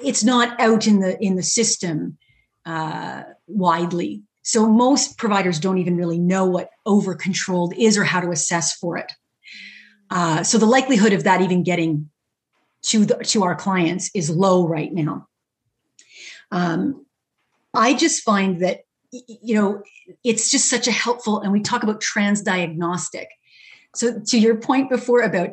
it's 0.05 0.25
not 0.25 0.59
out 0.61 0.87
in 0.87 1.01
the 1.01 1.19
in 1.23 1.37
the 1.37 1.43
system 1.43 2.19
uh, 2.67 3.23
widely 3.47 4.23
so 4.45 4.69
most 4.69 5.17
providers 5.17 5.59
don't 5.59 5.79
even 5.79 5.97
really 5.97 6.19
know 6.19 6.45
what 6.45 6.69
over 6.85 7.15
controlled 7.15 7.73
is 7.77 7.97
or 7.97 8.05
how 8.05 8.21
to 8.21 8.31
assess 8.31 8.75
for 8.75 8.99
it. 8.99 9.11
Uh, 10.11 10.43
so 10.43 10.59
the 10.59 10.67
likelihood 10.67 11.15
of 11.15 11.25
that 11.25 11.41
even 11.41 11.63
getting 11.63 12.11
to 12.83 13.07
the, 13.07 13.17
to 13.25 13.43
our 13.43 13.55
clients 13.55 14.11
is 14.15 14.29
low 14.29 14.69
right 14.69 14.93
now. 14.93 15.27
Um, 16.51 17.07
I 17.73 17.95
just 17.95 18.23
find 18.23 18.61
that 18.61 18.84
you 19.43 19.55
know 19.55 19.83
it's 20.23 20.51
just 20.51 20.69
such 20.69 20.89
a 20.89 20.93
helpful, 20.93 21.41
and 21.41 21.53
we 21.53 21.61
talk 21.61 21.83
about 21.83 22.01
transdiagnostic. 22.01 23.27
So 23.95 24.21
to 24.27 24.39
your 24.39 24.57
point 24.57 24.91
before 24.91 25.21
about, 25.21 25.51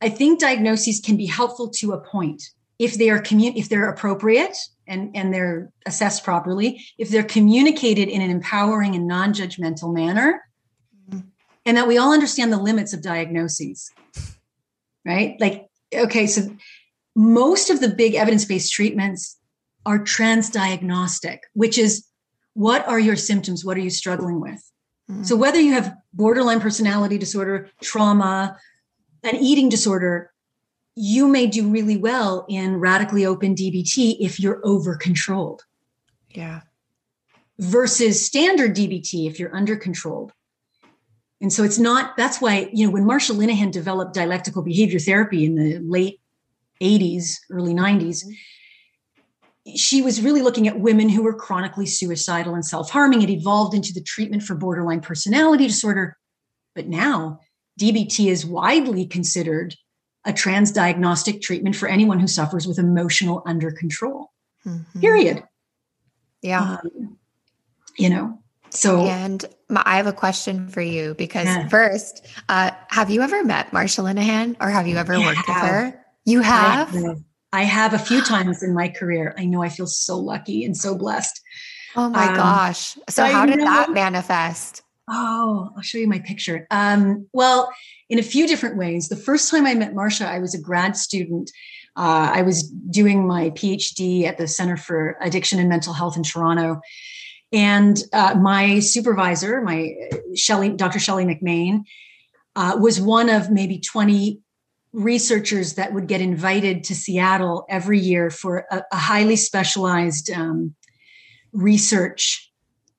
I 0.00 0.08
think 0.08 0.40
diagnoses 0.40 1.00
can 1.00 1.16
be 1.16 1.26
helpful 1.26 1.68
to 1.70 1.92
a 1.92 2.00
point 2.00 2.42
if 2.78 2.94
they 2.94 3.10
are 3.10 3.20
commun- 3.20 3.56
if 3.56 3.68
they're 3.68 3.88
appropriate 3.88 4.56
and, 4.86 5.16
and 5.16 5.32
they're 5.32 5.72
assessed 5.86 6.24
properly, 6.24 6.84
if 6.98 7.08
they're 7.08 7.24
communicated 7.24 8.08
in 8.08 8.20
an 8.20 8.30
empowering 8.30 8.94
and 8.94 9.06
non 9.06 9.32
judgmental 9.32 9.94
manner, 9.94 10.42
mm-hmm. 11.08 11.20
and 11.64 11.76
that 11.76 11.88
we 11.88 11.98
all 11.98 12.12
understand 12.12 12.52
the 12.52 12.58
limits 12.58 12.92
of 12.92 13.02
diagnoses, 13.02 13.90
right? 15.04 15.36
Like, 15.40 15.66
okay, 15.94 16.26
so 16.26 16.54
most 17.14 17.70
of 17.70 17.80
the 17.80 17.88
big 17.88 18.14
evidence 18.14 18.44
based 18.44 18.72
treatments 18.72 19.38
are 19.86 20.00
transdiagnostic, 20.00 21.38
which 21.54 21.78
is 21.78 22.04
what 22.56 22.88
are 22.88 22.98
your 22.98 23.16
symptoms? 23.16 23.64
What 23.64 23.76
are 23.76 23.80
you 23.80 23.90
struggling 23.90 24.40
with? 24.40 24.72
Mm-hmm. 25.10 25.24
So, 25.24 25.36
whether 25.36 25.60
you 25.60 25.74
have 25.74 25.94
borderline 26.14 26.60
personality 26.60 27.18
disorder, 27.18 27.70
trauma, 27.82 28.56
an 29.22 29.36
eating 29.36 29.68
disorder, 29.68 30.32
you 30.94 31.28
may 31.28 31.46
do 31.46 31.68
really 31.68 31.98
well 31.98 32.46
in 32.48 32.76
radically 32.76 33.26
open 33.26 33.54
DBT 33.54 34.16
if 34.20 34.40
you're 34.40 34.60
over 34.64 34.96
controlled. 34.96 35.62
Yeah. 36.30 36.62
Versus 37.58 38.24
standard 38.24 38.74
DBT 38.74 39.28
if 39.28 39.38
you're 39.38 39.54
under 39.54 39.76
controlled. 39.76 40.32
And 41.42 41.52
so 41.52 41.62
it's 41.62 41.78
not, 41.78 42.16
that's 42.16 42.40
why, 42.40 42.70
you 42.72 42.86
know, 42.86 42.92
when 42.92 43.04
Marsha 43.04 43.36
Linehan 43.36 43.70
developed 43.70 44.14
dialectical 44.14 44.62
behavior 44.62 44.98
therapy 44.98 45.44
in 45.44 45.54
the 45.54 45.78
late 45.80 46.20
80s, 46.80 47.34
early 47.50 47.74
90s, 47.74 48.24
she 49.74 50.02
was 50.02 50.20
really 50.22 50.42
looking 50.42 50.68
at 50.68 50.78
women 50.78 51.08
who 51.08 51.22
were 51.22 51.34
chronically 51.34 51.86
suicidal 51.86 52.54
and 52.54 52.64
self 52.64 52.90
harming. 52.90 53.22
It 53.22 53.30
evolved 53.30 53.74
into 53.74 53.92
the 53.92 54.02
treatment 54.02 54.42
for 54.42 54.54
borderline 54.54 55.00
personality 55.00 55.66
disorder. 55.66 56.16
But 56.74 56.86
now 56.88 57.40
DBT 57.80 58.26
is 58.28 58.46
widely 58.46 59.06
considered 59.06 59.74
a 60.24 60.32
transdiagnostic 60.32 61.40
treatment 61.40 61.76
for 61.76 61.88
anyone 61.88 62.18
who 62.18 62.26
suffers 62.26 62.66
with 62.66 62.78
emotional 62.78 63.42
under 63.46 63.70
control. 63.70 64.30
Mm-hmm. 64.66 65.00
Period. 65.00 65.42
Yeah. 66.42 66.78
Um, 66.82 67.18
you 67.96 68.10
know, 68.10 68.38
so 68.70 69.06
and 69.06 69.44
my, 69.68 69.82
I 69.86 69.96
have 69.96 70.06
a 70.06 70.12
question 70.12 70.68
for 70.68 70.82
you 70.82 71.14
because 71.14 71.46
yeah. 71.46 71.68
first, 71.68 72.26
uh, 72.48 72.72
have 72.88 73.10
you 73.10 73.22
ever 73.22 73.42
met 73.42 73.70
Marsha 73.70 74.04
Linehan 74.04 74.56
or 74.60 74.68
have 74.68 74.86
you 74.86 74.96
ever 74.96 75.16
yeah, 75.16 75.26
worked 75.26 75.48
with 75.48 75.56
her? 75.56 76.04
You 76.24 76.40
have? 76.42 76.94
I 77.52 77.62
have. 77.62 77.94
A 77.94 77.98
few 77.98 78.22
times 78.22 78.62
in 78.62 78.74
my 78.74 78.88
career. 78.88 79.34
I 79.38 79.44
know 79.44 79.62
I 79.62 79.68
feel 79.68 79.86
so 79.86 80.18
lucky 80.18 80.64
and 80.64 80.76
so 80.76 80.96
blessed. 80.96 81.40
Oh 81.94 82.10
my 82.10 82.26
um, 82.26 82.34
gosh. 82.34 82.98
So 83.08 83.24
I 83.24 83.30
how 83.30 83.46
did 83.46 83.58
know. 83.58 83.64
that 83.64 83.90
manifest? 83.90 84.82
Oh, 85.08 85.70
I'll 85.76 85.82
show 85.82 85.98
you 85.98 86.08
my 86.08 86.18
picture. 86.18 86.66
Um, 86.70 87.28
well, 87.32 87.72
in 88.10 88.18
a 88.18 88.22
few 88.22 88.46
different 88.46 88.76
ways. 88.76 89.08
The 89.08 89.16
first 89.16 89.50
time 89.50 89.66
I 89.66 89.74
met 89.74 89.94
Marsha, 89.94 90.26
I 90.26 90.38
was 90.38 90.54
a 90.54 90.60
grad 90.60 90.96
student. 90.96 91.50
Uh, 91.96 92.30
I 92.34 92.42
was 92.42 92.68
doing 92.68 93.26
my 93.26 93.50
PhD 93.50 94.24
at 94.24 94.36
the 94.36 94.48
Center 94.48 94.76
for 94.76 95.16
Addiction 95.20 95.58
and 95.58 95.68
Mental 95.68 95.92
Health 95.92 96.16
in 96.16 96.22
Toronto. 96.22 96.80
And 97.52 98.02
uh, 98.12 98.34
my 98.34 98.80
supervisor, 98.80 99.62
my 99.62 99.94
Shelley, 100.34 100.70
Dr. 100.70 100.98
Shelley 100.98 101.24
McMain, 101.24 101.84
uh, 102.56 102.76
was 102.80 103.00
one 103.00 103.30
of 103.30 103.50
maybe 103.50 103.78
20 103.78 104.40
researchers 104.96 105.74
that 105.74 105.92
would 105.92 106.08
get 106.08 106.22
invited 106.22 106.82
to 106.82 106.94
Seattle 106.94 107.66
every 107.68 107.98
year 107.98 108.30
for 108.30 108.66
a, 108.70 108.82
a 108.90 108.96
highly 108.96 109.36
specialized 109.36 110.30
um, 110.30 110.74
research 111.52 112.50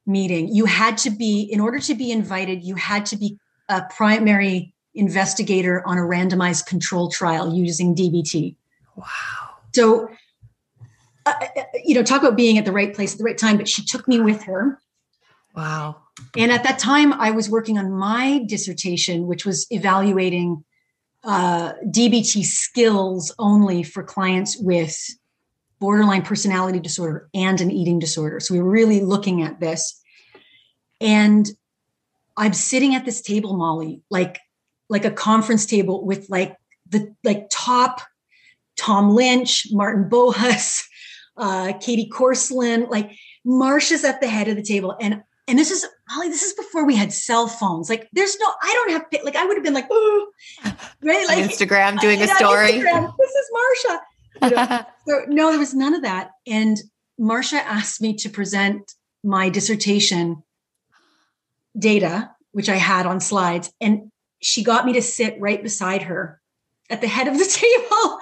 meeting. 0.05 0.47
You 0.53 0.65
had 0.65 0.99
to 0.99 1.09
be, 1.09 1.41
in 1.41 1.59
order 1.59 1.79
to 1.79 1.95
be 1.95 2.11
invited, 2.11 2.63
you 2.63 2.75
had 2.75 3.07
to 3.07 3.17
be 3.17 3.39
a 3.67 3.81
primary 3.89 4.75
investigator 4.93 5.81
on 5.87 5.97
a 5.97 6.01
randomized 6.01 6.67
control 6.67 7.09
trial 7.09 7.55
using 7.55 7.95
DBT. 7.95 8.55
Wow. 8.95 9.05
So, 9.73 10.07
uh, 11.25 11.33
uh, 11.57 11.63
you 11.83 11.95
know, 11.95 12.03
talk 12.03 12.21
about 12.21 12.37
being 12.37 12.59
at 12.59 12.65
the 12.65 12.71
right 12.71 12.93
place 12.93 13.13
at 13.13 13.17
the 13.17 13.23
right 13.23 13.37
time, 13.37 13.57
but 13.57 13.67
she 13.67 13.83
took 13.83 14.07
me 14.07 14.19
with 14.19 14.43
her. 14.43 14.79
Wow. 15.55 15.97
And 16.37 16.51
at 16.51 16.63
that 16.63 16.77
time, 16.77 17.11
I 17.13 17.31
was 17.31 17.49
working 17.49 17.79
on 17.79 17.91
my 17.91 18.43
dissertation, 18.47 19.25
which 19.25 19.47
was 19.47 19.65
evaluating 19.71 20.63
uh, 21.27 21.73
DBT 21.85 22.45
skills 22.45 23.35
only 23.37 23.83
for 23.83 24.01
clients 24.01 24.57
with 24.57 24.97
borderline 25.79 26.21
personality 26.21 26.79
disorder 26.79 27.29
and 27.35 27.59
an 27.59 27.69
eating 27.69 27.99
disorder. 27.99 28.39
So 28.39 28.53
we 28.53 28.61
were 28.61 28.69
really 28.69 29.01
looking 29.01 29.43
at 29.43 29.59
this. 29.59 30.01
And 31.01 31.47
I'm 32.37 32.53
sitting 32.53 32.95
at 32.95 33.03
this 33.03 33.21
table, 33.21 33.57
Molly, 33.57 34.01
like 34.09 34.39
like 34.89 35.03
a 35.03 35.11
conference 35.11 35.65
table 35.65 36.05
with 36.05 36.29
like 36.29 36.55
the 36.89 37.13
like 37.25 37.47
top 37.51 37.99
Tom 38.77 39.13
Lynch, 39.13 39.67
Martin 39.71 40.09
Bohus, 40.09 40.83
uh, 41.37 41.73
Katie 41.81 42.09
Korslund, 42.09 42.89
like 42.89 43.11
Marsh 43.43 43.91
is 43.91 44.05
at 44.05 44.21
the 44.21 44.27
head 44.27 44.47
of 44.47 44.55
the 44.55 44.63
table. 44.63 44.95
And 45.01 45.23
and 45.47 45.57
this 45.57 45.71
is 45.71 45.85
Molly, 46.09 46.29
this 46.29 46.43
is 46.43 46.53
before 46.53 46.85
we 46.85 46.95
had 46.95 47.13
cell 47.13 47.47
phones. 47.47 47.89
Like 47.89 48.09
there's 48.13 48.37
no, 48.39 48.47
I 48.61 48.73
don't 48.73 48.91
have 48.91 49.23
like 49.23 49.35
I 49.35 49.45
would 49.45 49.57
have 49.57 49.63
been 49.63 49.73
like, 49.73 49.87
oh 49.89 50.27
right? 51.01 51.27
Like 51.27 51.49
Instagram 51.49 51.99
doing 51.99 52.21
a 52.21 52.27
story. 52.27 52.73
Instagram, 52.73 53.13
this 53.17 53.31
is 53.31 53.49
Marsha. 53.55 53.99
You 54.43 54.49
know? 54.55 54.85
so 55.07 55.25
no, 55.27 55.49
there 55.49 55.59
was 55.59 55.73
none 55.73 55.93
of 55.93 56.03
that. 56.03 56.31
And 56.45 56.77
Marsha 57.19 57.59
asked 57.59 58.01
me 58.01 58.15
to 58.15 58.29
present 58.29 58.93
my 59.23 59.49
dissertation 59.49 60.43
data, 61.77 62.31
which 62.51 62.69
I 62.69 62.75
had 62.75 63.05
on 63.05 63.19
slides. 63.19 63.71
And 63.81 64.11
she 64.41 64.63
got 64.63 64.85
me 64.85 64.93
to 64.93 65.01
sit 65.01 65.35
right 65.39 65.61
beside 65.61 66.03
her 66.03 66.41
at 66.89 67.01
the 67.01 67.07
head 67.07 67.27
of 67.27 67.37
the 67.37 67.45
table 67.45 68.19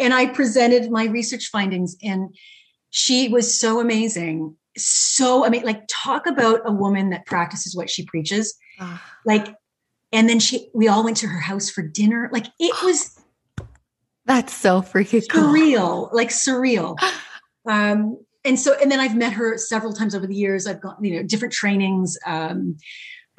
and 0.00 0.14
I 0.14 0.26
presented 0.26 0.90
my 0.90 1.04
research 1.04 1.48
findings 1.48 1.96
and 2.02 2.34
she 2.88 3.28
was 3.28 3.56
so 3.56 3.80
amazing. 3.80 4.56
So 4.76 5.44
I 5.44 5.48
mean 5.48 5.64
like 5.64 5.82
talk 5.88 6.26
about 6.26 6.60
a 6.64 6.72
woman 6.72 7.10
that 7.10 7.26
practices 7.26 7.74
what 7.74 7.90
she 7.90 8.04
preaches. 8.04 8.54
Ah. 8.78 9.02
Like 9.24 9.54
and 10.12 10.28
then 10.28 10.40
she 10.40 10.70
we 10.74 10.88
all 10.88 11.04
went 11.04 11.16
to 11.18 11.26
her 11.26 11.40
house 11.40 11.70
for 11.70 11.82
dinner. 11.82 12.30
Like 12.32 12.46
it 12.58 12.74
was 12.84 13.18
that's 14.26 14.54
so 14.54 14.80
freaking 14.82 15.26
surreal, 15.26 15.78
cool. 15.78 16.10
like 16.12 16.28
surreal. 16.28 16.96
Um 17.68 18.18
and 18.42 18.58
so 18.58 18.74
and 18.80 18.90
then 18.90 19.00
I've 19.00 19.14
met 19.14 19.34
her 19.34 19.58
several 19.58 19.92
times 19.92 20.14
over 20.14 20.26
the 20.26 20.34
years. 20.34 20.66
I've 20.66 20.80
got 20.80 20.96
you 21.02 21.14
know 21.14 21.22
different 21.22 21.52
trainings. 21.52 22.16
Um 22.24 22.78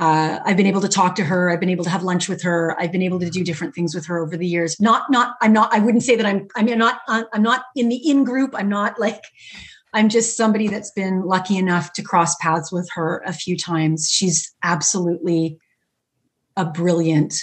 uh, 0.01 0.39
I've 0.43 0.57
been 0.57 0.65
able 0.65 0.81
to 0.81 0.89
talk 0.89 1.13
to 1.15 1.23
her. 1.23 1.51
I've 1.51 1.59
been 1.59 1.69
able 1.69 1.83
to 1.83 1.89
have 1.91 2.01
lunch 2.01 2.27
with 2.27 2.41
her. 2.41 2.75
I've 2.79 2.91
been 2.91 3.03
able 3.03 3.19
to 3.19 3.29
do 3.29 3.43
different 3.43 3.75
things 3.75 3.93
with 3.93 4.07
her 4.07 4.17
over 4.17 4.35
the 4.35 4.47
years. 4.47 4.79
Not, 4.81 5.11
not, 5.11 5.35
I'm 5.41 5.53
not, 5.53 5.71
I 5.71 5.77
wouldn't 5.77 6.01
say 6.01 6.15
that 6.15 6.25
I'm, 6.25 6.47
I'm 6.55 6.65
not, 6.65 7.01
I'm 7.07 7.43
not 7.43 7.65
in 7.75 7.87
the 7.87 7.97
in 8.09 8.23
group. 8.23 8.55
I'm 8.55 8.67
not 8.67 8.99
like, 8.99 9.23
I'm 9.93 10.09
just 10.09 10.37
somebody 10.37 10.67
that's 10.67 10.91
been 10.91 11.23
lucky 11.23 11.57
enough 11.57 11.93
to 11.93 12.01
cross 12.01 12.35
paths 12.35 12.71
with 12.71 12.89
her 12.93 13.21
a 13.25 13.33
few 13.33 13.57
times. 13.57 14.09
She's 14.09 14.53
absolutely 14.63 15.59
a 16.55 16.65
brilliant 16.65 17.35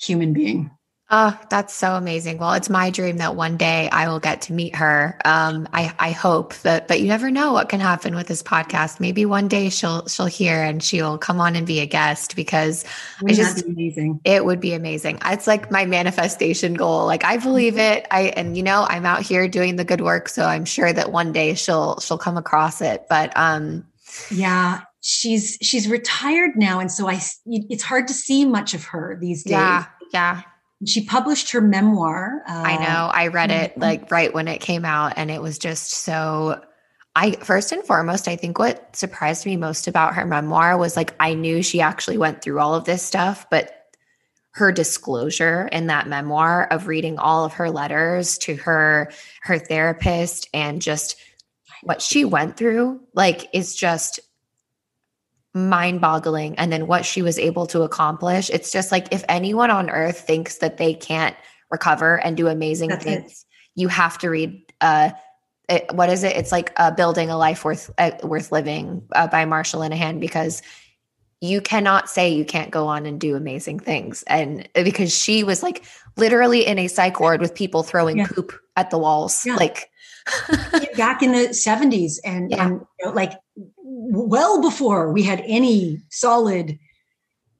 human 0.00 0.32
being. 0.32 0.70
Oh, 1.10 1.38
that's 1.50 1.74
so 1.74 1.96
amazing. 1.96 2.38
Well, 2.38 2.54
it's 2.54 2.70
my 2.70 2.88
dream 2.88 3.18
that 3.18 3.36
one 3.36 3.58
day 3.58 3.90
I 3.90 4.08
will 4.08 4.20
get 4.20 4.40
to 4.42 4.54
meet 4.54 4.74
her. 4.76 5.18
Um, 5.26 5.68
I, 5.74 5.94
I 5.98 6.12
hope 6.12 6.54
that, 6.62 6.88
but 6.88 6.98
you 6.98 7.08
never 7.08 7.30
know 7.30 7.52
what 7.52 7.68
can 7.68 7.78
happen 7.78 8.14
with 8.14 8.26
this 8.26 8.42
podcast. 8.42 9.00
Maybe 9.00 9.26
one 9.26 9.46
day 9.46 9.68
she'll 9.68 10.08
she'll 10.08 10.24
hear 10.26 10.62
and 10.62 10.82
she'll 10.82 11.18
come 11.18 11.40
on 11.40 11.56
and 11.56 11.66
be 11.66 11.80
a 11.80 11.86
guest 11.86 12.34
because 12.34 12.86
Wouldn't 13.20 13.38
I 13.38 13.42
just 13.42 13.66
amazing. 13.66 14.20
It 14.24 14.46
would 14.46 14.60
be 14.60 14.72
amazing. 14.72 15.18
It's 15.26 15.46
like 15.46 15.70
my 15.70 15.84
manifestation 15.84 16.72
goal. 16.72 17.04
Like 17.04 17.22
I 17.22 17.36
believe 17.36 17.74
mm-hmm. 17.74 17.98
it. 17.98 18.06
I 18.10 18.22
and 18.28 18.56
you 18.56 18.62
know 18.62 18.86
I'm 18.88 19.04
out 19.04 19.20
here 19.20 19.46
doing 19.46 19.76
the 19.76 19.84
good 19.84 20.00
work, 20.00 20.30
so 20.30 20.46
I'm 20.46 20.64
sure 20.64 20.90
that 20.90 21.12
one 21.12 21.32
day 21.32 21.52
she'll 21.52 22.00
she'll 22.00 22.18
come 22.18 22.38
across 22.38 22.80
it. 22.80 23.04
But 23.10 23.30
um, 23.36 23.86
yeah, 24.30 24.80
she's 25.02 25.58
she's 25.60 25.86
retired 25.86 26.56
now, 26.56 26.80
and 26.80 26.90
so 26.90 27.10
I 27.10 27.20
it's 27.44 27.82
hard 27.82 28.08
to 28.08 28.14
see 28.14 28.46
much 28.46 28.72
of 28.72 28.84
her 28.84 29.18
these 29.20 29.44
days. 29.44 29.52
Yeah, 29.52 29.84
yeah 30.10 30.42
she 30.88 31.04
published 31.04 31.52
her 31.52 31.60
memoir. 31.60 32.42
Uh, 32.48 32.62
I 32.66 32.76
know. 32.76 33.10
I 33.12 33.28
read 33.28 33.50
it 33.50 33.78
like 33.78 34.10
right 34.10 34.32
when 34.32 34.48
it 34.48 34.60
came 34.60 34.84
out, 34.84 35.14
and 35.16 35.30
it 35.30 35.42
was 35.42 35.58
just 35.58 35.90
so. 35.90 36.62
I 37.16 37.32
first 37.32 37.70
and 37.70 37.84
foremost, 37.84 38.26
I 38.26 38.36
think 38.36 38.58
what 38.58 38.94
surprised 38.96 39.46
me 39.46 39.56
most 39.56 39.86
about 39.86 40.14
her 40.14 40.26
memoir 40.26 40.76
was 40.76 40.96
like 40.96 41.14
I 41.20 41.34
knew 41.34 41.62
she 41.62 41.80
actually 41.80 42.18
went 42.18 42.42
through 42.42 42.58
all 42.58 42.74
of 42.74 42.84
this 42.84 43.02
stuff, 43.02 43.46
but 43.50 43.84
her 44.54 44.70
disclosure 44.70 45.68
in 45.72 45.88
that 45.88 46.08
memoir 46.08 46.66
of 46.70 46.86
reading 46.86 47.18
all 47.18 47.44
of 47.44 47.54
her 47.54 47.70
letters 47.70 48.38
to 48.38 48.54
her 48.56 49.12
her 49.42 49.58
therapist 49.58 50.48
and 50.54 50.80
just 50.80 51.16
what 51.82 52.00
she 52.00 52.24
went 52.24 52.56
through 52.56 53.00
like 53.14 53.48
is 53.52 53.74
just 53.74 54.20
mind 55.54 56.00
boggling. 56.00 56.56
And 56.58 56.72
then 56.72 56.86
what 56.86 57.04
she 57.04 57.22
was 57.22 57.38
able 57.38 57.66
to 57.68 57.82
accomplish. 57.82 58.50
It's 58.50 58.72
just 58.72 58.90
like 58.90 59.12
if 59.12 59.24
anyone 59.28 59.70
on 59.70 59.88
earth 59.88 60.20
thinks 60.20 60.58
that 60.58 60.76
they 60.76 60.94
can't 60.94 61.36
recover 61.70 62.16
and 62.16 62.36
do 62.36 62.48
amazing 62.48 62.90
That's 62.90 63.04
things, 63.04 63.30
it. 63.32 63.80
you 63.80 63.88
have 63.88 64.18
to 64.18 64.28
read. 64.28 64.60
Uh, 64.80 65.10
it, 65.68 65.86
what 65.94 66.10
is 66.10 66.24
it? 66.24 66.36
It's 66.36 66.52
like 66.52 66.72
uh, 66.76 66.90
building 66.90 67.30
a 67.30 67.38
life 67.38 67.64
worth 67.64 67.90
uh, 67.96 68.10
worth 68.22 68.52
living 68.52 69.02
uh, 69.14 69.28
by 69.28 69.46
Marsha 69.46 69.78
Linehan 69.78 70.20
because 70.20 70.60
you 71.40 71.60
cannot 71.60 72.08
say 72.08 72.28
you 72.28 72.44
can't 72.44 72.70
go 72.70 72.86
on 72.86 73.06
and 73.06 73.20
do 73.20 73.36
amazing 73.36 73.78
things 73.78 74.24
and 74.26 74.68
uh, 74.76 74.82
because 74.82 75.14
she 75.14 75.44
was 75.44 75.62
like 75.62 75.84
literally 76.16 76.66
in 76.66 76.78
a 76.78 76.88
psych 76.88 77.20
ward 77.20 77.40
with 77.40 77.54
people 77.54 77.82
throwing 77.82 78.18
yeah. 78.18 78.26
poop 78.26 78.58
at 78.76 78.90
the 78.90 78.98
walls 78.98 79.44
yeah. 79.44 79.54
like 79.56 79.90
back 80.96 81.22
in 81.22 81.32
the 81.32 81.48
70s 81.48 82.18
and, 82.24 82.50
yeah. 82.50 82.66
and 82.66 82.80
you 82.98 83.06
know, 83.06 83.12
like 83.12 83.32
well 84.12 84.60
before 84.60 85.12
we 85.12 85.22
had 85.22 85.42
any 85.46 86.00
solid, 86.10 86.78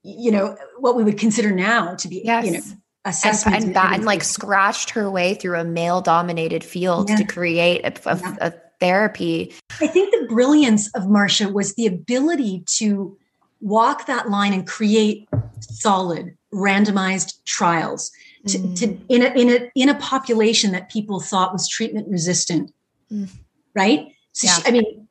you 0.03 0.30
know, 0.30 0.57
what 0.78 0.97
we 0.97 1.05
would 1.05 1.18
consider 1.18 1.51
now 1.51 1.95
to 1.97 2.09
be, 2.09 2.22
yes. 2.24 2.45
you 2.45 2.53
know, 2.53 2.61
assessment 3.05 3.57
and, 3.57 3.64
and, 3.64 3.76
and, 3.76 3.95
and 3.97 4.05
like 4.05 4.24
scratched 4.24 4.90
her 4.90 5.11
way 5.11 5.34
through 5.34 5.59
a 5.59 5.64
male 5.64 6.01
dominated 6.01 6.64
field 6.64 7.11
yeah. 7.11 7.16
to 7.16 7.24
create 7.24 7.84
a, 7.84 8.11
a, 8.11 8.18
yeah. 8.18 8.36
a, 8.40 8.53
therapy. 8.80 9.55
I 9.80 9.86
think 9.86 10.11
the 10.11 10.26
brilliance 10.28 10.88
of 10.95 11.05
Marsha 11.05 11.51
was 11.51 11.74
the 11.74 11.86
ability 11.86 12.64
to 12.78 13.16
walk 13.61 14.07
that 14.07 14.28
line 14.28 14.53
and 14.53 14.66
create 14.66 15.28
solid 15.61 16.36
randomized 16.53 17.42
trials 17.45 18.11
to, 18.49 18.59
mm. 18.59 18.78
to 18.78 18.99
in 19.09 19.22
a 19.22 19.40
in 19.40 19.51
a 19.51 19.70
in 19.74 19.88
a 19.88 19.95
population 19.95 20.72
that 20.72 20.90
people 20.90 21.18
thought 21.20 21.53
was 21.53 21.66
treatment 21.68 22.07
resistant 22.09 22.72
mm. 23.11 23.28
right 23.74 24.09
so 24.32 24.47
yeah. 24.47 24.53
she, 24.55 24.68
i 24.68 24.70
mean 24.70 25.03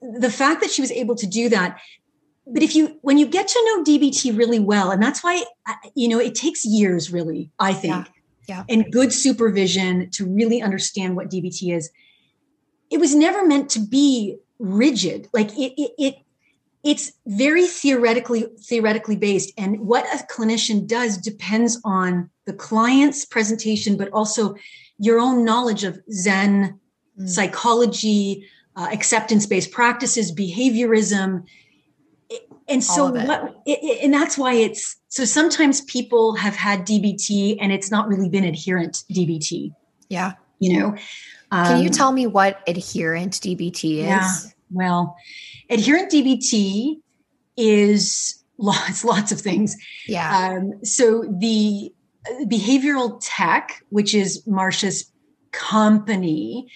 the 0.00 0.30
fact 0.30 0.60
that 0.60 0.70
she 0.70 0.80
was 0.80 0.92
able 0.92 1.14
to 1.14 1.26
do 1.26 1.48
that 1.48 1.80
but 2.46 2.62
if 2.62 2.74
you 2.74 2.98
when 3.02 3.18
you 3.18 3.26
get 3.26 3.48
to 3.48 3.62
know 3.66 3.84
dbt 3.84 4.36
really 4.36 4.58
well 4.58 4.90
and 4.90 5.02
that's 5.02 5.22
why 5.22 5.42
you 5.94 6.08
know 6.08 6.18
it 6.18 6.34
takes 6.34 6.64
years 6.64 7.12
really 7.12 7.50
i 7.58 7.72
think 7.72 8.08
yeah, 8.48 8.64
yeah. 8.64 8.64
and 8.68 8.90
good 8.92 9.12
supervision 9.12 10.10
to 10.10 10.26
really 10.26 10.62
understand 10.62 11.16
what 11.16 11.30
dbt 11.30 11.74
is 11.74 11.90
it 12.90 12.98
was 12.98 13.14
never 13.14 13.46
meant 13.46 13.68
to 13.70 13.80
be 13.80 14.36
rigid 14.58 15.28
like 15.32 15.50
it, 15.58 15.72
it, 15.80 15.92
it 15.98 16.14
it's 16.84 17.12
very 17.26 17.66
theoretically 17.66 18.46
theoretically 18.60 19.16
based 19.16 19.52
and 19.58 19.80
what 19.80 20.04
a 20.06 20.24
clinician 20.32 20.86
does 20.86 21.18
depends 21.18 21.80
on 21.84 22.30
the 22.46 22.52
client's 22.52 23.24
presentation 23.24 23.96
but 23.96 24.08
also 24.10 24.54
your 24.98 25.18
own 25.18 25.44
knowledge 25.44 25.84
of 25.84 26.00
zen 26.12 26.78
mm. 27.20 27.28
psychology 27.28 28.46
uh, 28.78 28.88
acceptance 28.92 29.44
based 29.44 29.72
practices, 29.72 30.32
behaviorism. 30.32 31.44
And 32.68 32.84
so, 32.84 33.10
what, 33.10 33.56
it, 33.66 34.04
and 34.04 34.14
that's 34.14 34.38
why 34.38 34.54
it's 34.54 34.96
so 35.08 35.24
sometimes 35.24 35.80
people 35.82 36.36
have 36.36 36.54
had 36.54 36.86
DBT 36.86 37.56
and 37.60 37.72
it's 37.72 37.90
not 37.90 38.06
really 38.08 38.28
been 38.28 38.44
adherent 38.44 39.02
DBT. 39.10 39.74
Yeah. 40.08 40.34
You 40.60 40.78
know, 40.78 40.86
um, 41.50 41.66
can 41.66 41.80
you 41.82 41.88
um, 41.88 41.92
tell 41.92 42.12
me 42.12 42.26
what 42.26 42.60
adherent 42.68 43.34
DBT 43.34 43.98
is? 43.98 44.04
Yeah. 44.04 44.32
Well, 44.70 45.16
adherent 45.70 46.12
DBT 46.12 47.00
is 47.56 48.44
lots, 48.58 49.04
lots 49.04 49.32
of 49.32 49.40
things. 49.40 49.76
Yeah. 50.06 50.58
Um, 50.58 50.84
so 50.84 51.24
the 51.40 51.92
behavioral 52.42 53.18
tech, 53.24 53.82
which 53.88 54.14
is 54.14 54.42
Marsha's 54.46 55.10
company, 55.52 56.68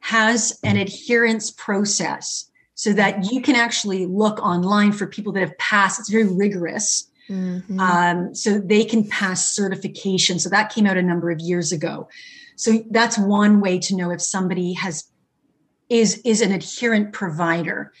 has 0.00 0.58
an 0.64 0.76
adherence 0.76 1.50
process 1.50 2.50
so 2.74 2.92
that 2.94 3.30
you 3.30 3.42
can 3.42 3.56
actually 3.56 4.06
look 4.06 4.38
online 4.40 4.92
for 4.92 5.06
people 5.06 5.32
that 5.34 5.40
have 5.40 5.56
passed. 5.58 6.00
It's 6.00 6.08
very 6.08 6.26
rigorous. 6.26 7.08
Mm-hmm. 7.28 7.78
Um, 7.78 8.34
so 8.34 8.58
they 8.58 8.84
can 8.84 9.06
pass 9.06 9.54
certification. 9.54 10.38
So 10.38 10.48
that 10.48 10.72
came 10.72 10.86
out 10.86 10.96
a 10.96 11.02
number 11.02 11.30
of 11.30 11.40
years 11.40 11.70
ago. 11.70 12.08
So 12.56 12.84
that's 12.90 13.16
one 13.18 13.60
way 13.60 13.78
to 13.80 13.96
know 13.96 14.10
if 14.10 14.20
somebody 14.20 14.72
has 14.74 15.04
is 15.88 16.20
is 16.24 16.40
an 16.40 16.52
adherent 16.52 17.12
provider. 17.12 17.92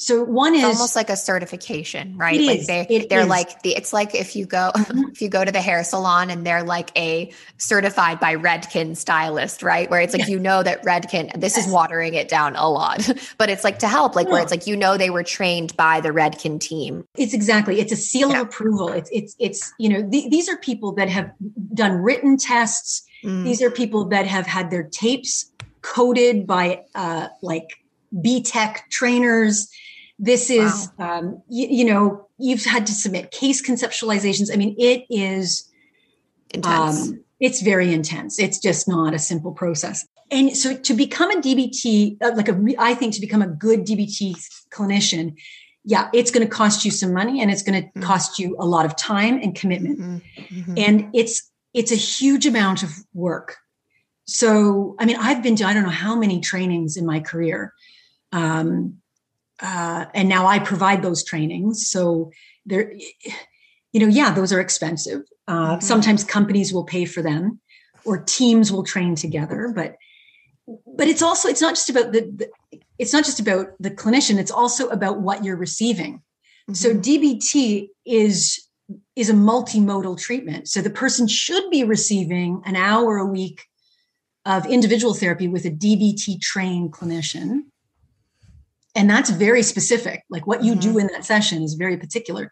So 0.00 0.22
one 0.22 0.54
is 0.54 0.62
almost 0.62 0.94
like 0.94 1.10
a 1.10 1.16
certification, 1.16 2.16
right? 2.16 2.40
like 2.40 2.66
they 2.66 3.06
they're 3.10 3.22
is. 3.22 3.26
like 3.26 3.62
the 3.62 3.74
it's 3.74 3.92
like 3.92 4.14
if 4.14 4.36
you 4.36 4.46
go 4.46 4.70
mm-hmm. 4.72 5.08
if 5.12 5.20
you 5.20 5.28
go 5.28 5.44
to 5.44 5.50
the 5.50 5.60
hair 5.60 5.82
salon 5.82 6.30
and 6.30 6.46
they're 6.46 6.62
like 6.62 6.96
a 6.96 7.32
certified 7.56 8.20
by 8.20 8.36
Redken 8.36 8.96
stylist, 8.96 9.64
right? 9.64 9.90
Where 9.90 10.00
it's 10.00 10.14
like 10.14 10.28
you 10.28 10.38
know 10.38 10.62
that 10.62 10.84
Redken 10.84 11.32
this 11.40 11.56
yes. 11.56 11.66
is 11.66 11.72
watering 11.72 12.14
it 12.14 12.28
down 12.28 12.54
a 12.54 12.70
lot, 12.70 13.10
but 13.38 13.50
it's 13.50 13.64
like 13.64 13.80
to 13.80 13.88
help, 13.88 14.14
like 14.14 14.28
yeah. 14.28 14.34
where 14.34 14.42
it's 14.42 14.52
like 14.52 14.68
you 14.68 14.76
know 14.76 14.96
they 14.96 15.10
were 15.10 15.24
trained 15.24 15.76
by 15.76 16.00
the 16.00 16.10
Redken 16.10 16.60
team. 16.60 17.04
It's 17.16 17.34
exactly 17.34 17.80
it's 17.80 17.90
a 17.90 17.96
seal 17.96 18.30
yeah. 18.30 18.42
of 18.42 18.46
approval. 18.46 18.90
It's 18.90 19.10
it's 19.12 19.34
it's 19.40 19.74
you 19.80 19.88
know 19.88 20.08
th- 20.08 20.30
these 20.30 20.48
are 20.48 20.56
people 20.58 20.92
that 20.92 21.08
have 21.08 21.32
done 21.74 21.94
written 21.94 22.36
tests. 22.36 23.02
Mm. 23.24 23.42
These 23.42 23.60
are 23.62 23.70
people 23.70 24.04
that 24.10 24.28
have 24.28 24.46
had 24.46 24.70
their 24.70 24.84
tapes 24.84 25.50
coded 25.82 26.46
by 26.46 26.84
uh, 26.94 27.30
like 27.42 27.82
B 28.22 28.44
Tech 28.44 28.88
trainers 28.90 29.68
this 30.18 30.50
is, 30.50 30.90
wow. 30.98 31.18
um, 31.18 31.42
you, 31.48 31.68
you, 31.68 31.84
know, 31.84 32.28
you've 32.38 32.64
had 32.64 32.86
to 32.86 32.92
submit 32.92 33.30
case 33.30 33.64
conceptualizations. 33.66 34.52
I 34.52 34.56
mean, 34.56 34.74
it 34.78 35.06
is 35.10 35.70
intense. 36.50 37.08
Um, 37.08 37.24
it's 37.40 37.62
very 37.62 37.92
intense. 37.92 38.38
It's 38.38 38.58
just 38.58 38.88
not 38.88 39.14
a 39.14 39.18
simple 39.18 39.52
process. 39.52 40.06
And 40.30 40.56
so 40.56 40.76
to 40.76 40.94
become 40.94 41.30
a 41.30 41.40
DBT, 41.40 42.22
uh, 42.22 42.32
like 42.34 42.48
a, 42.48 42.74
I 42.78 42.94
think 42.94 43.14
to 43.14 43.20
become 43.20 43.42
a 43.42 43.46
good 43.46 43.86
DBT 43.86 44.36
clinician, 44.70 45.36
yeah, 45.84 46.10
it's 46.12 46.30
going 46.30 46.46
to 46.46 46.52
cost 46.52 46.84
you 46.84 46.90
some 46.90 47.14
money 47.14 47.40
and 47.40 47.50
it's 47.50 47.62
going 47.62 47.80
to 47.80 47.88
mm-hmm. 47.88 48.02
cost 48.02 48.38
you 48.38 48.56
a 48.58 48.66
lot 48.66 48.84
of 48.84 48.96
time 48.96 49.40
and 49.40 49.54
commitment. 49.54 50.00
Mm-hmm. 50.00 50.60
Mm-hmm. 50.60 50.74
And 50.76 51.10
it's, 51.14 51.50
it's 51.72 51.92
a 51.92 51.96
huge 51.96 52.44
amount 52.44 52.82
of 52.82 52.90
work. 53.14 53.56
So, 54.26 54.96
I 54.98 55.06
mean, 55.06 55.16
I've 55.16 55.42
been 55.42 55.56
to, 55.56 55.64
I 55.64 55.72
don't 55.72 55.84
know 55.84 55.88
how 55.88 56.14
many 56.14 56.40
trainings 56.40 56.96
in 56.96 57.06
my 57.06 57.20
career. 57.20 57.72
Um, 58.32 58.98
uh, 59.60 60.06
and 60.14 60.28
now 60.28 60.46
I 60.46 60.58
provide 60.58 61.02
those 61.02 61.24
trainings. 61.24 61.88
So 61.88 62.30
there, 62.66 62.92
you 63.92 64.00
know, 64.00 64.06
yeah, 64.06 64.32
those 64.32 64.52
are 64.52 64.60
expensive. 64.60 65.22
Uh, 65.46 65.72
mm-hmm. 65.72 65.80
Sometimes 65.80 66.24
companies 66.24 66.72
will 66.72 66.84
pay 66.84 67.04
for 67.04 67.22
them, 67.22 67.60
or 68.04 68.22
teams 68.22 68.70
will 68.70 68.84
train 68.84 69.14
together. 69.14 69.72
But 69.74 69.96
but 70.86 71.08
it's 71.08 71.22
also 71.22 71.48
it's 71.48 71.62
not 71.62 71.74
just 71.74 71.90
about 71.90 72.12
the, 72.12 72.20
the 72.20 72.48
it's 72.98 73.12
not 73.12 73.24
just 73.24 73.40
about 73.40 73.68
the 73.80 73.90
clinician. 73.90 74.38
It's 74.38 74.50
also 74.50 74.88
about 74.88 75.20
what 75.20 75.44
you're 75.44 75.56
receiving. 75.56 76.22
Mm-hmm. 76.70 76.74
So 76.74 76.94
DBT 76.94 77.88
is 78.04 78.64
is 79.16 79.28
a 79.28 79.34
multimodal 79.34 80.18
treatment. 80.18 80.68
So 80.68 80.80
the 80.80 80.90
person 80.90 81.26
should 81.26 81.68
be 81.70 81.84
receiving 81.84 82.62
an 82.64 82.76
hour 82.76 83.18
a 83.18 83.26
week 83.26 83.64
of 84.44 84.64
individual 84.66 85.14
therapy 85.14 85.48
with 85.48 85.66
a 85.66 85.70
DBT 85.70 86.40
trained 86.40 86.92
clinician 86.92 87.64
and 88.98 89.08
that's 89.08 89.30
very 89.30 89.62
specific. 89.62 90.24
Like 90.28 90.48
what 90.48 90.64
you 90.64 90.72
mm-hmm. 90.72 90.92
do 90.92 90.98
in 90.98 91.06
that 91.06 91.24
session 91.24 91.62
is 91.62 91.74
very 91.74 91.96
particular. 91.96 92.50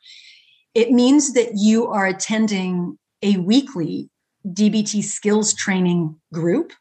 It 0.74 0.92
means 0.92 1.32
that 1.32 1.57
you 1.57 1.88
are 1.88 2.07
attending 2.07 2.99
a 3.20 3.36
weekly 3.38 4.11
DBT 4.47 5.03
skills 5.03 5.53
training 5.53 6.14
group. 6.32 6.72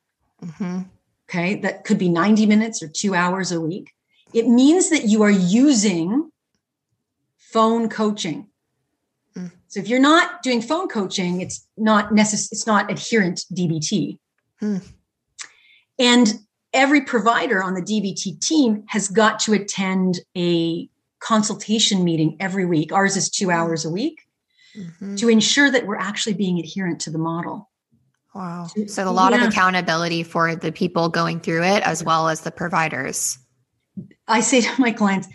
Mm-hmm. 0.43 0.81
okay, 1.27 1.55
that 1.61 1.85
could 1.85 1.97
be 1.97 2.09
90 2.09 2.45
minutes 2.45 2.83
or 2.83 2.87
two 2.87 3.15
hours 3.15 3.51
a 3.51 3.59
week, 3.59 3.91
it 4.33 4.47
means 4.47 4.89
that 4.91 5.05
you 5.05 5.23
are 5.23 5.31
using 5.31 6.29
phone 7.37 7.89
coaching. 7.89 8.47
Mm. 9.35 9.51
So 9.69 9.79
if 9.79 9.87
you're 9.87 9.99
not 9.99 10.43
doing 10.43 10.61
phone 10.61 10.87
coaching, 10.87 11.41
it's 11.41 11.65
not 11.77 12.13
necessary, 12.13 12.49
it's 12.51 12.67
not 12.67 12.91
adherent 12.91 13.45
DBT. 13.51 14.19
Mm. 14.61 14.87
And 15.97 16.33
every 16.75 17.01
provider 17.01 17.63
on 17.63 17.73
the 17.73 17.81
DBT 17.81 18.39
team 18.41 18.83
has 18.89 19.07
got 19.07 19.39
to 19.39 19.53
attend 19.53 20.19
a 20.37 20.87
consultation 21.19 22.03
meeting 22.03 22.37
every 22.39 22.65
week. 22.65 22.91
Ours 22.91 23.15
is 23.15 23.29
two 23.29 23.49
hours 23.49 23.85
a 23.85 23.89
week 23.89 24.21
mm-hmm. 24.77 25.15
to 25.15 25.29
ensure 25.29 25.71
that 25.71 25.87
we're 25.87 25.97
actually 25.97 26.33
being 26.33 26.59
adherent 26.59 26.99
to 27.01 27.09
the 27.09 27.17
model. 27.17 27.71
Wow. 28.35 28.67
So 28.87 29.07
a 29.07 29.09
lot 29.09 29.31
yeah. 29.31 29.43
of 29.43 29.49
accountability 29.49 30.23
for 30.23 30.55
the 30.55 30.71
people 30.71 31.07
going 31.07 31.39
through 31.39 31.63
it 31.63 31.81
as 31.83 32.03
well 32.03 32.27
as 32.27 32.41
the 32.41 32.51
providers. 32.51 33.39
I 34.27 34.41
say 34.41 34.59
to 34.59 34.81
my 34.81 34.91
clients, 34.91 35.29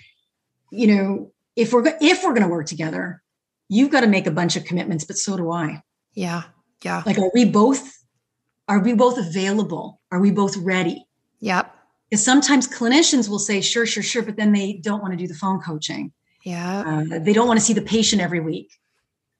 you 0.70 0.94
know, 0.94 1.32
if 1.56 1.72
we're 1.72 1.82
if 2.00 2.22
we're 2.22 2.34
going 2.34 2.42
to 2.42 2.48
work 2.48 2.66
together, 2.66 3.22
you've 3.68 3.90
got 3.90 4.02
to 4.02 4.06
make 4.06 4.26
a 4.26 4.30
bunch 4.30 4.56
of 4.56 4.64
commitments, 4.64 5.04
but 5.04 5.16
so 5.16 5.38
do 5.38 5.50
I. 5.50 5.82
Yeah. 6.12 6.42
Yeah. 6.84 7.02
Like 7.06 7.18
are 7.18 7.30
we 7.34 7.46
both 7.46 7.90
are 8.68 8.80
we 8.80 8.92
both 8.92 9.16
available? 9.16 10.00
Are 10.12 10.20
we 10.20 10.30
both 10.30 10.56
ready? 10.58 11.06
Yep. 11.40 11.74
Because 12.08 12.24
sometimes 12.24 12.66
clinicians 12.66 13.28
will 13.28 13.38
say, 13.38 13.60
sure, 13.60 13.86
sure, 13.86 14.02
sure, 14.02 14.22
but 14.22 14.36
then 14.36 14.52
they 14.52 14.74
don't 14.74 15.00
want 15.00 15.12
to 15.12 15.16
do 15.16 15.28
the 15.28 15.34
phone 15.34 15.60
coaching. 15.60 16.12
Yeah. 16.44 17.04
Uh, 17.12 17.18
they 17.18 17.32
don't 17.32 17.46
want 17.46 17.58
to 17.58 17.64
see 17.64 17.72
the 17.72 17.82
patient 17.82 18.20
every 18.22 18.40
week. 18.40 18.72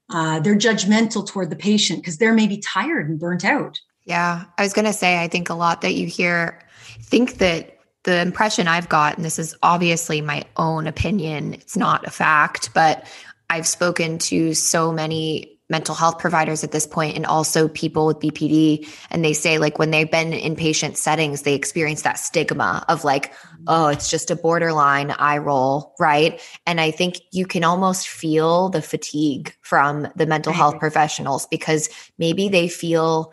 Uh, 0.08 0.40
they're 0.40 0.56
judgmental 0.56 1.26
toward 1.26 1.50
the 1.50 1.56
patient 1.56 2.00
because 2.00 2.18
they're 2.18 2.34
maybe 2.34 2.58
tired 2.58 3.08
and 3.08 3.18
burnt 3.18 3.44
out. 3.44 3.78
Yeah. 4.04 4.44
I 4.58 4.62
was 4.62 4.72
going 4.72 4.86
to 4.86 4.92
say, 4.92 5.22
I 5.22 5.28
think 5.28 5.50
a 5.50 5.54
lot 5.54 5.82
that 5.82 5.94
you 5.94 6.06
hear 6.06 6.60
think 7.02 7.38
that 7.38 7.78
the 8.04 8.20
impression 8.20 8.66
I've 8.66 8.88
got, 8.88 9.16
and 9.16 9.24
this 9.24 9.38
is 9.38 9.54
obviously 9.62 10.20
my 10.20 10.44
own 10.56 10.86
opinion, 10.86 11.54
it's 11.54 11.76
not 11.76 12.06
a 12.06 12.10
fact, 12.10 12.70
but 12.74 13.06
I've 13.50 13.66
spoken 13.66 14.18
to 14.18 14.54
so 14.54 14.92
many 14.92 15.59
mental 15.70 15.94
health 15.94 16.18
providers 16.18 16.64
at 16.64 16.72
this 16.72 16.86
point 16.86 17.16
and 17.16 17.24
also 17.24 17.68
people 17.68 18.06
with 18.06 18.18
BPD. 18.18 18.88
And 19.10 19.24
they 19.24 19.32
say, 19.32 19.58
like, 19.58 19.78
when 19.78 19.90
they've 19.90 20.10
been 20.10 20.32
in 20.32 20.56
patient 20.56 20.98
settings, 20.98 21.42
they 21.42 21.54
experience 21.54 22.02
that 22.02 22.18
stigma 22.18 22.84
of 22.88 23.04
like, 23.04 23.32
oh, 23.66 23.88
it's 23.88 24.10
just 24.10 24.30
a 24.30 24.36
borderline 24.36 25.12
eye 25.12 25.38
roll, 25.38 25.94
right? 25.98 26.40
And 26.66 26.80
I 26.80 26.90
think 26.90 27.20
you 27.30 27.46
can 27.46 27.64
almost 27.64 28.08
feel 28.08 28.68
the 28.68 28.82
fatigue 28.82 29.54
from 29.62 30.08
the 30.16 30.26
mental 30.26 30.52
health 30.52 30.78
professionals 30.80 31.46
because 31.46 31.88
maybe 32.18 32.48
they 32.48 32.68
feel 32.68 33.32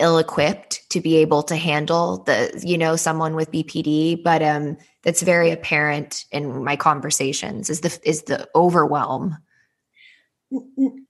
ill 0.00 0.18
equipped 0.18 0.88
to 0.90 1.00
be 1.00 1.16
able 1.18 1.42
to 1.44 1.56
handle 1.56 2.24
the, 2.24 2.60
you 2.64 2.76
know, 2.76 2.96
someone 2.96 3.34
with 3.34 3.50
BPD. 3.50 4.22
But 4.22 4.42
um, 4.42 4.76
that's 5.02 5.22
very 5.22 5.50
apparent 5.50 6.24
in 6.32 6.64
my 6.64 6.76
conversations 6.76 7.70
is 7.70 7.80
the 7.80 7.98
is 8.04 8.22
the 8.24 8.48
overwhelm 8.54 9.38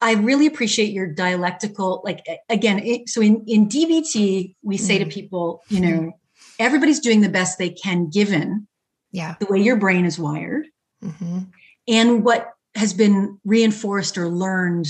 I 0.00 0.12
really 0.14 0.46
appreciate 0.46 0.92
your 0.92 1.06
dialectical, 1.06 2.02
like 2.04 2.24
again, 2.48 2.78
it, 2.80 3.08
so 3.08 3.20
in, 3.20 3.44
in 3.46 3.68
DBT, 3.68 4.54
we 4.62 4.76
say 4.76 4.98
mm-hmm. 4.98 5.08
to 5.08 5.14
people, 5.14 5.62
you 5.68 5.80
know, 5.80 6.12
everybody's 6.58 7.00
doing 7.00 7.20
the 7.20 7.28
best 7.28 7.58
they 7.58 7.70
can 7.70 8.08
given 8.08 8.66
yeah. 9.12 9.34
the 9.40 9.46
way 9.46 9.60
your 9.60 9.76
brain 9.76 10.04
is 10.04 10.18
wired 10.18 10.66
mm-hmm. 11.02 11.40
and 11.88 12.24
what 12.24 12.50
has 12.74 12.92
been 12.92 13.38
reinforced 13.44 14.18
or 14.18 14.28
learned 14.28 14.88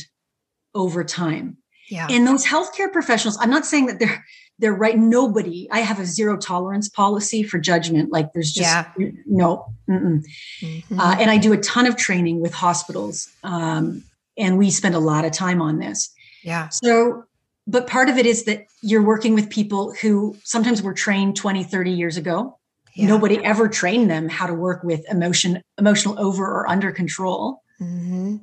over 0.74 1.04
time. 1.04 1.58
Yeah. 1.90 2.06
And 2.10 2.26
those 2.26 2.44
healthcare 2.46 2.90
professionals, 2.90 3.36
I'm 3.40 3.50
not 3.50 3.66
saying 3.66 3.86
that 3.86 3.98
they're 3.98 4.24
they're 4.58 4.74
right. 4.74 4.96
Nobody, 4.96 5.68
I 5.70 5.80
have 5.80 5.98
a 5.98 6.06
zero 6.06 6.36
tolerance 6.36 6.88
policy 6.88 7.42
for 7.42 7.58
judgment. 7.58 8.12
Like 8.12 8.32
there's 8.32 8.52
just 8.52 8.88
yeah. 8.96 9.10
no. 9.26 9.74
Mm-hmm. 9.90 10.98
Uh, 10.98 11.16
and 11.18 11.30
I 11.30 11.38
do 11.38 11.52
a 11.52 11.58
ton 11.58 11.86
of 11.86 11.96
training 11.96 12.40
with 12.40 12.54
hospitals. 12.54 13.28
Um, 13.42 14.04
and 14.36 14.58
we 14.58 14.70
spend 14.70 14.94
a 14.94 15.00
lot 15.00 15.24
of 15.24 15.32
time 15.32 15.60
on 15.62 15.78
this. 15.78 16.12
Yeah. 16.42 16.68
So, 16.68 17.24
but 17.66 17.86
part 17.86 18.08
of 18.08 18.18
it 18.18 18.26
is 18.26 18.44
that 18.44 18.66
you're 18.82 19.02
working 19.02 19.34
with 19.34 19.48
people 19.48 19.94
who 19.94 20.36
sometimes 20.44 20.82
were 20.82 20.92
trained 20.92 21.36
20, 21.36 21.64
30 21.64 21.90
years 21.90 22.16
ago. 22.16 22.58
Yeah. 22.94 23.08
Nobody 23.08 23.42
ever 23.44 23.68
trained 23.68 24.10
them 24.10 24.28
how 24.28 24.46
to 24.46 24.54
work 24.54 24.84
with 24.84 25.04
emotion, 25.10 25.62
emotional 25.78 26.18
over 26.18 26.44
or 26.44 26.68
under 26.68 26.92
control. 26.92 27.62
Mm-hmm. 27.80 28.36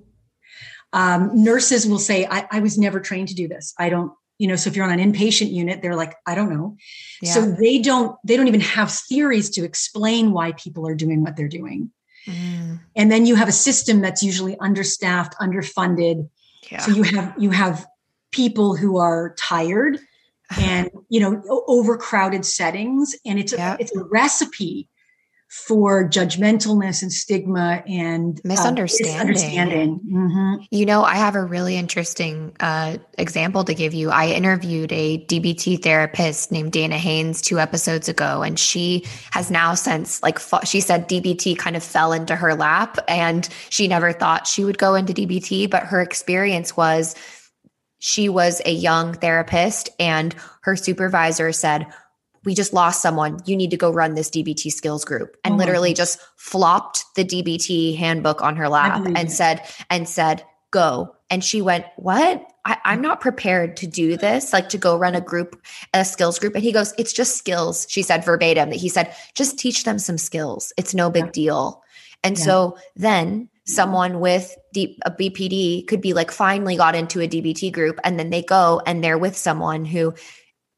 Um, 0.93 1.31
nurses 1.33 1.87
will 1.87 1.99
say, 1.99 2.27
I, 2.29 2.47
I 2.51 2.59
was 2.59 2.77
never 2.77 2.99
trained 2.99 3.29
to 3.29 3.35
do 3.35 3.47
this. 3.47 3.73
I 3.77 3.89
don't, 3.89 4.11
you 4.39 4.47
know, 4.47 4.55
so 4.55 4.69
if 4.69 4.75
you're 4.75 4.85
on 4.89 4.99
an 4.99 5.13
inpatient 5.13 5.53
unit, 5.53 5.81
they're 5.81 5.95
like, 5.95 6.15
I 6.25 6.35
don't 6.35 6.51
know. 6.51 6.75
Yeah. 7.21 7.31
So 7.31 7.45
they 7.45 7.79
don't, 7.79 8.17
they 8.25 8.35
don't 8.35 8.47
even 8.47 8.61
have 8.61 8.91
theories 8.91 9.51
to 9.51 9.63
explain 9.63 10.31
why 10.31 10.51
people 10.53 10.87
are 10.87 10.95
doing 10.95 11.21
what 11.21 11.37
they're 11.37 11.47
doing. 11.47 11.91
Mm. 12.27 12.79
And 12.95 13.11
then 13.11 13.25
you 13.25 13.35
have 13.35 13.47
a 13.47 13.53
system 13.53 14.01
that's 14.01 14.23
usually 14.23 14.57
understaffed, 14.59 15.35
underfunded. 15.39 16.29
Yeah. 16.71 16.79
So 16.79 16.91
you 16.91 17.03
have 17.03 17.33
you 17.37 17.49
have 17.51 17.85
people 18.31 18.75
who 18.75 18.97
are 18.97 19.35
tired 19.37 19.99
and 20.59 20.89
you 21.09 21.19
know 21.19 21.41
overcrowded 21.67 22.45
settings 22.45 23.15
and 23.25 23.39
it's 23.39 23.53
a, 23.53 23.77
it's 23.79 23.95
a 23.95 24.03
recipe 24.03 24.89
for 25.51 26.07
judgmentalness 26.07 27.01
and 27.01 27.11
stigma 27.11 27.83
and 27.85 28.39
uh, 28.39 28.41
misunderstanding. 28.45 29.19
Uh, 29.19 29.25
misunderstanding. 29.25 29.99
Mm-hmm. 29.99 30.63
You 30.71 30.85
know, 30.85 31.03
I 31.03 31.15
have 31.15 31.35
a 31.35 31.43
really 31.43 31.75
interesting 31.75 32.55
uh, 32.61 32.97
example 33.17 33.65
to 33.65 33.73
give 33.73 33.93
you. 33.93 34.11
I 34.11 34.27
interviewed 34.27 34.93
a 34.93 35.25
DBT 35.25 35.83
therapist 35.83 36.53
named 36.53 36.71
Dana 36.71 36.97
Haynes 36.97 37.41
two 37.41 37.59
episodes 37.59 38.07
ago, 38.07 38.43
and 38.43 38.57
she 38.57 39.05
has 39.31 39.51
now 39.51 39.73
since 39.73 40.23
like 40.23 40.39
she 40.63 40.79
said 40.79 41.09
DBT 41.09 41.57
kind 41.57 41.75
of 41.75 41.83
fell 41.83 42.13
into 42.13 42.37
her 42.37 42.55
lap, 42.55 42.97
and 43.09 43.49
she 43.69 43.89
never 43.89 44.13
thought 44.13 44.47
she 44.47 44.63
would 44.63 44.77
go 44.77 44.95
into 44.95 45.11
DBT, 45.11 45.69
but 45.69 45.83
her 45.83 46.01
experience 46.01 46.77
was 46.77 47.13
she 47.99 48.29
was 48.29 48.61
a 48.65 48.71
young 48.71 49.13
therapist 49.13 49.89
and 49.99 50.33
her 50.61 50.75
supervisor 50.77 51.51
said 51.51 51.85
we 52.43 52.55
just 52.55 52.73
lost 52.73 53.01
someone. 53.01 53.39
You 53.45 53.55
need 53.55 53.71
to 53.71 53.77
go 53.77 53.91
run 53.91 54.15
this 54.15 54.29
DBT 54.29 54.71
skills 54.71 55.05
group. 55.05 55.37
And 55.43 55.55
oh 55.55 55.57
literally 55.57 55.93
just 55.93 56.19
flopped 56.37 57.05
the 57.15 57.23
DBT 57.23 57.97
handbook 57.97 58.41
on 58.41 58.55
her 58.55 58.67
lap 58.67 59.05
and 59.05 59.17
it. 59.17 59.31
said, 59.31 59.61
and 59.89 60.07
said, 60.09 60.43
go. 60.71 61.15
And 61.29 61.43
she 61.43 61.61
went, 61.61 61.85
What? 61.97 62.45
I, 62.63 62.77
am 62.85 63.01
not 63.01 63.21
prepared 63.21 63.77
to 63.77 63.87
do 63.87 64.17
this, 64.17 64.53
like 64.53 64.69
to 64.69 64.77
go 64.77 64.97
run 64.97 65.15
a 65.15 65.21
group, 65.21 65.61
a 65.93 66.05
skills 66.05 66.37
group. 66.39 66.55
And 66.55 66.63
he 66.63 66.71
goes, 66.71 66.93
It's 66.97 67.13
just 67.13 67.37
skills. 67.37 67.85
She 67.89 68.01
said 68.01 68.25
verbatim 68.25 68.69
that 68.69 68.77
he 68.77 68.89
said, 68.89 69.15
just 69.35 69.59
teach 69.59 69.83
them 69.83 69.99
some 69.99 70.17
skills. 70.17 70.73
It's 70.77 70.93
no 70.93 71.09
big 71.09 71.25
yeah. 71.25 71.31
deal. 71.31 71.83
And 72.23 72.37
yeah. 72.37 72.45
so 72.45 72.77
then 72.95 73.49
someone 73.65 74.19
with 74.19 74.55
deep 74.73 74.99
a 75.05 75.11
BPD 75.11 75.87
could 75.87 76.01
be 76.01 76.13
like 76.13 76.31
finally 76.31 76.75
got 76.75 76.95
into 76.95 77.21
a 77.21 77.27
DBT 77.27 77.71
group 77.71 77.99
and 78.03 78.19
then 78.19 78.29
they 78.29 78.41
go 78.41 78.81
and 78.85 79.03
they're 79.03 79.17
with 79.17 79.37
someone 79.37 79.85
who 79.85 80.13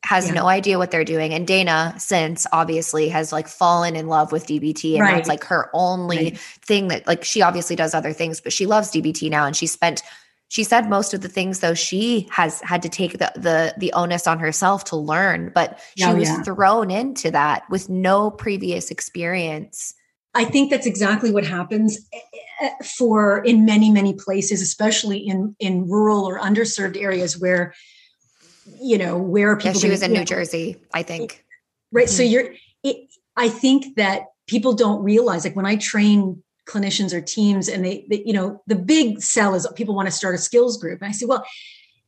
has 0.04 0.28
yeah. 0.28 0.34
no 0.34 0.48
idea 0.48 0.78
what 0.78 0.92
they're 0.92 1.06
doing. 1.06 1.34
And 1.34 1.48
Dana, 1.48 1.96
since 1.98 2.46
obviously 2.52 3.08
has 3.10 3.32
like 3.32 3.48
fallen 3.48 3.96
in 3.96 4.08
love 4.08 4.32
with 4.32 4.46
DBT 4.46 4.94
and 4.94 5.02
right. 5.02 5.16
that's 5.16 5.30
like 5.30 5.46
her 5.46 5.70
only 5.74 6.18
right. 6.18 6.38
thing 6.38 6.90
that 6.90 7.08
like 7.08 7.24
she 7.24 7.42
obviously 7.42 7.76
does 7.76 7.94
other 7.94 8.12
things, 8.12 8.42
but 8.42 8.52
she 8.52 8.66
loves 8.66 8.92
DBT 8.92 9.30
now. 9.30 9.46
And 9.46 9.56
she 9.56 9.66
spent, 9.66 10.04
she 10.50 10.64
said 10.64 10.90
most 10.90 11.14
of 11.14 11.22
the 11.22 11.30
things 11.30 11.62
though 11.62 11.74
she 11.74 12.28
has 12.32 12.60
had 12.62 12.82
to 12.84 12.90
take 12.90 13.14
the 13.14 13.32
the 13.36 13.74
the 13.78 13.94
onus 13.94 14.28
on 14.28 14.40
herself 14.40 14.84
to 14.86 14.98
learn, 14.98 15.52
but 15.56 15.80
she 15.98 16.06
oh, 16.06 16.16
was 16.16 16.30
yeah. 16.30 16.44
thrown 16.44 16.92
into 16.92 17.32
that 17.32 17.64
with 17.70 17.90
no 17.90 18.30
previous 18.30 18.92
experience. 18.92 19.96
I 20.36 20.46
think 20.46 20.70
that's 20.70 20.86
exactly 20.86 21.32
what 21.32 21.46
happens 21.46 21.98
eh, 22.12 22.20
eh, 22.62 22.70
for 22.98 23.44
in 23.44 23.66
many 23.66 23.90
many 23.90 24.14
places, 24.14 24.62
especially 24.62 25.20
in 25.20 25.56
in 25.60 25.88
rural 25.88 26.26
or 26.26 26.40
underserved 26.40 27.02
areas 27.02 27.40
where 27.40 27.74
you 28.82 28.98
know 28.98 29.18
where 29.18 29.56
people 29.56 29.74
yeah, 29.74 29.80
she 29.80 29.90
was 29.90 30.02
in 30.02 30.14
new 30.14 30.26
jersey 30.26 30.78
i 30.94 31.04
think. 31.04 31.44
Right 31.92 32.08
mm-hmm. 32.08 32.16
so 32.16 32.24
you're 32.24 32.54
it, 32.84 33.10
i 33.36 33.50
think 33.50 33.96
that 33.96 34.28
people 34.48 34.74
don't 34.74 35.04
realize 35.04 35.44
like 35.44 35.56
when 35.56 35.66
i 35.66 35.76
train 35.76 36.42
clinicians 36.66 37.14
or 37.14 37.20
teams 37.20 37.68
and 37.68 37.84
they, 37.84 38.06
they, 38.10 38.24
you 38.26 38.34
know 38.34 38.62
the 38.68 38.76
big 38.76 39.22
sell 39.22 39.54
is 39.54 39.68
people 39.76 39.96
want 39.96 40.08
to 40.08 40.12
start 40.12 40.36
a 40.36 40.38
skills 40.38 40.78
group. 40.78 41.02
And 41.02 41.10
i 41.10 41.12
say 41.12 41.26
well 41.26 41.46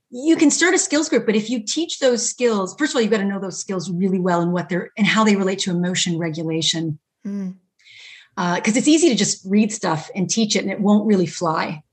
you 0.09 0.37
can 0.37 0.49
start 0.49 0.73
a 0.73 0.79
skills 0.79 1.09
group 1.09 1.25
but 1.25 1.35
if 1.35 1.49
you 1.49 1.61
teach 1.61 1.99
those 1.99 2.27
skills 2.27 2.75
first 2.77 2.91
of 2.91 2.95
all 2.95 3.01
you've 3.01 3.11
got 3.11 3.17
to 3.17 3.25
know 3.25 3.39
those 3.39 3.59
skills 3.59 3.91
really 3.91 4.19
well 4.19 4.41
and 4.41 4.53
what 4.53 4.69
they're 4.69 4.91
and 4.97 5.07
how 5.07 5.23
they 5.23 5.35
relate 5.35 5.59
to 5.59 5.71
emotion 5.71 6.17
regulation. 6.17 6.99
Because 7.23 7.33
mm. 7.33 7.55
uh, 8.37 8.61
it's 8.63 8.87
easy 8.87 9.09
to 9.09 9.15
just 9.15 9.43
read 9.45 9.73
stuff 9.73 10.09
and 10.15 10.29
teach 10.29 10.55
it 10.55 10.59
and 10.59 10.71
it 10.71 10.79
won't 10.79 11.07
really 11.07 11.25
fly. 11.25 11.83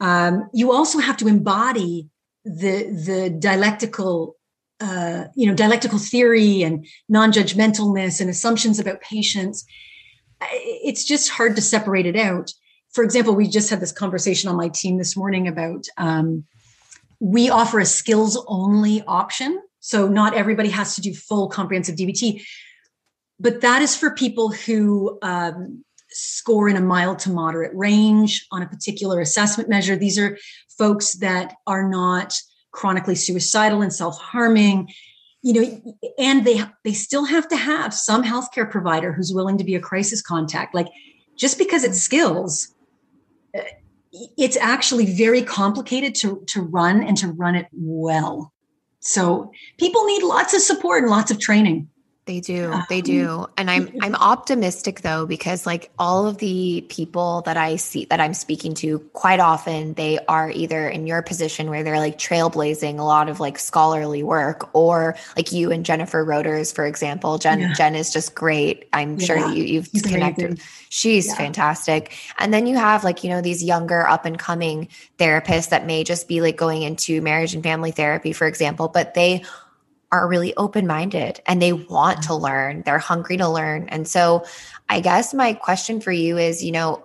Um, 0.00 0.48
you 0.52 0.72
also 0.72 0.98
have 0.98 1.16
to 1.18 1.28
embody 1.28 2.08
the 2.44 2.84
the 2.84 3.30
dialectical 3.30 4.36
uh, 4.80 5.24
you 5.34 5.46
know 5.46 5.54
dialectical 5.54 5.98
theory 5.98 6.62
and 6.62 6.86
non-judgmentalness 7.08 8.20
and 8.20 8.28
assumptions 8.28 8.78
about 8.78 9.00
patients 9.00 9.64
it's 10.42 11.04
just 11.04 11.30
hard 11.30 11.56
to 11.56 11.62
separate 11.62 12.06
it 12.06 12.16
out 12.16 12.52
for 12.90 13.04
example 13.04 13.34
we 13.34 13.48
just 13.48 13.70
had 13.70 13.80
this 13.80 13.92
conversation 13.92 14.50
on 14.50 14.56
my 14.56 14.68
team 14.68 14.98
this 14.98 15.16
morning 15.16 15.48
about 15.48 15.86
um, 15.96 16.44
we 17.20 17.48
offer 17.48 17.78
a 17.78 17.86
skills 17.86 18.42
only 18.48 19.02
option 19.06 19.62
So 19.84 20.08
not 20.08 20.32
everybody 20.32 20.70
has 20.70 20.94
to 20.94 21.02
do 21.02 21.12
full 21.12 21.46
comprehensive 21.48 21.96
DBT, 21.96 22.42
but 23.38 23.60
that 23.60 23.82
is 23.82 23.94
for 23.94 24.12
people 24.12 24.50
who 24.50 25.18
um, 25.20 25.84
score 26.08 26.70
in 26.70 26.76
a 26.76 26.80
mild 26.80 27.18
to 27.18 27.30
moderate 27.30 27.74
range 27.74 28.46
on 28.50 28.62
a 28.62 28.66
particular 28.66 29.20
assessment 29.20 29.68
measure. 29.68 29.94
These 29.94 30.18
are 30.18 30.38
folks 30.76 31.14
that 31.14 31.54
are 31.66 31.88
not 31.88 32.34
chronically 32.72 33.14
suicidal 33.14 33.82
and 33.82 33.92
self-harming 33.92 34.88
you 35.44 35.52
know 35.52 35.94
and 36.18 36.44
they 36.44 36.62
they 36.84 36.94
still 36.94 37.26
have 37.26 37.46
to 37.46 37.56
have 37.56 37.92
some 37.92 38.24
healthcare 38.24 38.68
provider 38.68 39.12
who's 39.12 39.32
willing 39.32 39.58
to 39.58 39.64
be 39.64 39.74
a 39.74 39.80
crisis 39.80 40.22
contact. 40.22 40.74
Like 40.74 40.88
just 41.36 41.58
because 41.58 41.84
it's 41.84 42.00
skills 42.00 42.74
uh, 43.56 43.60
it's 44.38 44.56
actually 44.56 45.04
very 45.14 45.42
complicated 45.42 46.14
to 46.16 46.42
to 46.48 46.62
run 46.62 47.02
and 47.04 47.16
to 47.18 47.28
run 47.28 47.54
it 47.54 47.66
well. 47.72 48.52
So 49.00 49.52
people 49.78 50.06
need 50.06 50.22
lots 50.22 50.54
of 50.54 50.62
support 50.62 51.02
and 51.02 51.10
lots 51.10 51.30
of 51.30 51.38
training 51.38 51.88
they 52.26 52.40
do. 52.40 52.72
They 52.88 52.98
um, 52.98 53.02
do. 53.02 53.46
And 53.58 53.70
I'm 53.70 53.92
I'm 54.00 54.14
optimistic 54.14 55.02
though 55.02 55.26
because 55.26 55.66
like 55.66 55.90
all 55.98 56.26
of 56.26 56.38
the 56.38 56.86
people 56.88 57.42
that 57.42 57.56
I 57.56 57.76
see 57.76 58.06
that 58.06 58.20
I'm 58.20 58.32
speaking 58.32 58.74
to 58.76 59.00
quite 59.12 59.40
often 59.40 59.94
they 59.94 60.18
are 60.26 60.50
either 60.50 60.88
in 60.88 61.06
your 61.06 61.22
position 61.22 61.68
where 61.68 61.82
they're 61.82 61.98
like 61.98 62.18
trailblazing 62.18 62.98
a 62.98 63.02
lot 63.02 63.28
of 63.28 63.40
like 63.40 63.58
scholarly 63.58 64.22
work 64.22 64.70
or 64.74 65.16
like 65.36 65.52
you 65.52 65.70
and 65.70 65.84
Jennifer 65.84 66.24
Roters 66.24 66.72
for 66.72 66.86
example. 66.86 67.36
Jen 67.36 67.60
yeah. 67.60 67.74
Jen 67.74 67.94
is 67.94 68.12
just 68.12 68.34
great. 68.34 68.88
I'm 68.92 69.18
yeah. 69.18 69.26
sure 69.26 69.40
that 69.40 69.56
you 69.56 69.64
you've 69.64 69.88
She's 69.88 70.02
connected. 70.02 70.44
Amazing. 70.46 70.64
She's 70.88 71.26
yeah. 71.26 71.34
fantastic. 71.34 72.16
And 72.38 72.54
then 72.54 72.66
you 72.66 72.76
have 72.76 73.04
like, 73.04 73.24
you 73.24 73.30
know, 73.30 73.42
these 73.42 73.62
younger 73.62 74.06
up 74.06 74.24
and 74.24 74.38
coming 74.38 74.88
therapists 75.18 75.70
that 75.70 75.86
may 75.86 76.04
just 76.04 76.28
be 76.28 76.40
like 76.40 76.56
going 76.56 76.82
into 76.82 77.20
marriage 77.20 77.54
and 77.54 77.62
family 77.62 77.90
therapy 77.90 78.32
for 78.32 78.46
example, 78.46 78.88
but 78.88 79.12
they 79.14 79.42
are 80.14 80.28
really 80.28 80.54
open 80.56 80.86
minded 80.86 81.40
and 81.46 81.60
they 81.60 81.72
want 81.72 82.22
to 82.22 82.34
learn. 82.34 82.82
They're 82.86 82.98
hungry 82.98 83.36
to 83.38 83.48
learn. 83.48 83.88
And 83.88 84.06
so, 84.06 84.44
I 84.88 85.00
guess 85.00 85.34
my 85.34 85.54
question 85.54 86.00
for 86.00 86.12
you 86.12 86.38
is 86.38 86.62
you 86.62 86.70
know, 86.70 87.04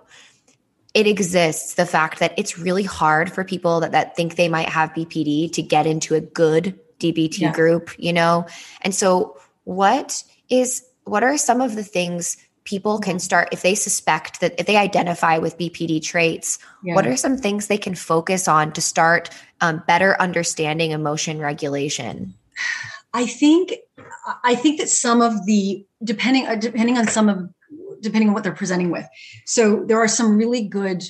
it 0.94 1.06
exists 1.06 1.74
the 1.74 1.86
fact 1.86 2.20
that 2.20 2.34
it's 2.36 2.58
really 2.58 2.84
hard 2.84 3.32
for 3.32 3.42
people 3.42 3.80
that, 3.80 3.92
that 3.92 4.16
think 4.16 4.36
they 4.36 4.48
might 4.48 4.68
have 4.68 4.90
BPD 4.90 5.52
to 5.52 5.62
get 5.62 5.86
into 5.86 6.14
a 6.14 6.20
good 6.20 6.78
DBT 7.00 7.38
yeah. 7.38 7.52
group, 7.52 7.90
you 7.98 8.12
know? 8.12 8.46
And 8.82 8.94
so, 8.94 9.36
what 9.64 10.22
is, 10.48 10.84
what 11.04 11.24
are 11.24 11.36
some 11.36 11.60
of 11.60 11.74
the 11.74 11.84
things 11.84 12.36
people 12.64 13.00
can 13.00 13.18
start 13.18 13.48
if 13.50 13.62
they 13.62 13.74
suspect 13.74 14.40
that 14.40 14.54
if 14.58 14.66
they 14.66 14.76
identify 14.76 15.38
with 15.38 15.58
BPD 15.58 16.02
traits, 16.02 16.58
yeah. 16.84 16.94
what 16.94 17.06
are 17.06 17.16
some 17.16 17.36
things 17.36 17.66
they 17.66 17.78
can 17.78 17.94
focus 17.94 18.46
on 18.46 18.72
to 18.72 18.80
start 18.80 19.30
um, 19.60 19.82
better 19.86 20.16
understanding 20.20 20.92
emotion 20.92 21.40
regulation? 21.40 22.34
I 23.12 23.26
think 23.26 23.74
I 24.44 24.54
think 24.54 24.78
that 24.80 24.88
some 24.88 25.22
of 25.22 25.46
the 25.46 25.84
depending 26.02 26.46
uh, 26.46 26.54
depending 26.54 26.96
on 26.98 27.06
some 27.06 27.28
of 27.28 27.50
depending 28.00 28.28
on 28.28 28.34
what 28.34 28.44
they're 28.44 28.52
presenting 28.52 28.90
with. 28.90 29.06
So 29.46 29.84
there 29.84 29.98
are 29.98 30.08
some 30.08 30.36
really 30.36 30.62
good 30.62 31.04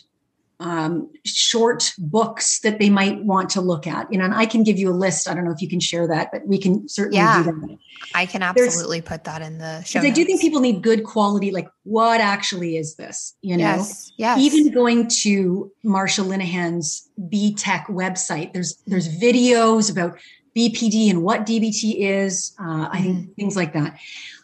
um, 0.61 1.11
short 1.25 1.93
books 1.99 2.61
that 2.61 2.79
they 2.79 2.91
might 2.91 3.25
want 3.25 3.49
to 3.51 3.61
look 3.61 3.87
at. 3.87 4.13
You 4.13 4.19
know, 4.19 4.27
and 4.27 4.35
I 4.35 4.45
can 4.45 4.63
give 4.63 4.79
you 4.79 4.91
a 4.91 4.93
list. 4.93 5.29
I 5.29 5.35
don't 5.35 5.45
know 5.45 5.53
if 5.53 5.63
you 5.63 5.69
can 5.69 5.81
share 5.81 6.07
that, 6.09 6.31
but 6.31 6.47
we 6.47 6.59
can 6.59 6.89
certainly 6.89 7.17
yeah, 7.17 7.43
do 7.43 7.53
that. 7.53 7.79
I 8.15 8.27
can 8.27 8.43
absolutely 8.43 9.01
There's, 9.01 9.09
put 9.09 9.25
that 9.25 9.43
in 9.43 9.59
the 9.59 9.83
show. 9.83 10.01
Because 10.01 10.13
I 10.13 10.15
do 10.15 10.25
think 10.25 10.41
people 10.41 10.61
need 10.61 10.83
good 10.83 11.05
quality. 11.05 11.51
Like, 11.51 11.69
what 11.85 12.21
actually 12.21 12.77
is 12.77 12.97
this? 12.97 13.35
You 13.41 13.57
know, 13.57 13.65
yes, 13.65 14.13
yes. 14.17 14.39
Even 14.39 14.73
going 14.73 15.09
to 15.23 15.73
Marsha 15.85 16.27
Linehan's 16.27 17.09
B 17.29 17.55
Tech 17.55 17.87
website, 17.89 18.53
there's 18.53 18.77
there's 18.87 19.09
videos 19.19 19.91
about 19.91 20.19
BPD 20.57 21.11
and 21.11 21.23
what 21.23 21.47
DBT 21.47 21.97
is. 21.99 22.55
Uh, 22.59 22.89
I 22.91 23.01
think 23.01 23.19
mm-hmm. 23.19 23.33
things 23.33 23.57
like 23.57 23.73
that. 23.75 23.99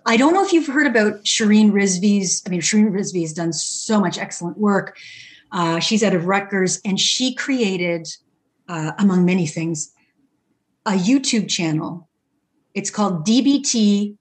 I 0.06 0.16
don't 0.16 0.34
know 0.34 0.44
if 0.44 0.52
you've 0.52 0.66
heard 0.66 0.86
about 0.86 1.24
Shireen 1.24 1.72
Rizvi's. 1.72 2.42
I 2.46 2.50
mean, 2.50 2.60
Shireen 2.60 2.90
Rizvi 2.90 3.22
has 3.22 3.32
done 3.32 3.52
so 3.52 4.00
much 4.00 4.18
excellent 4.18 4.58
work. 4.58 4.96
Uh, 5.52 5.80
she's 5.80 6.02
out 6.02 6.14
of 6.14 6.26
Rutgers, 6.26 6.80
and 6.84 6.98
she 6.98 7.34
created, 7.34 8.08
uh, 8.68 8.92
among 8.98 9.24
many 9.24 9.46
things, 9.46 9.92
a 10.84 10.92
YouTube 10.92 11.48
channel. 11.48 12.08
It's 12.74 12.90
called 12.90 13.26
DBT 13.26 14.16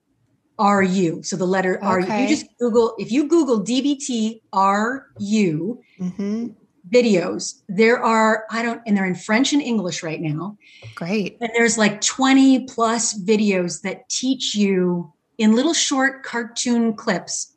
RU. 0.59 1.23
So 1.23 1.35
the 1.35 1.45
letter 1.45 1.77
okay. 1.77 1.85
R. 1.85 1.99
You 1.99 2.27
just 2.27 2.47
Google 2.59 2.95
if 2.97 3.11
you 3.11 3.27
Google 3.27 3.63
DBT 3.63 4.41
RU. 4.53 5.81
Mm-hmm 5.99 6.47
videos. 6.89 7.61
There 7.67 8.03
are, 8.03 8.45
I 8.51 8.61
don't, 8.61 8.81
and 8.85 8.95
they're 8.95 9.05
in 9.05 9.15
French 9.15 9.53
and 9.53 9.61
English 9.61 10.03
right 10.03 10.21
now. 10.21 10.57
Great. 10.95 11.37
And 11.41 11.49
there's 11.55 11.77
like 11.77 12.01
20 12.01 12.65
plus 12.65 13.17
videos 13.19 13.81
that 13.81 14.07
teach 14.09 14.55
you 14.55 15.11
in 15.37 15.55
little 15.55 15.73
short 15.73 16.23
cartoon 16.23 16.93
clips 16.93 17.53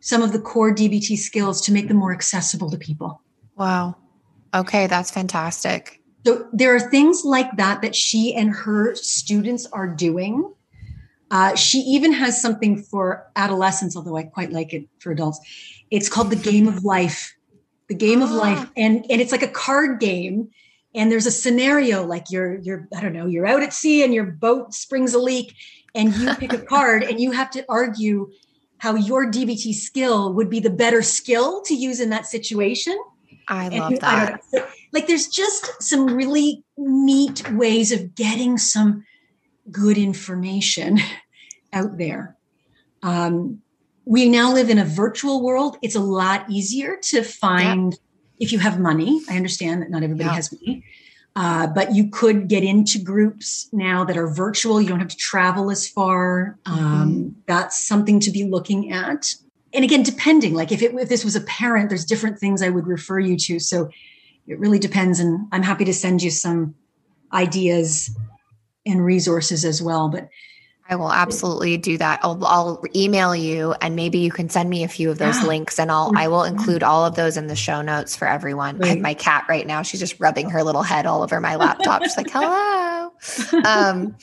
some 0.00 0.22
of 0.22 0.32
the 0.32 0.40
core 0.40 0.74
DBT 0.74 1.18
skills 1.18 1.60
to 1.62 1.72
make 1.72 1.88
them 1.88 1.98
more 1.98 2.12
accessible 2.12 2.70
to 2.70 2.78
people. 2.78 3.20
Wow. 3.56 3.96
Okay, 4.54 4.86
that's 4.86 5.10
fantastic. 5.10 6.00
So 6.26 6.48
there 6.52 6.74
are 6.74 6.80
things 6.80 7.24
like 7.24 7.56
that 7.56 7.82
that 7.82 7.94
she 7.94 8.34
and 8.34 8.50
her 8.50 8.94
students 8.94 9.66
are 9.66 9.86
doing. 9.86 10.52
Uh, 11.30 11.54
she 11.54 11.78
even 11.78 12.12
has 12.12 12.40
something 12.40 12.82
for 12.82 13.30
adolescents, 13.36 13.96
although 13.96 14.16
I 14.16 14.24
quite 14.24 14.50
like 14.50 14.72
it 14.72 14.88
for 14.98 15.12
adults. 15.12 15.38
It's 15.90 16.08
called 16.08 16.30
the 16.30 16.36
Game 16.36 16.66
of 16.66 16.82
Life 16.82 17.34
the 17.90 17.96
game 17.96 18.22
of 18.22 18.30
life 18.30 18.58
ah. 18.60 18.70
and 18.76 19.04
and 19.10 19.20
it's 19.20 19.32
like 19.32 19.42
a 19.42 19.48
card 19.48 20.00
game. 20.00 20.48
And 20.92 21.10
there's 21.12 21.26
a 21.26 21.30
scenario 21.30 22.04
like 22.04 22.30
you're 22.30 22.56
you're 22.60 22.88
i 22.96 23.00
don't 23.00 23.12
know 23.12 23.26
you're 23.26 23.46
out 23.46 23.62
at 23.62 23.72
sea 23.72 24.02
and 24.02 24.12
your 24.12 24.24
boat 24.24 24.74
springs 24.74 25.14
a 25.14 25.20
leak 25.20 25.54
and 25.94 26.12
you 26.16 26.34
pick 26.38 26.52
a 26.52 26.58
card 26.58 27.04
and 27.04 27.20
you 27.20 27.30
have 27.30 27.48
to 27.52 27.64
argue 27.68 28.28
how 28.78 28.96
your 28.96 29.30
dbt 29.30 29.72
skill 29.74 30.32
would 30.32 30.50
be 30.50 30.58
the 30.58 30.70
better 30.70 31.00
skill 31.02 31.62
to 31.62 31.74
use 31.74 32.00
in 32.00 32.10
that 32.10 32.26
situation. 32.26 32.98
I 33.46 33.68
love 33.68 33.92
and, 33.92 34.00
that. 34.00 34.40
I 34.54 34.64
like 34.92 35.06
there's 35.06 35.28
just 35.28 35.82
some 35.82 36.06
really 36.06 36.64
neat 36.76 37.48
ways 37.52 37.92
of 37.92 38.14
getting 38.14 38.58
some 38.58 39.04
good 39.70 39.98
information 39.98 40.98
out 41.72 41.98
there. 41.98 42.36
Um, 43.02 43.62
we 44.10 44.28
now 44.28 44.52
live 44.52 44.70
in 44.70 44.78
a 44.80 44.84
virtual 44.84 45.40
world. 45.40 45.76
It's 45.82 45.94
a 45.94 46.00
lot 46.00 46.44
easier 46.50 46.96
to 46.96 47.22
find 47.22 47.92
yeah. 47.92 47.98
if 48.44 48.50
you 48.50 48.58
have 48.58 48.80
money. 48.80 49.20
I 49.30 49.36
understand 49.36 49.82
that 49.82 49.90
not 49.90 50.02
everybody 50.02 50.24
yeah. 50.24 50.34
has 50.34 50.52
money, 50.52 50.84
uh, 51.36 51.68
but 51.68 51.94
you 51.94 52.10
could 52.10 52.48
get 52.48 52.64
into 52.64 52.98
groups 52.98 53.68
now 53.72 54.02
that 54.02 54.16
are 54.16 54.26
virtual. 54.26 54.82
You 54.82 54.88
don't 54.88 54.98
have 54.98 55.10
to 55.10 55.16
travel 55.16 55.70
as 55.70 55.88
far. 55.88 56.58
Um, 56.66 56.76
mm-hmm. 56.80 57.28
That's 57.46 57.86
something 57.86 58.18
to 58.18 58.32
be 58.32 58.42
looking 58.42 58.90
at. 58.90 59.32
And 59.72 59.84
again, 59.84 60.02
depending, 60.02 60.54
like 60.54 60.72
if, 60.72 60.82
it, 60.82 60.92
if 60.92 61.08
this 61.08 61.24
was 61.24 61.36
a 61.36 61.42
parent, 61.42 61.88
there's 61.88 62.04
different 62.04 62.40
things 62.40 62.62
I 62.62 62.70
would 62.70 62.88
refer 62.88 63.20
you 63.20 63.36
to. 63.36 63.60
So 63.60 63.90
it 64.48 64.58
really 64.58 64.80
depends. 64.80 65.20
And 65.20 65.46
I'm 65.52 65.62
happy 65.62 65.84
to 65.84 65.94
send 65.94 66.20
you 66.20 66.32
some 66.32 66.74
ideas 67.32 68.10
and 68.84 69.04
resources 69.04 69.64
as 69.64 69.80
well. 69.80 70.08
But 70.08 70.28
I 70.90 70.96
will 70.96 71.12
absolutely 71.12 71.76
do 71.76 71.96
that. 71.98 72.18
I'll, 72.22 72.44
I'll, 72.44 72.82
email 72.96 73.36
you 73.36 73.72
and 73.80 73.94
maybe 73.94 74.18
you 74.18 74.32
can 74.32 74.48
send 74.48 74.68
me 74.68 74.82
a 74.82 74.88
few 74.88 75.10
of 75.10 75.18
those 75.18 75.40
yeah. 75.40 75.46
links 75.46 75.78
and 75.78 75.92
I'll 75.92 76.12
I 76.16 76.26
will 76.26 76.42
include 76.42 76.82
all 76.82 77.06
of 77.06 77.14
those 77.14 77.36
in 77.36 77.46
the 77.46 77.54
show 77.54 77.80
notes 77.82 78.16
for 78.16 78.26
everyone. 78.26 78.78
Right. 78.78 78.86
I 78.86 78.88
have 78.90 79.00
my 79.00 79.14
cat 79.14 79.46
right 79.48 79.66
now. 79.66 79.82
She's 79.82 80.00
just 80.00 80.18
rubbing 80.18 80.50
her 80.50 80.64
little 80.64 80.82
head 80.82 81.06
all 81.06 81.22
over 81.22 81.40
my 81.40 81.54
laptop. 81.54 82.02
She's 82.02 82.16
like, 82.16 82.30
hello. 82.30 83.12
Um, 83.64 84.16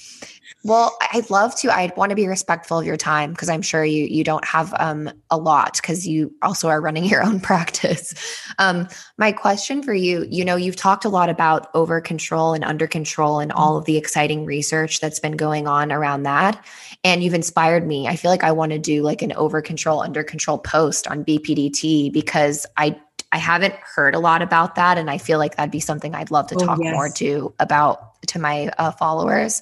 well, 0.67 0.97
I'd 1.13 1.29
love 1.29 1.55
to. 1.61 1.73
I'd 1.73 1.95
want 1.95 2.09
to 2.09 2.15
be 2.15 2.27
respectful 2.27 2.79
of 2.79 2.85
your 2.85 2.97
time 2.97 3.31
because 3.31 3.47
I'm 3.47 3.61
sure 3.61 3.85
you 3.85 4.03
you 4.03 4.25
don't 4.25 4.43
have 4.43 4.73
um, 4.79 5.09
a 5.31 5.37
lot 5.37 5.77
because 5.77 6.05
you 6.05 6.35
also 6.41 6.67
are 6.67 6.81
running 6.81 7.05
your 7.05 7.23
own 7.23 7.39
practice. 7.49 8.13
Um, 8.59 8.89
my 9.17 9.31
question 9.31 9.81
for 9.81 9.93
you, 9.93 10.27
you 10.29 10.43
know, 10.43 10.57
you've 10.57 10.75
talked 10.75 11.05
a 11.05 11.09
lot 11.09 11.29
about 11.29 11.69
over 11.73 12.01
control 12.01 12.53
and 12.53 12.65
under 12.65 12.85
control 12.85 13.39
and 13.39 13.53
all 13.53 13.77
of 13.77 13.85
the 13.85 13.95
exciting 13.95 14.43
research 14.43 14.99
that's 14.99 15.21
been 15.21 15.37
going 15.37 15.67
on 15.67 15.89
around 15.89 16.23
that, 16.23 16.61
and 17.01 17.23
you've 17.23 17.33
inspired 17.33 17.87
me. 17.87 18.05
I 18.09 18.17
feel 18.17 18.29
like 18.29 18.43
I 18.43 18.51
want 18.51 18.73
to 18.73 18.79
do 18.79 19.03
like 19.03 19.21
an 19.21 19.31
over 19.33 19.61
control 19.61 20.01
under 20.01 20.21
control 20.21 20.57
post 20.57 21.07
on 21.07 21.23
BPDT 21.23 22.11
because 22.11 22.65
I 22.75 22.99
I 23.31 23.37
haven't 23.37 23.75
heard 23.75 24.15
a 24.15 24.19
lot 24.19 24.41
about 24.41 24.75
that, 24.75 24.97
and 24.97 25.09
I 25.09 25.17
feel 25.17 25.37
like 25.37 25.55
that'd 25.55 25.71
be 25.71 25.79
something 25.79 26.13
I'd 26.13 26.31
love 26.31 26.47
to 26.47 26.55
oh, 26.55 26.65
talk 26.65 26.79
yes. 26.81 26.91
more 26.93 27.09
to 27.09 27.53
about 27.59 28.21
to 28.27 28.39
my 28.39 28.69
uh, 28.77 28.91
followers. 28.91 29.61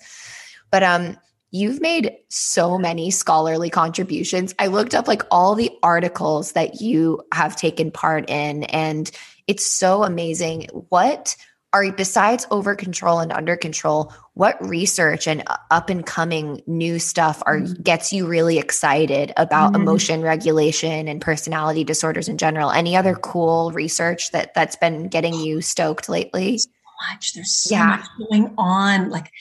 But 0.72 0.84
um, 0.84 1.18
you've 1.52 1.82
made 1.82 2.16
so 2.30 2.78
many 2.78 3.12
scholarly 3.12 3.70
contributions. 3.70 4.54
I 4.60 4.68
looked 4.68 4.94
up 4.94 5.08
like 5.08 5.24
all 5.32 5.56
the 5.56 5.72
articles 5.84 6.52
that 6.52 6.82
you 6.82 7.24
have 7.34 7.56
taken 7.56 7.92
part 7.92 8.30
in, 8.30 8.64
and 8.64 9.10
it's 9.48 9.66
so 9.66 10.04
amazing. 10.04 10.68
What 10.90 11.36
are 11.76 11.92
besides 11.92 12.48
over 12.52 12.74
control 12.74 13.20
and 13.20 13.34
under 13.34 13.58
control? 13.58 14.14
What 14.34 14.58
research 14.66 15.28
and 15.28 15.44
up 15.72 15.90
and 15.90 16.06
coming 16.06 16.62
new 16.68 17.00
stuff 17.00 17.44
are 17.46 17.60
mm-hmm. 17.60 17.82
gets 17.82 18.14
you 18.14 18.28
really 18.28 18.58
excited 18.58 19.34
about 19.36 19.74
mm-hmm. 19.74 19.82
emotion 19.82 20.22
regulation 20.22 21.10
and 21.10 21.20
personality 21.20 21.84
disorders 21.84 22.30
in 22.30 22.38
general? 22.38 22.72
Any 22.72 22.96
other 22.96 23.14
cool 23.16 23.72
research 23.72 24.32
that 24.32 24.54
that's 24.54 24.78
been 24.78 25.10
getting 25.10 25.34
you 25.34 25.62
stoked 25.62 26.08
lately? 26.08 26.58
So 26.58 26.70
much. 27.12 27.34
There's 27.34 27.54
so 27.54 27.76
yeah. 27.76 27.86
much 27.88 28.30
going 28.30 28.54
on. 28.58 29.10
Like 29.10 29.32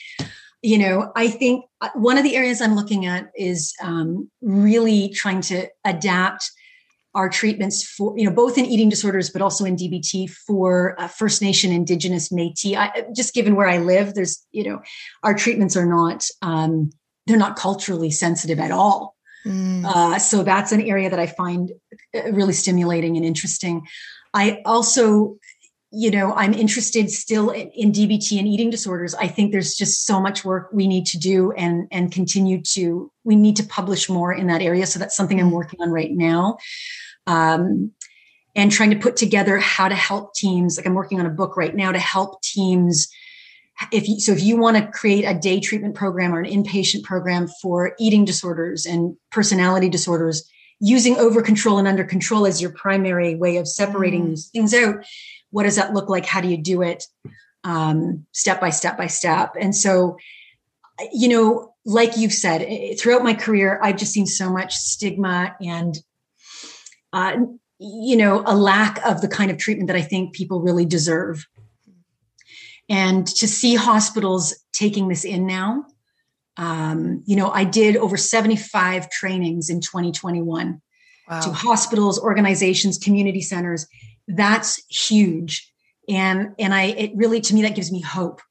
you 0.65 0.79
know, 0.79 1.11
I 1.15 1.27
think 1.27 1.65
uh, 1.81 1.89
one 1.93 2.17
of 2.17 2.23
the 2.23 2.35
areas 2.35 2.59
I'm 2.59 2.75
looking 2.75 3.05
at 3.05 3.29
is 3.35 3.71
um, 3.83 4.31
really 4.41 5.09
trying 5.09 5.41
to 5.41 5.67
adapt 5.85 6.49
our 7.13 7.29
treatments 7.29 7.87
for, 7.87 8.17
you 8.17 8.25
know, 8.25 8.35
both 8.35 8.57
in 8.57 8.65
eating 8.65 8.89
disorders, 8.89 9.29
but 9.29 9.43
also 9.43 9.63
in 9.63 9.75
DBT 9.75 10.27
for 10.27 10.99
uh, 10.99 11.07
First 11.07 11.39
Nation, 11.43 11.71
Indigenous, 11.71 12.29
Métis. 12.29 12.75
I, 12.75 13.05
just 13.15 13.35
given 13.35 13.55
where 13.55 13.67
I 13.67 13.77
live, 13.77 14.15
there's, 14.15 14.43
you 14.51 14.63
know, 14.63 14.81
our 15.21 15.35
treatments 15.35 15.77
are 15.77 15.85
not, 15.85 16.25
um, 16.41 16.89
they're 17.27 17.37
not 17.37 17.57
culturally 17.57 18.09
sensitive 18.09 18.59
at 18.59 18.71
all. 18.71 19.15
Mm. 19.45 19.85
Uh, 19.85 20.17
so 20.17 20.41
that's 20.41 20.71
an 20.71 20.81
area 20.81 21.11
that 21.11 21.19
I 21.19 21.27
find 21.27 21.73
uh, 22.15 22.31
really 22.31 22.53
stimulating 22.53 23.17
and 23.17 23.25
interesting. 23.25 23.85
I 24.33 24.63
also, 24.65 25.37
you 25.97 26.11
know, 26.11 26.33
I'm 26.33 26.53
interested 26.53 27.09
still 27.09 27.51
in, 27.51 27.69
in, 27.69 27.91
DBT 27.93 28.37
and 28.37 28.47
eating 28.47 28.69
disorders. 28.69 29.15
I 29.15 29.29
think 29.29 29.53
there's 29.53 29.75
just 29.75 30.05
so 30.05 30.19
much 30.19 30.43
work 30.43 30.69
we 30.73 30.87
need 30.87 31.05
to 31.07 31.17
do 31.17 31.53
and 31.53 31.87
and 31.89 32.11
continue 32.11 32.61
to. 32.73 33.09
We 33.23 33.37
need 33.37 33.55
to 33.55 33.63
publish 33.63 34.09
more 34.09 34.33
in 34.33 34.47
that 34.47 34.61
area. 34.61 34.87
So 34.87 34.99
that's 34.99 35.15
something 35.15 35.39
I'm 35.39 35.51
mm. 35.51 35.55
working 35.55 35.81
on 35.81 35.91
right 35.91 36.11
now 36.11 36.57
um, 37.27 37.91
and 38.55 38.73
trying 38.73 38.89
to 38.89 38.97
put 38.97 39.15
together 39.15 39.57
how 39.57 39.87
to 39.87 39.95
help 39.95 40.33
teams. 40.33 40.75
Like 40.75 40.85
I'm 40.85 40.95
working 40.95 41.21
on 41.21 41.25
a 41.25 41.29
book 41.29 41.55
right 41.55 41.73
now 41.73 41.93
to 41.93 41.99
help 41.99 42.41
teams. 42.41 43.07
If 43.93 44.09
you, 44.09 44.19
so, 44.19 44.33
if 44.33 44.43
you 44.43 44.57
want 44.57 44.75
to 44.75 44.87
create 44.87 45.23
a 45.23 45.33
day 45.33 45.61
treatment 45.61 45.95
program 45.95 46.35
or 46.35 46.41
an 46.41 46.51
inpatient 46.51 47.03
program 47.03 47.47
for 47.61 47.95
eating 47.99 48.25
disorders 48.25 48.85
and 48.85 49.15
personality 49.31 49.87
disorders, 49.87 50.49
using 50.79 51.17
over 51.17 51.41
control 51.41 51.77
and 51.77 51.87
under 51.87 52.03
control 52.03 52.45
as 52.45 52.61
your 52.61 52.71
primary 52.71 53.35
way 53.35 53.57
of 53.57 53.67
separating 53.67 54.23
mm. 54.23 54.29
these 54.29 54.49
things 54.49 54.73
out, 54.73 55.05
what 55.55 55.63
does 55.63 55.77
that 55.77 55.93
look 55.93 56.09
like? 56.09 56.25
How 56.25 56.41
do 56.41 56.49
you 56.49 56.57
do 56.57 56.81
it 56.81 57.05
um, 57.63 58.25
step 58.33 58.59
by 58.59 58.71
step 58.71 58.97
by 58.97 59.07
step? 59.07 59.53
And 59.57 59.73
so, 59.73 60.17
you 61.13 61.29
know, 61.29 61.73
like 61.85 62.17
you've 62.17 62.33
said, 62.33 62.99
throughout 62.99 63.23
my 63.23 63.33
career, 63.33 63.79
I've 63.81 63.95
just 63.95 64.11
seen 64.11 64.25
so 64.25 64.51
much 64.51 64.75
stigma 64.75 65.55
and 65.61 65.97
uh, 67.13 67.37
you 67.79 68.17
know, 68.17 68.43
a 68.45 68.53
lack 68.53 68.99
of 69.05 69.21
the 69.21 69.29
kind 69.29 69.49
of 69.49 69.57
treatment 69.57 69.87
that 69.87 69.95
I 69.95 70.01
think 70.01 70.35
people 70.35 70.59
really 70.59 70.85
deserve. 70.85 71.47
And 72.89 73.25
to 73.25 73.47
see 73.47 73.75
hospitals 73.75 74.53
taking 74.73 75.07
this 75.07 75.23
in 75.23 75.47
now, 75.47 75.85
um, 76.57 77.23
you 77.25 77.37
know, 77.37 77.49
I 77.49 77.63
did 77.63 77.95
over 77.95 78.17
75 78.17 79.09
trainings 79.09 79.69
in 79.69 79.79
2021 79.79 80.81
wow. 81.29 81.39
to 81.39 81.49
hospitals, 81.53 82.19
organizations, 82.19 82.97
community 82.97 83.41
centers. 83.41 83.87
That's 84.27 84.83
huge. 84.87 85.71
And 86.07 86.55
and 86.59 86.73
I 86.73 86.83
it 86.83 87.11
really 87.15 87.41
to 87.41 87.53
me 87.53 87.61
that 87.63 87.75
gives 87.75 87.91
me 87.91 88.01
hope. 88.01 88.41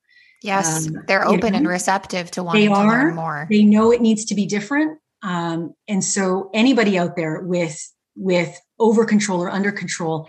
Yes, 0.43 0.89
um, 0.89 1.05
they're 1.07 1.27
open 1.27 1.53
know, 1.53 1.59
and 1.59 1.69
receptive 1.69 2.31
to 2.33 2.43
wanting 2.43 2.69
they 2.69 2.69
are, 2.69 2.83
to 2.83 2.89
learn 2.89 3.15
more. 3.15 3.47
They 3.49 3.65
know 3.65 3.93
it 3.93 4.03
needs 4.03 4.27
to 4.27 4.35
be 4.35 4.45
different. 4.45 4.99
Um, 5.23 5.75
and 5.89 6.05
so 6.05 6.51
anybody 6.53 6.99
out 6.99 7.17
there 7.17 7.41
with 7.41 7.81
with 8.17 8.61
over 8.79 9.05
control 9.05 9.43
or 9.43 9.51
under 9.51 9.73
control, 9.73 10.29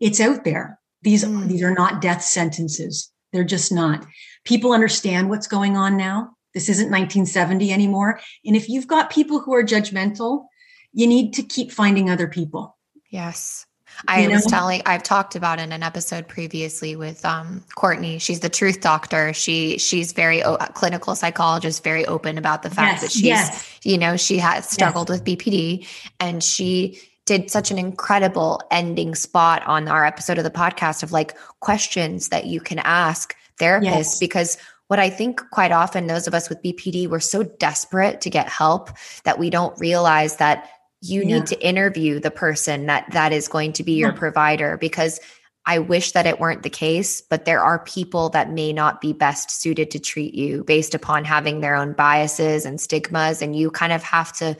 it's 0.00 0.20
out 0.20 0.44
there. 0.44 0.78
These, 1.02 1.24
mm. 1.24 1.46
these 1.48 1.62
are 1.62 1.74
not 1.74 2.00
death 2.00 2.22
sentences. 2.22 3.10
They're 3.32 3.44
just 3.44 3.72
not. 3.72 4.06
People 4.44 4.72
understand 4.72 5.28
what's 5.28 5.46
going 5.46 5.76
on 5.76 5.96
now. 5.96 6.30
This 6.54 6.68
isn't 6.68 6.86
1970 6.86 7.72
anymore. 7.72 8.20
And 8.44 8.56
if 8.56 8.68
you've 8.68 8.86
got 8.86 9.10
people 9.10 9.40
who 9.40 9.54
are 9.54 9.64
judgmental, 9.64 10.46
you 10.92 11.06
need 11.06 11.34
to 11.34 11.42
keep 11.42 11.72
finding 11.72 12.08
other 12.08 12.28
people. 12.28 12.76
Yes. 13.10 13.66
I 14.08 14.22
you 14.22 14.28
know? 14.28 14.34
was 14.34 14.46
telling 14.46 14.82
I've 14.86 15.02
talked 15.02 15.36
about 15.36 15.58
in 15.58 15.72
an 15.72 15.82
episode 15.82 16.28
previously 16.28 16.96
with 16.96 17.24
um, 17.24 17.64
Courtney. 17.74 18.18
She's 18.18 18.40
the 18.40 18.48
truth 18.48 18.80
doctor. 18.80 19.32
She 19.32 19.78
she's 19.78 20.12
very 20.12 20.42
o- 20.42 20.56
clinical 20.56 21.14
psychologist, 21.14 21.84
very 21.84 22.04
open 22.06 22.38
about 22.38 22.62
the 22.62 22.70
fact 22.70 22.94
yes, 22.94 23.00
that 23.02 23.12
she's 23.12 23.22
yes. 23.22 23.78
you 23.82 23.98
know 23.98 24.16
she 24.16 24.38
has 24.38 24.68
struggled 24.68 25.08
yes. 25.08 25.20
with 25.20 25.24
BPD, 25.26 25.86
and 26.20 26.42
she 26.42 27.00
did 27.24 27.50
such 27.50 27.70
an 27.70 27.78
incredible 27.78 28.60
ending 28.70 29.14
spot 29.14 29.66
on 29.66 29.88
our 29.88 30.04
episode 30.04 30.38
of 30.38 30.44
the 30.44 30.50
podcast 30.50 31.02
of 31.02 31.12
like 31.12 31.36
questions 31.60 32.28
that 32.28 32.46
you 32.46 32.60
can 32.60 32.78
ask 32.80 33.34
therapists 33.58 34.20
because 34.20 34.58
what 34.88 34.98
I 34.98 35.08
think 35.08 35.40
quite 35.50 35.72
often 35.72 36.06
those 36.06 36.26
of 36.26 36.34
us 36.34 36.48
with 36.48 36.62
BPD 36.62 37.08
we're 37.08 37.20
so 37.20 37.42
desperate 37.42 38.20
to 38.22 38.30
get 38.30 38.48
help 38.48 38.90
that 39.24 39.38
we 39.38 39.48
don't 39.48 39.78
realize 39.80 40.36
that 40.36 40.68
you 41.04 41.22
yeah. 41.22 41.36
need 41.36 41.46
to 41.46 41.66
interview 41.66 42.18
the 42.18 42.30
person 42.30 42.86
that 42.86 43.10
that 43.12 43.32
is 43.32 43.48
going 43.48 43.72
to 43.74 43.84
be 43.84 43.92
your 43.92 44.10
yeah. 44.10 44.18
provider 44.18 44.76
because 44.78 45.20
I 45.66 45.78
wish 45.78 46.12
that 46.12 46.26
it 46.26 46.40
weren't 46.40 46.62
the 46.62 46.70
case, 46.70 47.22
but 47.22 47.46
there 47.46 47.62
are 47.62 47.78
people 47.84 48.28
that 48.30 48.50
may 48.50 48.72
not 48.72 49.00
be 49.00 49.12
best 49.12 49.50
suited 49.50 49.90
to 49.92 49.98
treat 49.98 50.34
you 50.34 50.64
based 50.64 50.94
upon 50.94 51.24
having 51.24 51.60
their 51.60 51.74
own 51.74 51.94
biases 51.94 52.66
and 52.66 52.80
stigmas 52.80 53.40
and 53.40 53.56
you 53.56 53.70
kind 53.70 53.92
of 53.92 54.02
have 54.02 54.32
to 54.38 54.56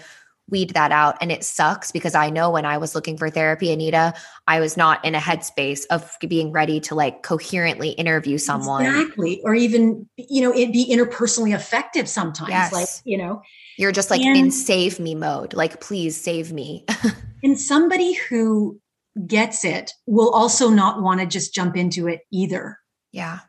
weed 0.51 0.71
that 0.71 0.93
out. 0.93 1.17
And 1.21 1.33
it 1.33 1.45
sucks 1.45 1.91
because 1.91 2.15
I 2.15 2.31
know 2.31 2.51
when 2.51 2.67
I 2.67 2.79
was 2.79 2.95
looking 2.95 3.17
for 3.17 3.31
therapy, 3.31 3.73
Anita, 3.73 4.15
I 4.47 4.61
was 4.61 4.77
not 4.77 5.05
in 5.05 5.15
a 5.15 5.19
headspace 5.19 5.85
of 5.91 6.17
being 6.27 6.53
ready 6.53 6.81
to 6.81 6.95
like 6.95 7.23
coherently 7.23 7.91
interview 7.91 8.39
someone. 8.39 8.85
Exactly. 8.85 9.41
Or 9.43 9.55
even, 9.55 10.09
you 10.17 10.43
know, 10.43 10.53
it 10.53 10.73
be 10.73 10.91
interpersonally 10.91 11.55
effective 11.55 12.09
sometimes. 12.09 12.51
Yes. 12.51 12.73
Like, 12.73 12.89
you 13.05 13.17
know, 13.19 13.43
you're 13.77 13.93
just 13.93 14.11
like 14.11 14.21
and, 14.21 14.37
in 14.37 14.51
save 14.51 15.01
me 15.01 15.15
mode. 15.15 15.55
Like, 15.55 15.81
please 15.81 16.21
save 16.21 16.53
me. 16.53 16.85
and 17.43 17.59
somebody 17.59 18.15
who 18.15 18.81
gets 19.27 19.65
it 19.65 19.93
will 20.07 20.31
also 20.31 20.69
not 20.69 21.03
want 21.03 21.21
to 21.21 21.27
just 21.27 21.55
jump 21.55 21.77
into 21.77 22.09
it 22.09 22.23
either. 22.33 22.79
Yeah. 23.13 23.41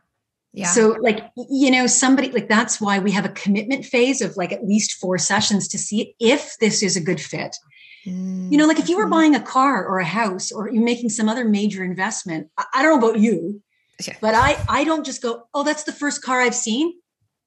Yeah. 0.53 0.67
So 0.67 0.95
like 1.01 1.31
you 1.35 1.69
know 1.69 1.85
somebody 1.85 2.31
like 2.31 2.47
that's 2.47 2.79
why 2.79 2.99
we 2.99 3.11
have 3.11 3.25
a 3.25 3.29
commitment 3.29 3.83
phase 3.83 4.21
of 4.21 4.37
like 4.37 4.53
at 4.53 4.65
least 4.65 4.93
four 4.93 5.17
sessions 5.17 5.67
to 5.67 5.77
see 5.77 6.15
if 6.19 6.55
this 6.59 6.81
is 6.81 6.95
a 6.95 7.01
good 7.01 7.19
fit. 7.19 7.57
Mm-hmm. 8.05 8.53
You 8.53 8.57
know 8.57 8.65
like 8.65 8.79
if 8.79 8.87
you 8.87 8.95
were 8.95 9.03
mm-hmm. 9.03 9.11
buying 9.11 9.35
a 9.35 9.41
car 9.41 9.85
or 9.85 9.99
a 9.99 10.05
house 10.05 10.53
or 10.53 10.71
you're 10.71 10.83
making 10.83 11.09
some 11.09 11.27
other 11.27 11.43
major 11.43 11.83
investment, 11.83 12.49
I, 12.57 12.65
I 12.75 12.83
don't 12.83 13.01
know 13.01 13.09
about 13.09 13.19
you, 13.19 13.61
yeah. 14.07 14.13
but 14.21 14.33
I 14.33 14.57
I 14.69 14.85
don't 14.85 15.05
just 15.05 15.21
go, 15.21 15.43
"Oh, 15.53 15.63
that's 15.63 15.83
the 15.83 15.91
first 15.91 16.23
car 16.23 16.39
I've 16.39 16.55
seen." 16.55 16.93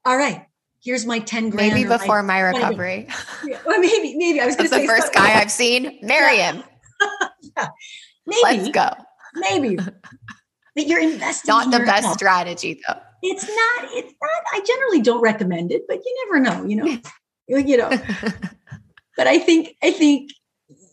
All 0.05 0.17
right. 0.17 0.45
Here's 0.83 1.05
my 1.05 1.19
10 1.19 1.51
grand. 1.51 1.73
Maybe 1.73 1.89
before 1.89 2.23
my, 2.23 2.41
my 2.41 2.41
recovery. 2.41 3.09
Well, 3.67 3.81
maybe, 3.81 4.17
maybe. 4.17 4.41
I 4.41 4.47
was 4.47 4.57
going 4.57 4.69
to 4.69 4.75
say 4.75 4.83
the 4.83 4.89
first 4.89 5.13
guy 5.13 5.41
I've 5.41 5.51
seen. 5.51 5.99
Marry 6.03 6.37
yeah. 6.37 6.63
Maybe. 8.27 8.41
Let's 8.43 8.69
go. 8.69 8.91
Maybe. 9.35 9.77
But 9.77 10.87
you're 10.87 11.01
investing. 11.01 11.49
Not 11.49 11.71
the 11.71 11.79
best 11.81 12.05
health. 12.05 12.19
strategy 12.19 12.81
though. 12.87 13.01
It's 13.23 13.45
not, 13.45 13.91
it's 13.93 14.15
not, 14.21 14.43
I 14.53 14.61
generally 14.65 15.01
don't 15.01 15.21
recommend 15.23 15.73
it, 15.73 15.83
but 15.89 15.97
you 15.97 16.27
never 16.27 16.41
know, 16.41 16.65
you 16.65 16.77
know. 16.77 17.01
you 17.49 17.77
know. 17.77 17.91
but 19.17 19.27
I 19.27 19.39
think, 19.39 19.77
I 19.83 19.91
think, 19.91 20.31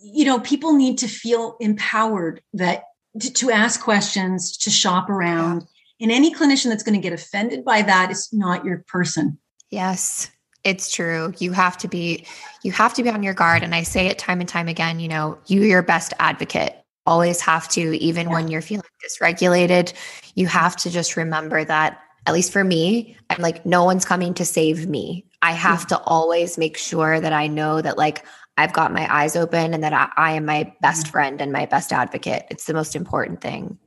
you 0.01 0.25
know, 0.25 0.39
people 0.39 0.73
need 0.73 0.97
to 0.99 1.07
feel 1.07 1.57
empowered 1.59 2.41
that 2.53 2.83
to, 3.19 3.31
to 3.31 3.51
ask 3.51 3.81
questions, 3.81 4.57
to 4.57 4.69
shop 4.69 5.09
around. 5.09 5.61
Yeah. 5.61 6.05
And 6.05 6.11
any 6.11 6.33
clinician 6.33 6.69
that's 6.69 6.83
going 6.83 6.99
to 6.99 7.03
get 7.03 7.13
offended 7.13 7.63
by 7.63 7.81
that 7.83 8.11
is 8.11 8.29
not 8.31 8.65
your 8.65 8.83
person. 8.88 9.39
Yes, 9.76 10.32
it's 10.63 10.89
true. 10.89 11.34
You 11.38 11.51
have 11.51 11.78
to 11.80 11.89
be 11.89 12.26
you 12.63 12.71
have 12.71 12.93
to 12.93 13.03
be 13.03 13.09
on 13.09 13.23
your 13.23 13.34
guard 13.34 13.61
and 13.61 13.76
I 13.76 13.84
say 13.84 14.07
it 14.07 14.17
time 14.17 14.39
and 14.39 14.47
time 14.47 14.69
again, 14.69 15.01
you 15.01 15.09
know, 15.09 15.38
you 15.47 15.63
your 15.63 15.84
best 15.84 16.13
advocate 16.17 16.78
always 17.05 17.41
have 17.41 17.67
to, 17.69 17.82
even 18.01 18.28
yeah. 18.28 18.34
when 18.34 18.47
you're 18.47 18.61
feeling 18.61 18.86
dysregulated, 19.05 19.93
you 20.36 20.47
have 20.47 20.78
to 20.78 20.89
just 20.89 21.17
remember 21.17 21.65
that, 21.65 21.99
at 22.26 22.34
least 22.34 22.53
for 22.53 22.63
me, 22.63 23.17
I'm 23.30 23.41
like, 23.41 23.65
no 23.65 23.84
one's 23.84 24.05
coming 24.05 24.34
to 24.36 24.45
save 24.45 24.88
me. 24.88 25.26
I 25.41 25.51
have 25.51 25.82
yeah. 25.82 25.97
to 25.97 26.03
always 26.03 26.57
make 26.57 26.78
sure 26.78 27.19
that 27.19 27.34
I 27.34 27.47
know 27.47 27.82
that, 27.82 27.97
like, 27.97 28.26
I've 28.57 28.73
got 28.73 28.93
my 28.93 29.13
eyes 29.13 29.36
open 29.36 29.73
and 29.73 29.84
that 29.84 29.93
I, 29.93 30.09
I 30.17 30.32
am 30.32 30.45
my 30.45 30.73
best 30.82 31.09
friend 31.09 31.41
and 31.41 31.51
my 31.51 31.65
best 31.65 31.91
advocate. 31.91 32.45
It's 32.49 32.65
the 32.65 32.73
most 32.73 32.95
important 32.95 33.41
thing 33.41 33.78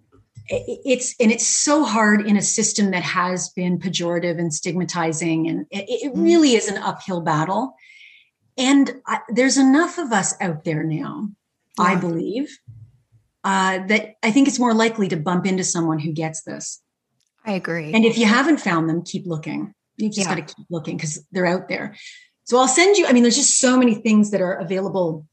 it's 0.49 1.15
and 1.21 1.31
it's 1.31 1.47
so 1.47 1.85
hard 1.85 2.27
in 2.27 2.37
a 2.37 2.43
system 2.43 2.91
that 2.91 3.03
has 3.03 3.51
been 3.51 3.79
pejorative 3.79 4.39
and 4.39 4.53
stigmatizing 4.53 5.47
and 5.49 5.67
it, 5.71 5.85
it 5.89 6.15
mm. 6.15 6.23
really 6.23 6.55
is 6.55 6.69
an 6.69 6.79
uphill 6.79 7.21
battle 7.21 7.75
and 8.57 8.93
I, 9.07 9.21
there's 9.29 9.59
enough 9.59 9.99
of 9.99 10.13
us 10.13 10.35
out 10.41 10.65
there 10.65 10.83
now 10.83 11.29
yeah. 11.79 11.85
i 11.85 11.97
believe 11.97 12.49
uh, 13.45 13.87
that 13.87 14.17
I 14.23 14.31
think 14.31 14.49
it's 14.49 14.59
more 14.59 14.75
likely 14.75 15.09
to 15.09 15.17
bump 15.17 15.47
into 15.47 15.65
someone 15.65 15.99
who 15.99 16.13
gets 16.13 16.43
this. 16.43 16.83
I 17.47 17.53
agree. 17.53 17.95
And 17.95 18.05
if 18.05 18.19
you 18.19 18.27
haven't 18.27 18.61
found 18.61 18.89
them, 18.89 19.03
keep 19.03 19.27
looking. 19.27 19.73
You've 19.97 20.13
just 20.13 20.29
yeah. 20.29 20.37
got 20.37 20.47
to 20.47 20.55
keep 20.55 20.67
looking 20.71 20.97
because 20.97 21.25
they're 21.33 21.47
out 21.47 21.69
there. 21.69 21.97
So 22.45 22.59
I'll 22.59 22.69
send 22.69 22.97
you, 22.97 23.07
I 23.07 23.13
mean, 23.13 23.23
there's 23.23 23.37
just 23.37 23.59
so 23.59 23.79
many 23.79 23.95
things 23.95 24.33
that 24.33 24.41
are 24.41 24.53
available 24.55 25.27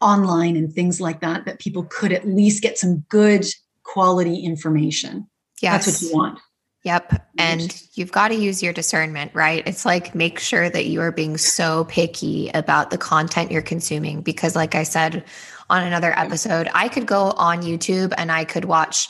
online 0.00 0.56
and 0.56 0.72
things 0.72 1.00
like 1.00 1.20
that 1.20 1.44
that 1.44 1.58
people 1.58 1.84
could 1.84 2.12
at 2.12 2.26
least 2.26 2.62
get 2.62 2.78
some 2.78 3.04
good 3.08 3.44
quality 3.92 4.44
information. 4.44 5.28
Yes. 5.60 5.86
That's 5.86 6.02
what 6.02 6.10
you 6.10 6.16
want. 6.16 6.40
Yep. 6.84 7.26
And 7.36 7.82
you've 7.94 8.12
got 8.12 8.28
to 8.28 8.34
use 8.34 8.62
your 8.62 8.72
discernment, 8.72 9.34
right? 9.34 9.62
It's 9.66 9.84
like 9.84 10.14
make 10.14 10.38
sure 10.38 10.70
that 10.70 10.86
you 10.86 11.00
are 11.00 11.10
being 11.10 11.36
so 11.36 11.84
picky 11.86 12.50
about 12.54 12.90
the 12.90 12.98
content 12.98 13.50
you're 13.50 13.62
consuming 13.62 14.22
because, 14.22 14.54
like 14.54 14.74
I 14.74 14.84
said 14.84 15.24
on 15.68 15.82
another 15.82 16.16
episode, 16.16 16.68
I 16.72 16.88
could 16.88 17.06
go 17.06 17.32
on 17.32 17.62
YouTube 17.62 18.14
and 18.16 18.30
I 18.30 18.44
could 18.44 18.64
watch 18.64 19.08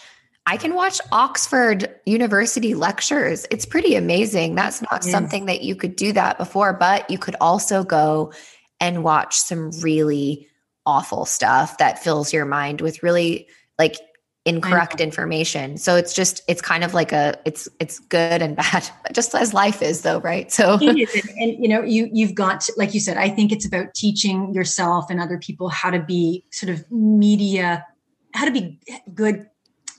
I 0.49 0.57
can 0.57 0.75
watch 0.75 0.99
Oxford 1.13 1.95
University 2.07 2.73
lectures. 2.73 3.47
It's 3.51 3.67
pretty 3.67 3.97
amazing. 3.97 4.55
That's 4.55 4.81
not 4.81 5.05
something 5.05 5.45
that 5.45 5.61
you 5.61 5.77
could 5.77 5.95
do 5.95 6.15
that 6.15 6.39
before, 6.39 6.73
but 6.73 7.11
you 7.11 7.19
could 7.19 7.37
also 7.39 7.85
go 7.85 8.33
and 8.81 9.05
watch 9.05 9.37
some 9.37 9.71
really 9.83 10.49
awful 10.87 11.27
stuff 11.27 11.77
that 11.77 12.03
fills 12.03 12.33
your 12.33 12.47
mind 12.47 12.81
with 12.81 13.03
really 13.03 13.47
like 13.79 13.97
incorrect 14.49 15.01
information. 15.01 15.77
So 15.77 15.97
it's 15.97 16.15
just 16.15 16.43
it's 16.49 16.63
kind 16.63 16.83
of 16.83 16.95
like 16.95 17.13
a 17.13 17.39
it's 17.45 17.69
it's 17.79 17.99
good 17.99 18.41
and 18.43 18.57
bad, 18.73 18.89
just 19.13 19.35
as 19.35 19.53
life 19.53 19.83
is 19.83 20.03
though, 20.03 20.21
right? 20.21 20.51
So 20.51 20.79
and, 20.81 20.99
and, 20.99 21.63
you 21.63 21.69
know, 21.69 21.83
you 21.83 22.09
you've 22.13 22.35
got 22.35 22.63
to, 22.63 22.73
like 22.77 22.95
you 22.95 23.01
said, 23.01 23.17
I 23.17 23.29
think 23.29 23.53
it's 23.53 23.67
about 23.67 23.95
teaching 23.95 24.53
yourself 24.55 25.11
and 25.11 25.21
other 25.21 25.39
people 25.39 25.69
how 25.69 25.91
to 25.91 26.01
be 26.01 26.45
sort 26.51 26.71
of 26.71 26.91
media, 26.91 27.87
how 28.35 28.47
to 28.47 28.51
be 28.51 28.79
good 29.15 29.47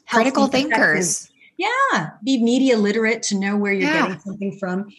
critical 0.10 0.48
thinkers. 0.48 1.32
Yeah, 1.58 2.12
be 2.24 2.42
media 2.42 2.78
literate 2.78 3.22
to 3.24 3.38
know 3.38 3.58
where 3.58 3.74
you're 3.74 3.90
yeah. 3.90 4.08
getting 4.08 4.20
something 4.22 4.58
from. 4.58 4.90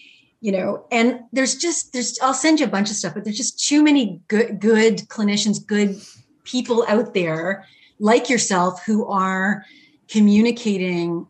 You 0.42 0.53
know, 0.53 0.86
and 0.90 1.20
there's 1.32 1.57
just 1.57 1.92
there's 1.92 2.18
I'll 2.22 2.32
send 2.32 2.61
you 2.61 2.66
a 2.66 2.70
bunch 2.70 2.90
of 2.90 2.96
stuff, 2.96 3.14
but 3.14 3.24
there's 3.24 3.36
just 3.36 3.66
too 3.66 3.82
many 3.82 4.22
good 4.28 4.61
good 4.61 4.98
clinicians, 5.09 5.64
good 5.64 6.01
people 6.44 6.84
out 6.88 7.12
there 7.12 7.66
like 8.01 8.28
yourself 8.28 8.82
who 8.84 9.07
are 9.07 9.64
communicating 10.09 11.28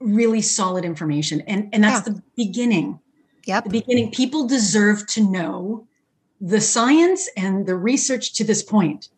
really 0.00 0.40
solid 0.40 0.84
information. 0.84 1.42
And 1.42 1.68
and 1.72 1.84
that's 1.84 2.06
yeah. 2.06 2.14
the 2.14 2.22
beginning. 2.36 2.98
Yep. 3.46 3.64
The 3.64 3.70
beginning. 3.70 4.10
People 4.10 4.46
deserve 4.48 5.06
to 5.08 5.22
know 5.22 5.86
the 6.40 6.60
science 6.60 7.28
and 7.36 7.66
the 7.66 7.76
research 7.76 8.34
to 8.34 8.44
this 8.44 8.62
point. 8.62 9.08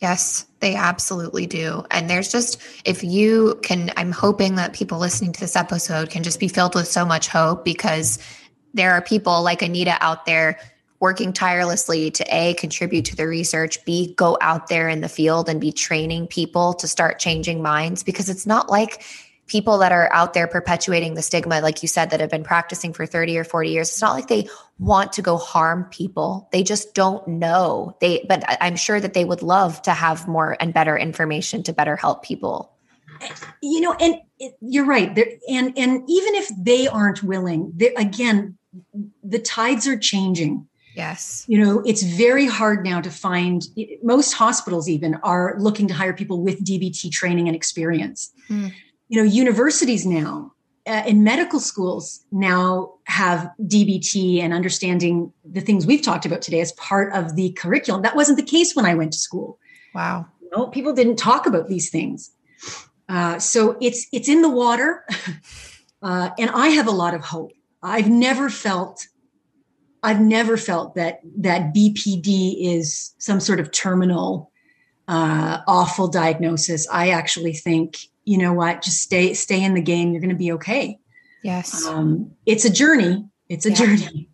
Yes, 0.00 0.46
they 0.60 0.74
absolutely 0.74 1.46
do. 1.46 1.84
And 1.90 2.08
there's 2.08 2.32
just, 2.32 2.60
if 2.86 3.04
you 3.04 3.60
can, 3.62 3.92
I'm 3.98 4.12
hoping 4.12 4.54
that 4.54 4.72
people 4.72 4.98
listening 4.98 5.32
to 5.32 5.40
this 5.40 5.56
episode 5.56 6.08
can 6.08 6.22
just 6.22 6.40
be 6.40 6.48
filled 6.48 6.74
with 6.74 6.88
so 6.88 7.04
much 7.04 7.28
hope 7.28 7.66
because 7.66 8.18
there 8.72 8.92
are 8.92 9.02
people 9.02 9.42
like 9.42 9.60
Anita 9.60 9.98
out 10.00 10.24
there 10.24 10.58
working 11.00 11.32
tirelessly 11.32 12.10
to 12.10 12.24
A, 12.28 12.54
contribute 12.54 13.06
to 13.06 13.16
the 13.16 13.26
research, 13.26 13.84
B, 13.84 14.14
go 14.14 14.36
out 14.40 14.68
there 14.68 14.88
in 14.88 15.00
the 15.00 15.08
field 15.08 15.48
and 15.48 15.60
be 15.60 15.72
training 15.72 16.26
people 16.26 16.74
to 16.74 16.86
start 16.86 17.18
changing 17.18 17.62
minds 17.62 18.02
because 18.02 18.28
it's 18.28 18.46
not 18.46 18.68
like 18.68 19.02
people 19.50 19.78
that 19.78 19.90
are 19.90 20.12
out 20.12 20.32
there 20.32 20.46
perpetuating 20.46 21.14
the 21.14 21.22
stigma, 21.22 21.60
like 21.60 21.82
you 21.82 21.88
said, 21.88 22.10
that 22.10 22.20
have 22.20 22.30
been 22.30 22.44
practicing 22.44 22.92
for 22.92 23.04
30 23.04 23.36
or 23.38 23.44
40 23.44 23.70
years, 23.70 23.88
it's 23.88 24.00
not 24.00 24.14
like 24.14 24.28
they 24.28 24.48
want 24.78 25.14
to 25.14 25.22
go 25.22 25.36
harm 25.36 25.84
people. 25.90 26.48
They 26.52 26.62
just 26.62 26.94
don't 26.94 27.26
know. 27.26 27.96
They, 28.00 28.24
but 28.28 28.44
I'm 28.60 28.76
sure 28.76 29.00
that 29.00 29.12
they 29.12 29.24
would 29.24 29.42
love 29.42 29.82
to 29.82 29.92
have 29.92 30.28
more 30.28 30.56
and 30.60 30.72
better 30.72 30.96
information 30.96 31.64
to 31.64 31.72
better 31.72 31.96
help 31.96 32.22
people. 32.22 32.72
You 33.60 33.80
know, 33.80 33.94
and 33.94 34.16
you're 34.60 34.86
right. 34.86 35.14
There, 35.14 35.26
and 35.50 35.76
and 35.76 36.02
even 36.08 36.34
if 36.36 36.50
they 36.58 36.88
aren't 36.88 37.22
willing, 37.22 37.78
again, 37.98 38.56
the 39.22 39.38
tides 39.38 39.86
are 39.86 39.98
changing. 39.98 40.66
Yes. 40.94 41.44
You 41.48 41.58
know, 41.64 41.82
it's 41.86 42.02
very 42.02 42.46
hard 42.46 42.84
now 42.84 43.00
to 43.00 43.10
find 43.10 43.62
most 44.02 44.32
hospitals 44.32 44.88
even 44.88 45.14
are 45.22 45.54
looking 45.58 45.86
to 45.88 45.94
hire 45.94 46.12
people 46.12 46.42
with 46.42 46.64
DBT 46.64 47.10
training 47.10 47.46
and 47.46 47.56
experience. 47.56 48.32
Hmm. 48.48 48.68
You 49.08 49.22
know 49.22 49.28
universities 49.28 50.06
now 50.06 50.52
uh, 50.86 51.02
in 51.06 51.22
medical 51.22 51.60
schools 51.60 52.24
now 52.32 52.92
have 53.04 53.50
dbt 53.62 54.40
and 54.40 54.52
understanding 54.52 55.32
the 55.44 55.60
things 55.60 55.86
we've 55.86 56.02
talked 56.02 56.24
about 56.24 56.42
today 56.42 56.60
as 56.60 56.72
part 56.72 57.12
of 57.12 57.36
the 57.36 57.50
curriculum. 57.52 58.02
That 58.02 58.16
wasn't 58.16 58.38
the 58.38 58.44
case 58.44 58.74
when 58.74 58.84
i 58.84 58.94
went 58.94 59.12
to 59.12 59.18
school. 59.18 59.58
Wow. 59.94 60.26
You 60.40 60.48
know, 60.56 60.66
people 60.68 60.92
didn't 60.92 61.16
talk 61.16 61.46
about 61.46 61.68
these 61.68 61.90
things. 61.90 62.30
Uh, 63.08 63.38
so 63.38 63.76
it's 63.80 64.06
it's 64.12 64.28
in 64.28 64.42
the 64.42 64.50
water 64.50 65.04
uh, 66.02 66.30
and 66.38 66.50
i 66.50 66.68
have 66.68 66.86
a 66.86 66.92
lot 66.92 67.14
of 67.14 67.22
hope. 67.22 67.52
I've 67.82 68.08
never 68.08 68.50
felt 68.50 69.06
i've 70.02 70.20
never 70.20 70.56
felt 70.56 70.94
that 70.94 71.20
that 71.36 71.74
bpd 71.74 72.56
is 72.58 73.14
some 73.18 73.40
sort 73.40 73.60
of 73.60 73.70
terminal 73.70 74.50
uh, 75.10 75.60
awful 75.66 76.06
diagnosis. 76.06 76.86
I 76.90 77.10
actually 77.10 77.52
think 77.52 77.98
you 78.24 78.38
know 78.38 78.52
what 78.52 78.80
just 78.80 79.02
stay 79.02 79.34
stay 79.34 79.62
in 79.62 79.74
the 79.74 79.82
game. 79.82 80.12
You're 80.12 80.20
going 80.20 80.30
to 80.30 80.36
be 80.36 80.52
okay. 80.52 80.98
Yes. 81.42 81.84
Um, 81.84 82.30
it's 82.46 82.64
a 82.64 82.70
journey. 82.70 83.24
It's 83.48 83.66
a 83.66 83.70
yeah. 83.70 83.76
journey. 83.76 84.28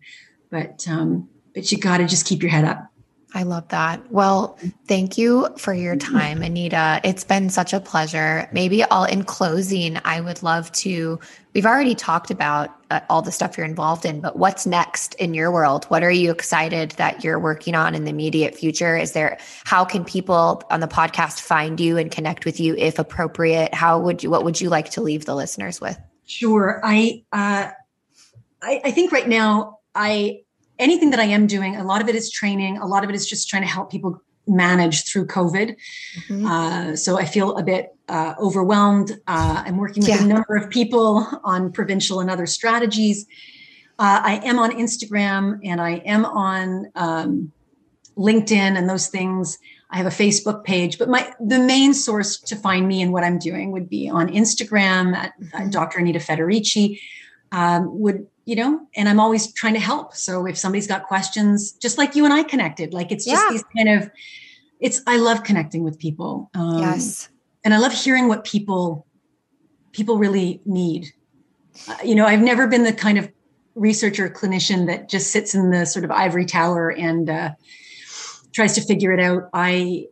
But 0.51 0.87
um, 0.87 1.29
but 1.55 1.71
you 1.71 1.79
got 1.79 1.97
to 1.97 2.05
just 2.05 2.27
keep 2.27 2.43
your 2.43 2.51
head 2.51 2.63
up 2.63 2.91
I 3.33 3.43
love 3.43 3.67
that. 3.67 4.09
Well, 4.09 4.57
thank 4.87 5.17
you 5.17 5.49
for 5.57 5.73
your 5.73 5.97
time, 5.97 6.41
Anita. 6.41 7.01
It's 7.03 7.25
been 7.25 7.49
such 7.49 7.73
a 7.73 7.79
pleasure. 7.81 8.47
Maybe 8.53 8.83
all 8.83 9.03
in 9.03 9.25
closing, 9.25 9.99
I 10.05 10.21
would 10.21 10.41
love 10.43 10.71
to. 10.73 11.19
We've 11.53 11.65
already 11.65 11.93
talked 11.93 12.31
about 12.31 12.69
uh, 12.89 13.01
all 13.09 13.21
the 13.21 13.33
stuff 13.33 13.57
you're 13.57 13.65
involved 13.65 14.05
in, 14.05 14.21
but 14.21 14.37
what's 14.37 14.65
next 14.65 15.13
in 15.15 15.33
your 15.33 15.51
world? 15.51 15.85
What 15.85 16.03
are 16.03 16.11
you 16.11 16.31
excited 16.31 16.91
that 16.91 17.23
you're 17.23 17.37
working 17.37 17.75
on 17.75 17.95
in 17.95 18.05
the 18.05 18.11
immediate 18.11 18.55
future? 18.55 18.95
Is 18.95 19.11
there, 19.11 19.37
how 19.65 19.83
can 19.83 20.05
people 20.05 20.63
on 20.71 20.79
the 20.79 20.87
podcast 20.87 21.41
find 21.41 21.81
you 21.81 21.97
and 21.97 22.09
connect 22.09 22.45
with 22.45 22.61
you 22.61 22.75
if 22.77 22.97
appropriate? 22.97 23.73
How 23.73 23.99
would 23.99 24.23
you, 24.23 24.29
what 24.29 24.45
would 24.45 24.61
you 24.61 24.69
like 24.69 24.91
to 24.91 25.01
leave 25.01 25.25
the 25.25 25.35
listeners 25.35 25.81
with? 25.81 25.99
Sure. 26.25 26.79
I, 26.81 27.25
uh, 27.33 27.71
I, 28.61 28.81
I 28.85 28.91
think 28.91 29.11
right 29.11 29.27
now, 29.27 29.79
I, 29.93 30.43
anything 30.79 31.09
that 31.11 31.19
I 31.19 31.25
am 31.25 31.47
doing, 31.47 31.75
a 31.75 31.83
lot 31.83 32.01
of 32.01 32.09
it 32.09 32.15
is 32.15 32.31
training, 32.31 32.77
a 32.77 32.85
lot 32.85 33.03
of 33.03 33.09
it 33.09 33.15
is 33.15 33.27
just 33.27 33.49
trying 33.49 33.63
to 33.63 33.67
help 33.67 33.91
people 33.91 34.21
manage 34.47 35.05
through 35.05 35.27
COVID. 35.27 35.75
Mm-hmm. 36.27 36.45
Uh, 36.45 36.95
so 36.95 37.17
I 37.17 37.25
feel 37.25 37.57
a 37.57 37.63
bit 37.63 37.95
uh, 38.07 38.33
overwhelmed. 38.39 39.11
Uh, 39.27 39.63
I'm 39.65 39.77
working 39.77 40.01
with 40.01 40.09
yeah. 40.09 40.23
a 40.23 40.27
number 40.27 40.55
of 40.55 40.69
people 40.69 41.27
on 41.43 41.71
provincial 41.71 42.19
and 42.19 42.29
other 42.29 42.45
strategies. 42.45 43.25
Uh, 43.99 44.21
I 44.23 44.41
am 44.43 44.59
on 44.59 44.71
Instagram 44.71 45.59
and 45.63 45.81
I 45.81 45.95
am 46.05 46.23
on 46.23 46.91
um, 46.95 47.51
LinkedIn 48.15 48.77
and 48.77 48.89
those 48.89 49.07
things. 49.07 49.57
I 49.89 49.97
have 49.97 50.05
a 50.05 50.09
Facebook 50.09 50.63
page, 50.63 50.97
but 50.97 51.07
my 51.07 51.33
the 51.39 51.59
main 51.59 51.93
source 51.93 52.37
to 52.41 52.55
find 52.57 52.87
me 52.87 53.01
and 53.01 53.13
what 53.13 53.23
I'm 53.23 53.39
doing 53.39 53.71
would 53.71 53.89
be 53.89 54.09
on 54.09 54.27
Instagram 54.27 55.15
at 55.15 55.39
mm-hmm. 55.39 55.69
Dr. 55.69 55.99
Anita 55.99 56.19
Federici. 56.19 56.99
Um, 57.53 57.99
would 57.99 58.27
you 58.47 58.55
know, 58.55 58.79
and 58.95 59.09
I'm 59.09 59.19
always 59.19 59.51
trying 59.51 59.73
to 59.73 59.79
help. 59.81 60.15
So 60.15 60.45
if 60.45 60.57
somebody's 60.57 60.87
got 60.87 61.03
questions, 61.03 61.73
just 61.73 61.97
like 61.97 62.15
you 62.15 62.23
and 62.23 62.33
I 62.33 62.43
connected, 62.43 62.93
like 62.93 63.11
it's 63.11 63.25
just 63.25 63.43
yeah. 63.43 63.49
these 63.51 63.63
kind 63.75 63.89
of, 63.89 64.09
it's, 64.79 65.01
I 65.05 65.17
love 65.17 65.43
connecting 65.43 65.83
with 65.83 65.99
people. 65.99 66.49
Um, 66.55 66.79
yes. 66.79 67.27
And 67.65 67.73
I 67.73 67.77
love 67.77 67.91
hearing 67.91 68.29
what 68.29 68.45
people, 68.45 69.05
people 69.91 70.17
really 70.17 70.61
need. 70.65 71.07
Uh, 71.89 71.97
you 72.05 72.15
know, 72.15 72.25
I've 72.25 72.39
never 72.41 72.67
been 72.67 72.83
the 72.83 72.93
kind 72.93 73.17
of 73.17 73.29
researcher 73.75 74.29
clinician 74.29 74.87
that 74.87 75.09
just 75.09 75.31
sits 75.31 75.53
in 75.53 75.71
the 75.71 75.85
sort 75.85 76.05
of 76.05 76.11
ivory 76.11 76.45
tower 76.45 76.89
and 76.89 77.29
uh, 77.29 77.49
tries 78.53 78.75
to 78.75 78.81
figure 78.81 79.11
it 79.11 79.19
out. 79.19 79.49
I, 79.51 80.05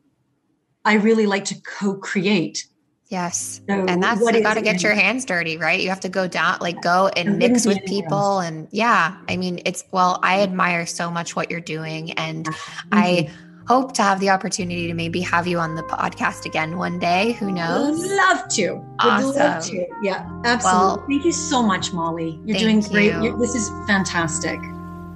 I 0.84 0.96
really 0.96 1.26
like 1.26 1.46
to 1.46 1.56
co-create 1.62 2.68
Yes. 3.10 3.62
So 3.70 3.86
and 3.86 4.02
that's 4.02 4.20
you 4.20 4.42
got 4.42 4.56
to 4.56 4.62
get 4.62 4.82
your 4.82 4.94
hands 4.94 5.26
dirty, 5.26 5.58
right? 5.58 5.80
You 5.80 5.90
have 5.90 6.00
to 6.02 6.10
go 6.10 6.28
down, 6.28 6.58
like 6.60 6.82
go 6.82 7.10
and 7.16 7.38
mix 7.38 7.66
with 7.66 7.84
people. 7.86 8.40
And 8.40 8.68
yeah, 8.72 9.16
I 9.30 9.38
mean, 9.38 9.62
it's, 9.66 9.84
well, 9.92 10.20
I 10.24 10.42
admire 10.42 10.86
so 10.88 11.12
much 11.12 11.36
what 11.36 11.52
you're 11.52 11.60
doing. 11.60 12.12
And 12.14 12.46
mm-hmm. 12.46 12.90
I 12.92 13.30
hope 13.68 13.94
to 13.94 14.02
have 14.02 14.20
the 14.20 14.30
opportunity 14.30 14.88
to 14.88 14.94
maybe 14.94 15.22
have 15.22 15.46
you 15.46 15.60
on 15.60 15.76
the 15.76 15.84
podcast 15.84 16.46
again 16.46 16.78
one 16.78 16.98
day. 16.98 17.34
Who 17.34 17.52
knows? 17.52 18.00
Would 18.00 18.12
love 18.12 18.48
to. 18.50 18.84
Awesome. 19.00 19.36
Love 19.36 19.64
to. 19.66 19.86
Yeah, 20.02 20.28
absolutely. 20.44 20.64
Well, 20.64 21.06
thank 21.08 21.26
you 21.26 21.32
so 21.32 21.62
much, 21.62 21.94
Molly. 21.94 22.40
You're 22.46 22.58
doing 22.58 22.80
great. 22.82 23.14
You. 23.14 23.38
this 23.38 23.54
is 23.54 23.70
fantastic. 23.88 24.60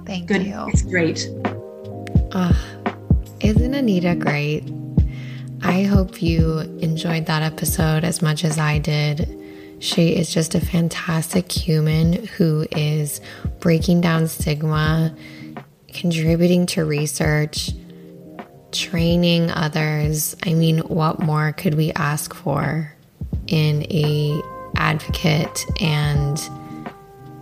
Thank 0.06 0.28
Good. 0.28 0.44
you. 0.44 0.66
It's 0.68 0.82
great. 0.82 1.28
Uh, 2.32 2.54
isn't 3.40 3.74
Anita 3.74 4.14
great? 4.14 4.64
I 5.62 5.82
hope 5.82 6.22
you 6.22 6.58
enjoyed 6.80 7.26
that 7.26 7.42
episode 7.42 8.04
as 8.04 8.22
much 8.22 8.44
as 8.44 8.58
I 8.58 8.78
did. 8.78 9.36
She 9.80 10.10
is 10.10 10.32
just 10.32 10.54
a 10.54 10.60
fantastic 10.60 11.50
human 11.50 12.26
who 12.26 12.66
is 12.72 13.20
breaking 13.60 14.00
down 14.00 14.28
stigma, 14.28 15.14
contributing 15.88 16.66
to 16.66 16.84
research, 16.84 17.70
training 18.72 19.50
others. 19.50 20.36
I 20.44 20.54
mean, 20.54 20.78
what 20.78 21.20
more 21.20 21.52
could 21.52 21.74
we 21.74 21.92
ask 21.92 22.34
for 22.34 22.94
in 23.46 23.84
a 23.90 24.40
advocate 24.76 25.66
and 25.80 26.40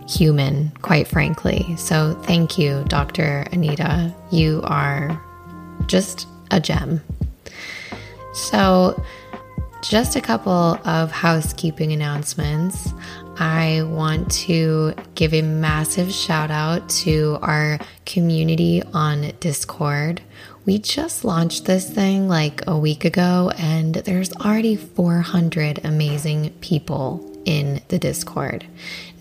human, 0.09 0.71
quite 0.81 1.07
frankly. 1.07 1.75
So, 1.77 2.19
thank 2.23 2.57
you, 2.57 2.83
Dr. 2.87 3.45
Anita. 3.51 4.13
You 4.31 4.61
are 4.63 5.21
just 5.87 6.27
a 6.51 6.59
gem. 6.59 7.01
So, 8.39 9.03
just 9.81 10.15
a 10.15 10.21
couple 10.21 10.77
of 10.85 11.11
housekeeping 11.11 11.91
announcements. 11.91 12.93
I 13.37 13.83
want 13.83 14.29
to 14.31 14.93
give 15.15 15.33
a 15.33 15.41
massive 15.41 16.11
shout 16.11 16.51
out 16.51 16.89
to 16.89 17.37
our 17.41 17.79
community 18.05 18.83
on 18.93 19.31
Discord. 19.39 20.21
We 20.65 20.77
just 20.77 21.23
launched 21.23 21.65
this 21.65 21.89
thing 21.89 22.27
like 22.27 22.67
a 22.67 22.77
week 22.77 23.05
ago, 23.05 23.51
and 23.57 23.95
there's 23.95 24.33
already 24.33 24.75
400 24.75 25.85
amazing 25.85 26.51
people 26.59 27.25
in 27.45 27.81
the 27.87 27.97
Discord. 27.97 28.65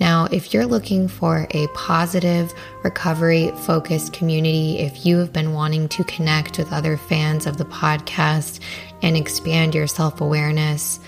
Now, 0.01 0.27
if 0.31 0.53
you're 0.53 0.67
looking 0.67 1.09
for 1.09 1.47
a 1.53 1.67
positive, 1.69 2.53
recovery 2.85 3.53
focused 3.65 4.13
community, 4.13 4.79
if 4.79 5.07
you 5.07 5.19
have 5.19 5.33
been 5.33 5.53
wanting 5.53 5.89
to 5.91 6.05
connect 6.05 6.59
with 6.59 6.73
other 6.73 6.97
fans 6.97 7.47
of 7.47 7.57
the 7.57 7.65
podcast 7.65 8.61
and 9.03 9.17
expand 9.17 9.75
your 9.75 9.87
self 9.87 10.21
awareness, 10.21 11.01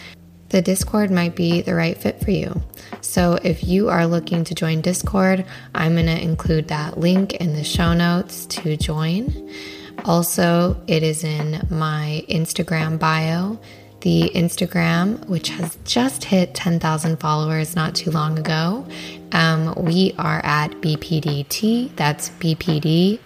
the 0.48 0.62
Discord 0.62 1.10
might 1.10 1.36
be 1.36 1.62
the 1.62 1.74
right 1.74 1.96
fit 1.96 2.20
for 2.24 2.30
you. 2.30 2.60
So, 3.00 3.38
if 3.42 3.64
you 3.64 3.88
are 3.88 4.06
looking 4.06 4.44
to 4.44 4.54
join 4.54 4.80
Discord, 4.80 5.44
I'm 5.74 5.94
going 5.94 6.06
to 6.06 6.22
include 6.22 6.68
that 6.68 6.98
link 6.98 7.34
in 7.34 7.54
the 7.54 7.64
show 7.64 7.92
notes 7.92 8.46
to 8.46 8.76
join. 8.76 9.52
Also, 10.04 10.80
it 10.86 11.02
is 11.02 11.24
in 11.24 11.66
my 11.70 12.24
Instagram 12.28 12.98
bio 12.98 13.58
the 14.00 14.30
Instagram, 14.34 15.24
which 15.26 15.50
has 15.50 15.76
just 15.84 16.24
hit 16.24 16.54
10,000 16.54 17.18
followers 17.18 17.76
not 17.76 17.94
too 17.94 18.10
long 18.10 18.38
ago. 18.38 18.86
Um, 19.32 19.74
we 19.76 20.14
are 20.18 20.40
at 20.44 20.70
BPDT, 20.80 21.94
that's 21.96 22.30
BPDTEA. 22.30 23.18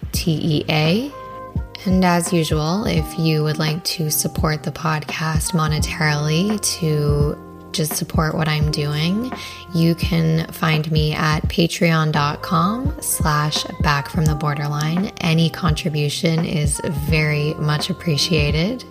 And 1.85 2.03
as 2.03 2.33
usual, 2.33 2.85
if 2.85 3.19
you 3.19 3.43
would 3.43 3.59
like 3.59 3.83
to 3.83 4.09
support 4.09 4.63
the 4.63 4.71
podcast 4.71 5.51
monetarily 5.51 6.59
to 6.79 7.37
just 7.71 7.93
support 7.95 8.33
what 8.33 8.47
I'm 8.47 8.71
doing, 8.71 9.31
you 9.73 9.93
can 9.93 10.47
find 10.51 10.89
me 10.91 11.13
at 11.13 11.41
patreon.com 11.43 12.95
slash 13.01 13.63
back 13.81 14.09
from 14.09 14.25
the 14.25 14.33
borderline. 14.33 15.11
Any 15.21 15.49
contribution 15.49 16.43
is 16.45 16.81
very 17.07 17.53
much 17.55 17.89
appreciated. 17.89 18.83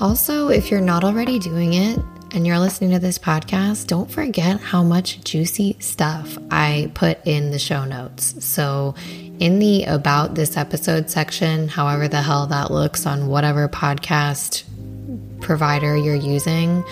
Also, 0.00 0.48
if 0.48 0.70
you're 0.70 0.80
not 0.80 1.04
already 1.04 1.38
doing 1.38 1.74
it 1.74 1.98
and 2.32 2.46
you're 2.46 2.58
listening 2.58 2.90
to 2.90 2.98
this 2.98 3.18
podcast, 3.18 3.86
don't 3.86 4.10
forget 4.10 4.58
how 4.58 4.82
much 4.82 5.22
juicy 5.22 5.76
stuff 5.78 6.38
I 6.50 6.90
put 6.94 7.24
in 7.26 7.50
the 7.50 7.58
show 7.58 7.84
notes. 7.84 8.42
So, 8.44 8.94
in 9.40 9.58
the 9.58 9.84
about 9.84 10.34
this 10.34 10.56
episode 10.58 11.08
section, 11.08 11.66
however 11.66 12.06
the 12.06 12.20
hell 12.20 12.46
that 12.46 12.70
looks 12.70 13.06
on 13.06 13.26
whatever 13.26 13.68
podcast 13.68 14.64
provider 15.40 15.96
you're 15.96 16.14
using, 16.14 16.84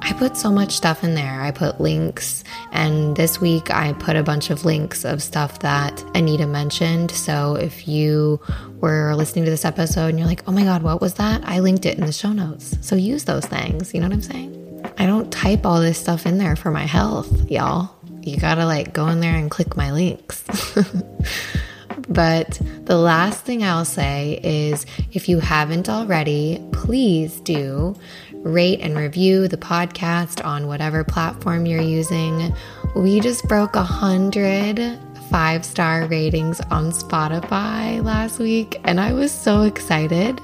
I 0.00 0.14
put 0.14 0.38
so 0.38 0.50
much 0.50 0.72
stuff 0.72 1.04
in 1.04 1.14
there. 1.14 1.42
I 1.42 1.50
put 1.50 1.80
links, 1.80 2.44
and 2.72 3.14
this 3.14 3.42
week 3.42 3.70
I 3.70 3.92
put 3.92 4.16
a 4.16 4.22
bunch 4.22 4.48
of 4.48 4.64
links 4.64 5.04
of 5.04 5.22
stuff 5.22 5.60
that 5.60 6.02
Anita 6.16 6.46
mentioned. 6.46 7.10
So 7.10 7.56
if 7.56 7.86
you 7.86 8.40
were 8.80 9.14
listening 9.14 9.44
to 9.44 9.50
this 9.50 9.66
episode 9.66 10.08
and 10.08 10.18
you're 10.18 10.26
like, 10.26 10.42
oh 10.48 10.52
my 10.52 10.64
God, 10.64 10.82
what 10.82 11.02
was 11.02 11.14
that? 11.14 11.42
I 11.44 11.60
linked 11.60 11.84
it 11.84 11.98
in 11.98 12.06
the 12.06 12.12
show 12.12 12.32
notes. 12.32 12.76
So 12.80 12.96
use 12.96 13.24
those 13.24 13.44
things. 13.44 13.92
You 13.92 14.00
know 14.00 14.08
what 14.08 14.14
I'm 14.14 14.22
saying? 14.22 14.92
I 14.96 15.04
don't 15.04 15.30
type 15.30 15.66
all 15.66 15.80
this 15.80 15.98
stuff 15.98 16.24
in 16.24 16.38
there 16.38 16.56
for 16.56 16.70
my 16.70 16.86
health, 16.86 17.50
y'all. 17.50 17.94
You 18.22 18.38
gotta 18.38 18.64
like 18.64 18.94
go 18.94 19.08
in 19.08 19.20
there 19.20 19.36
and 19.36 19.50
click 19.50 19.76
my 19.76 19.92
links. 19.92 20.42
But 22.08 22.60
the 22.84 22.96
last 22.96 23.44
thing 23.44 23.62
I'll 23.62 23.84
say 23.84 24.40
is 24.42 24.86
if 25.12 25.28
you 25.28 25.40
haven't 25.40 25.88
already, 25.88 26.62
please 26.72 27.40
do 27.40 27.96
rate 28.34 28.80
and 28.80 28.96
review 28.96 29.46
the 29.48 29.56
podcast 29.56 30.44
on 30.44 30.66
whatever 30.66 31.04
platform 31.04 31.66
you're 31.66 31.80
using. 31.80 32.54
We 32.96 33.20
just 33.20 33.46
broke 33.48 33.76
a 33.76 33.82
hundred 33.82 34.98
five 35.32 35.64
star 35.64 36.06
ratings 36.08 36.60
on 36.70 36.92
Spotify 36.92 38.04
last 38.04 38.38
week, 38.38 38.78
and 38.84 39.00
I 39.00 39.14
was 39.14 39.32
so 39.32 39.62
excited. 39.62 40.40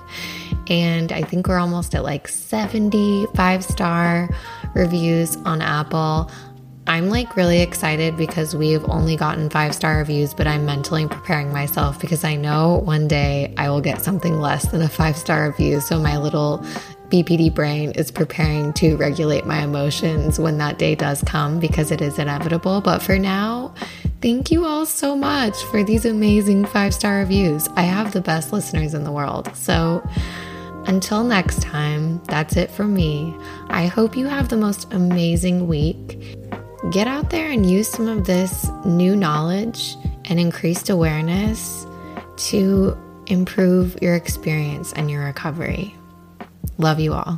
And 0.68 1.12
I 1.12 1.22
think 1.22 1.46
we're 1.46 1.58
almost 1.58 1.94
at 1.94 2.04
like 2.04 2.26
75 2.26 3.64
star 3.64 4.30
reviews 4.74 5.36
on 5.44 5.60
Apple. 5.60 6.30
I'm 6.88 7.10
like 7.10 7.36
really 7.36 7.60
excited 7.60 8.16
because 8.16 8.56
we've 8.56 8.82
only 8.88 9.14
gotten 9.14 9.50
five 9.50 9.74
star 9.74 9.98
reviews, 9.98 10.32
but 10.32 10.46
I'm 10.46 10.64
mentally 10.64 11.06
preparing 11.06 11.52
myself 11.52 12.00
because 12.00 12.24
I 12.24 12.34
know 12.34 12.76
one 12.78 13.06
day 13.06 13.52
I 13.58 13.68
will 13.68 13.82
get 13.82 14.00
something 14.00 14.40
less 14.40 14.66
than 14.68 14.80
a 14.80 14.88
five 14.88 15.14
star 15.18 15.48
review. 15.48 15.80
So 15.80 16.00
my 16.00 16.16
little 16.16 16.64
BPD 17.10 17.54
brain 17.54 17.90
is 17.90 18.10
preparing 18.10 18.72
to 18.74 18.96
regulate 18.96 19.44
my 19.44 19.62
emotions 19.62 20.38
when 20.38 20.56
that 20.58 20.78
day 20.78 20.94
does 20.94 21.22
come 21.22 21.60
because 21.60 21.90
it 21.90 22.00
is 22.00 22.18
inevitable. 22.18 22.80
But 22.80 23.02
for 23.02 23.18
now, 23.18 23.74
thank 24.22 24.50
you 24.50 24.64
all 24.64 24.86
so 24.86 25.14
much 25.14 25.62
for 25.64 25.84
these 25.84 26.06
amazing 26.06 26.64
five 26.64 26.94
star 26.94 27.18
reviews. 27.18 27.68
I 27.76 27.82
have 27.82 28.14
the 28.14 28.22
best 28.22 28.50
listeners 28.50 28.94
in 28.94 29.04
the 29.04 29.12
world. 29.12 29.54
So, 29.54 30.02
until 30.86 31.22
next 31.22 31.60
time, 31.60 32.22
that's 32.28 32.56
it 32.56 32.70
from 32.70 32.94
me. 32.94 33.36
I 33.68 33.88
hope 33.88 34.16
you 34.16 34.26
have 34.26 34.48
the 34.48 34.56
most 34.56 34.90
amazing 34.90 35.68
week. 35.68 36.38
Get 36.90 37.08
out 37.08 37.30
there 37.30 37.50
and 37.50 37.68
use 37.68 37.88
some 37.88 38.06
of 38.06 38.24
this 38.24 38.70
new 38.84 39.16
knowledge 39.16 39.96
and 40.26 40.38
increased 40.38 40.88
awareness 40.88 41.84
to 42.36 42.96
improve 43.26 44.00
your 44.00 44.14
experience 44.14 44.92
and 44.92 45.10
your 45.10 45.24
recovery. 45.24 45.94
Love 46.78 47.00
you 47.00 47.14
all. 47.14 47.36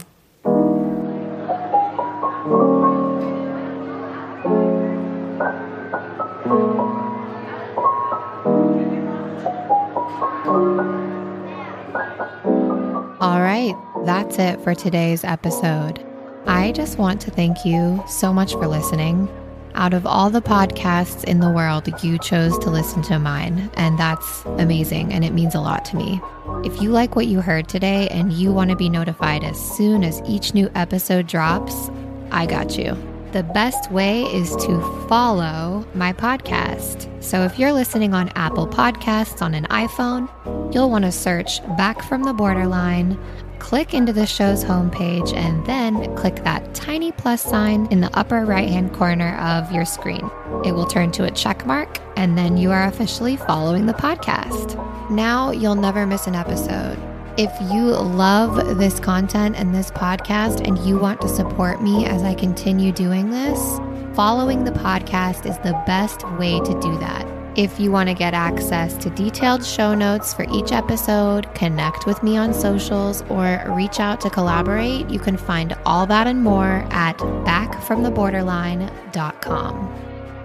All 13.21 13.41
right, 13.41 13.75
that's 14.05 14.39
it 14.39 14.61
for 14.61 14.75
today's 14.75 15.25
episode. 15.25 16.10
I 16.51 16.73
just 16.73 16.99
want 16.99 17.21
to 17.21 17.31
thank 17.31 17.65
you 17.65 18.03
so 18.09 18.33
much 18.33 18.55
for 18.55 18.67
listening. 18.67 19.29
Out 19.77 19.95
of 19.95 20.05
all 20.05 20.31
the 20.31 20.43
podcasts 20.43 21.23
in 21.23 21.39
the 21.39 21.49
world, 21.49 21.89
you 22.03 22.19
chose 22.19 22.59
to 22.59 22.71
listen 22.71 23.03
to 23.03 23.21
mine, 23.21 23.71
and 23.75 23.97
that's 23.97 24.45
amazing 24.59 25.13
and 25.13 25.25
it 25.25 25.33
means 25.33 25.55
a 25.55 25.61
lot 25.61 25.85
to 25.87 25.97
me. 25.97 26.21
If 26.65 26.83
you 26.83 26.91
like 26.91 27.15
what 27.15 27.29
you 27.29 27.41
heard 27.41 27.69
today 27.69 28.09
and 28.09 28.33
you 28.33 28.53
want 28.53 28.71
to 28.71 28.77
be 28.77 28.89
notified 28.89 29.45
as 29.45 29.61
soon 29.77 30.03
as 30.03 30.21
each 30.27 30.53
new 30.53 30.69
episode 30.75 31.29
drops, 31.29 31.89
I 32.33 32.47
got 32.47 32.77
you. 32.77 32.97
The 33.31 33.45
best 33.45 33.93
way 33.93 34.25
is 34.25 34.51
to 34.57 35.07
follow 35.09 35.87
my 35.95 36.13
podcast. 36.13 37.09
So 37.23 37.45
if 37.45 37.61
you're 37.61 37.73
listening 37.73 38.13
on 38.13 38.29
Apple 38.31 38.67
Podcasts 38.67 39.41
on 39.41 39.55
an 39.55 39.67
iPhone, 39.67 40.29
you'll 40.75 40.91
want 40.91 41.05
to 41.05 41.13
search 41.13 41.65
Back 41.77 42.03
from 42.03 42.25
the 42.25 42.33
Borderline 42.33 43.17
click 43.61 43.95
into 43.95 44.13
the 44.13 44.27
show's 44.27 44.65
homepage 44.65 45.33
and 45.35 45.65
then 45.67 46.17
click 46.17 46.43
that 46.43 46.75
tiny 46.75 47.13
plus 47.13 47.43
sign 47.43 47.87
in 47.93 48.01
the 48.01 48.11
upper 48.19 48.45
right 48.45 48.69
hand 48.69 48.93
corner 48.93 49.37
of 49.39 49.71
your 49.71 49.85
screen. 49.85 50.29
It 50.65 50.73
will 50.73 50.87
turn 50.87 51.13
to 51.13 51.25
a 51.25 51.31
check 51.31 51.65
mark, 51.67 52.01
and 52.17 52.37
then 52.37 52.57
you 52.57 52.73
are 52.73 52.87
officially 52.87 53.37
following 53.37 53.87
the 53.87 53.93
podcast. 53.93 54.77
Now 55.11 55.51
you'll 55.53 55.77
never 55.77 56.07
miss 56.07 56.27
an 56.27 56.35
episode. 56.35 56.99
If 57.37 57.53
you 57.73 57.85
love 57.85 58.79
this 58.79 58.99
content 58.99 59.57
and 59.57 59.75
this 59.75 59.91
podcast 59.91 60.67
and 60.67 60.77
you 60.79 60.99
want 60.99 61.21
to 61.21 61.29
support 61.29 61.81
me 61.81 62.07
as 62.07 62.23
I 62.23 62.35
continue 62.35 62.91
doing 62.91 63.31
this, 63.31 63.79
following 64.17 64.65
the 64.65 64.73
podcast 64.73 65.49
is 65.49 65.57
the 65.59 65.81
best 65.87 66.29
way 66.33 66.59
to 66.59 66.81
do 66.81 66.99
that. 66.99 67.40
If 67.61 67.79
you 67.79 67.93
want 67.93 68.09
to 68.09 68.15
get 68.15 68.33
access 68.33 68.97
to 69.05 69.11
detailed 69.11 69.67
show 69.67 69.95
notes 69.95 70.33
for 70.33 70.47
each 70.51 70.73
episode, 70.73 71.55
connect 71.55 72.07
with 72.07 72.23
me 72.23 72.39
on 72.39 72.55
socials, 72.55 73.21
or 73.29 73.63
reach 73.77 74.01
out 74.01 74.23
to 74.23 74.31
collaborate, 74.31 75.11
you 75.11 75.19
can 75.19 75.37
find 75.37 75.77
all 75.85 76.07
that 76.07 76.27
and 76.27 76.43
more 76.43 76.87
at 76.89 77.19
backfromtheborderline.com. 77.19 79.95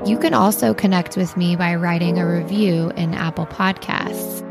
You 0.05 0.17
can 0.17 0.33
also 0.33 0.73
connect 0.73 1.15
with 1.15 1.37
me 1.37 1.55
by 1.55 1.75
writing 1.75 2.19
a 2.19 2.27
review 2.27 2.91
in 2.97 3.13
Apple 3.13 3.45
Podcasts. 3.45 4.41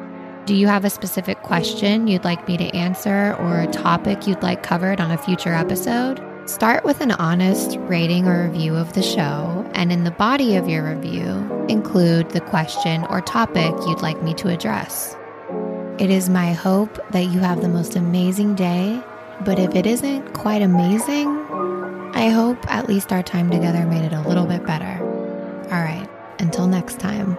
Do 0.46 0.54
you 0.54 0.66
have 0.66 0.86
a 0.86 0.90
specific 0.90 1.42
question 1.42 2.06
you'd 2.06 2.24
like 2.24 2.48
me 2.48 2.56
to 2.56 2.74
answer 2.74 3.36
or 3.40 3.60
a 3.60 3.66
topic 3.66 4.26
you'd 4.26 4.42
like 4.42 4.62
covered 4.62 5.02
on 5.02 5.10
a 5.10 5.18
future 5.18 5.52
episode? 5.52 6.18
Start 6.46 6.84
with 6.84 7.00
an 7.00 7.12
honest 7.12 7.78
rating 7.80 8.28
or 8.28 8.44
review 8.44 8.76
of 8.76 8.92
the 8.92 9.02
show, 9.02 9.66
and 9.72 9.90
in 9.90 10.04
the 10.04 10.10
body 10.10 10.56
of 10.56 10.68
your 10.68 10.84
review, 10.94 11.26
include 11.70 12.30
the 12.30 12.40
question 12.42 13.06
or 13.08 13.22
topic 13.22 13.72
you'd 13.86 14.02
like 14.02 14.22
me 14.22 14.34
to 14.34 14.48
address. 14.48 15.16
It 15.98 16.10
is 16.10 16.28
my 16.28 16.52
hope 16.52 16.98
that 17.12 17.24
you 17.24 17.38
have 17.38 17.62
the 17.62 17.68
most 17.68 17.96
amazing 17.96 18.56
day, 18.56 19.02
but 19.42 19.58
if 19.58 19.74
it 19.74 19.86
isn't 19.86 20.34
quite 20.34 20.60
amazing, 20.60 21.28
I 22.12 22.28
hope 22.28 22.58
at 22.70 22.90
least 22.90 23.10
our 23.10 23.22
time 23.22 23.48
together 23.48 23.86
made 23.86 24.04
it 24.04 24.12
a 24.12 24.28
little 24.28 24.44
bit 24.44 24.66
better. 24.66 25.02
All 25.72 25.82
right, 25.82 26.08
until 26.40 26.66
next 26.66 27.00
time. 27.00 27.38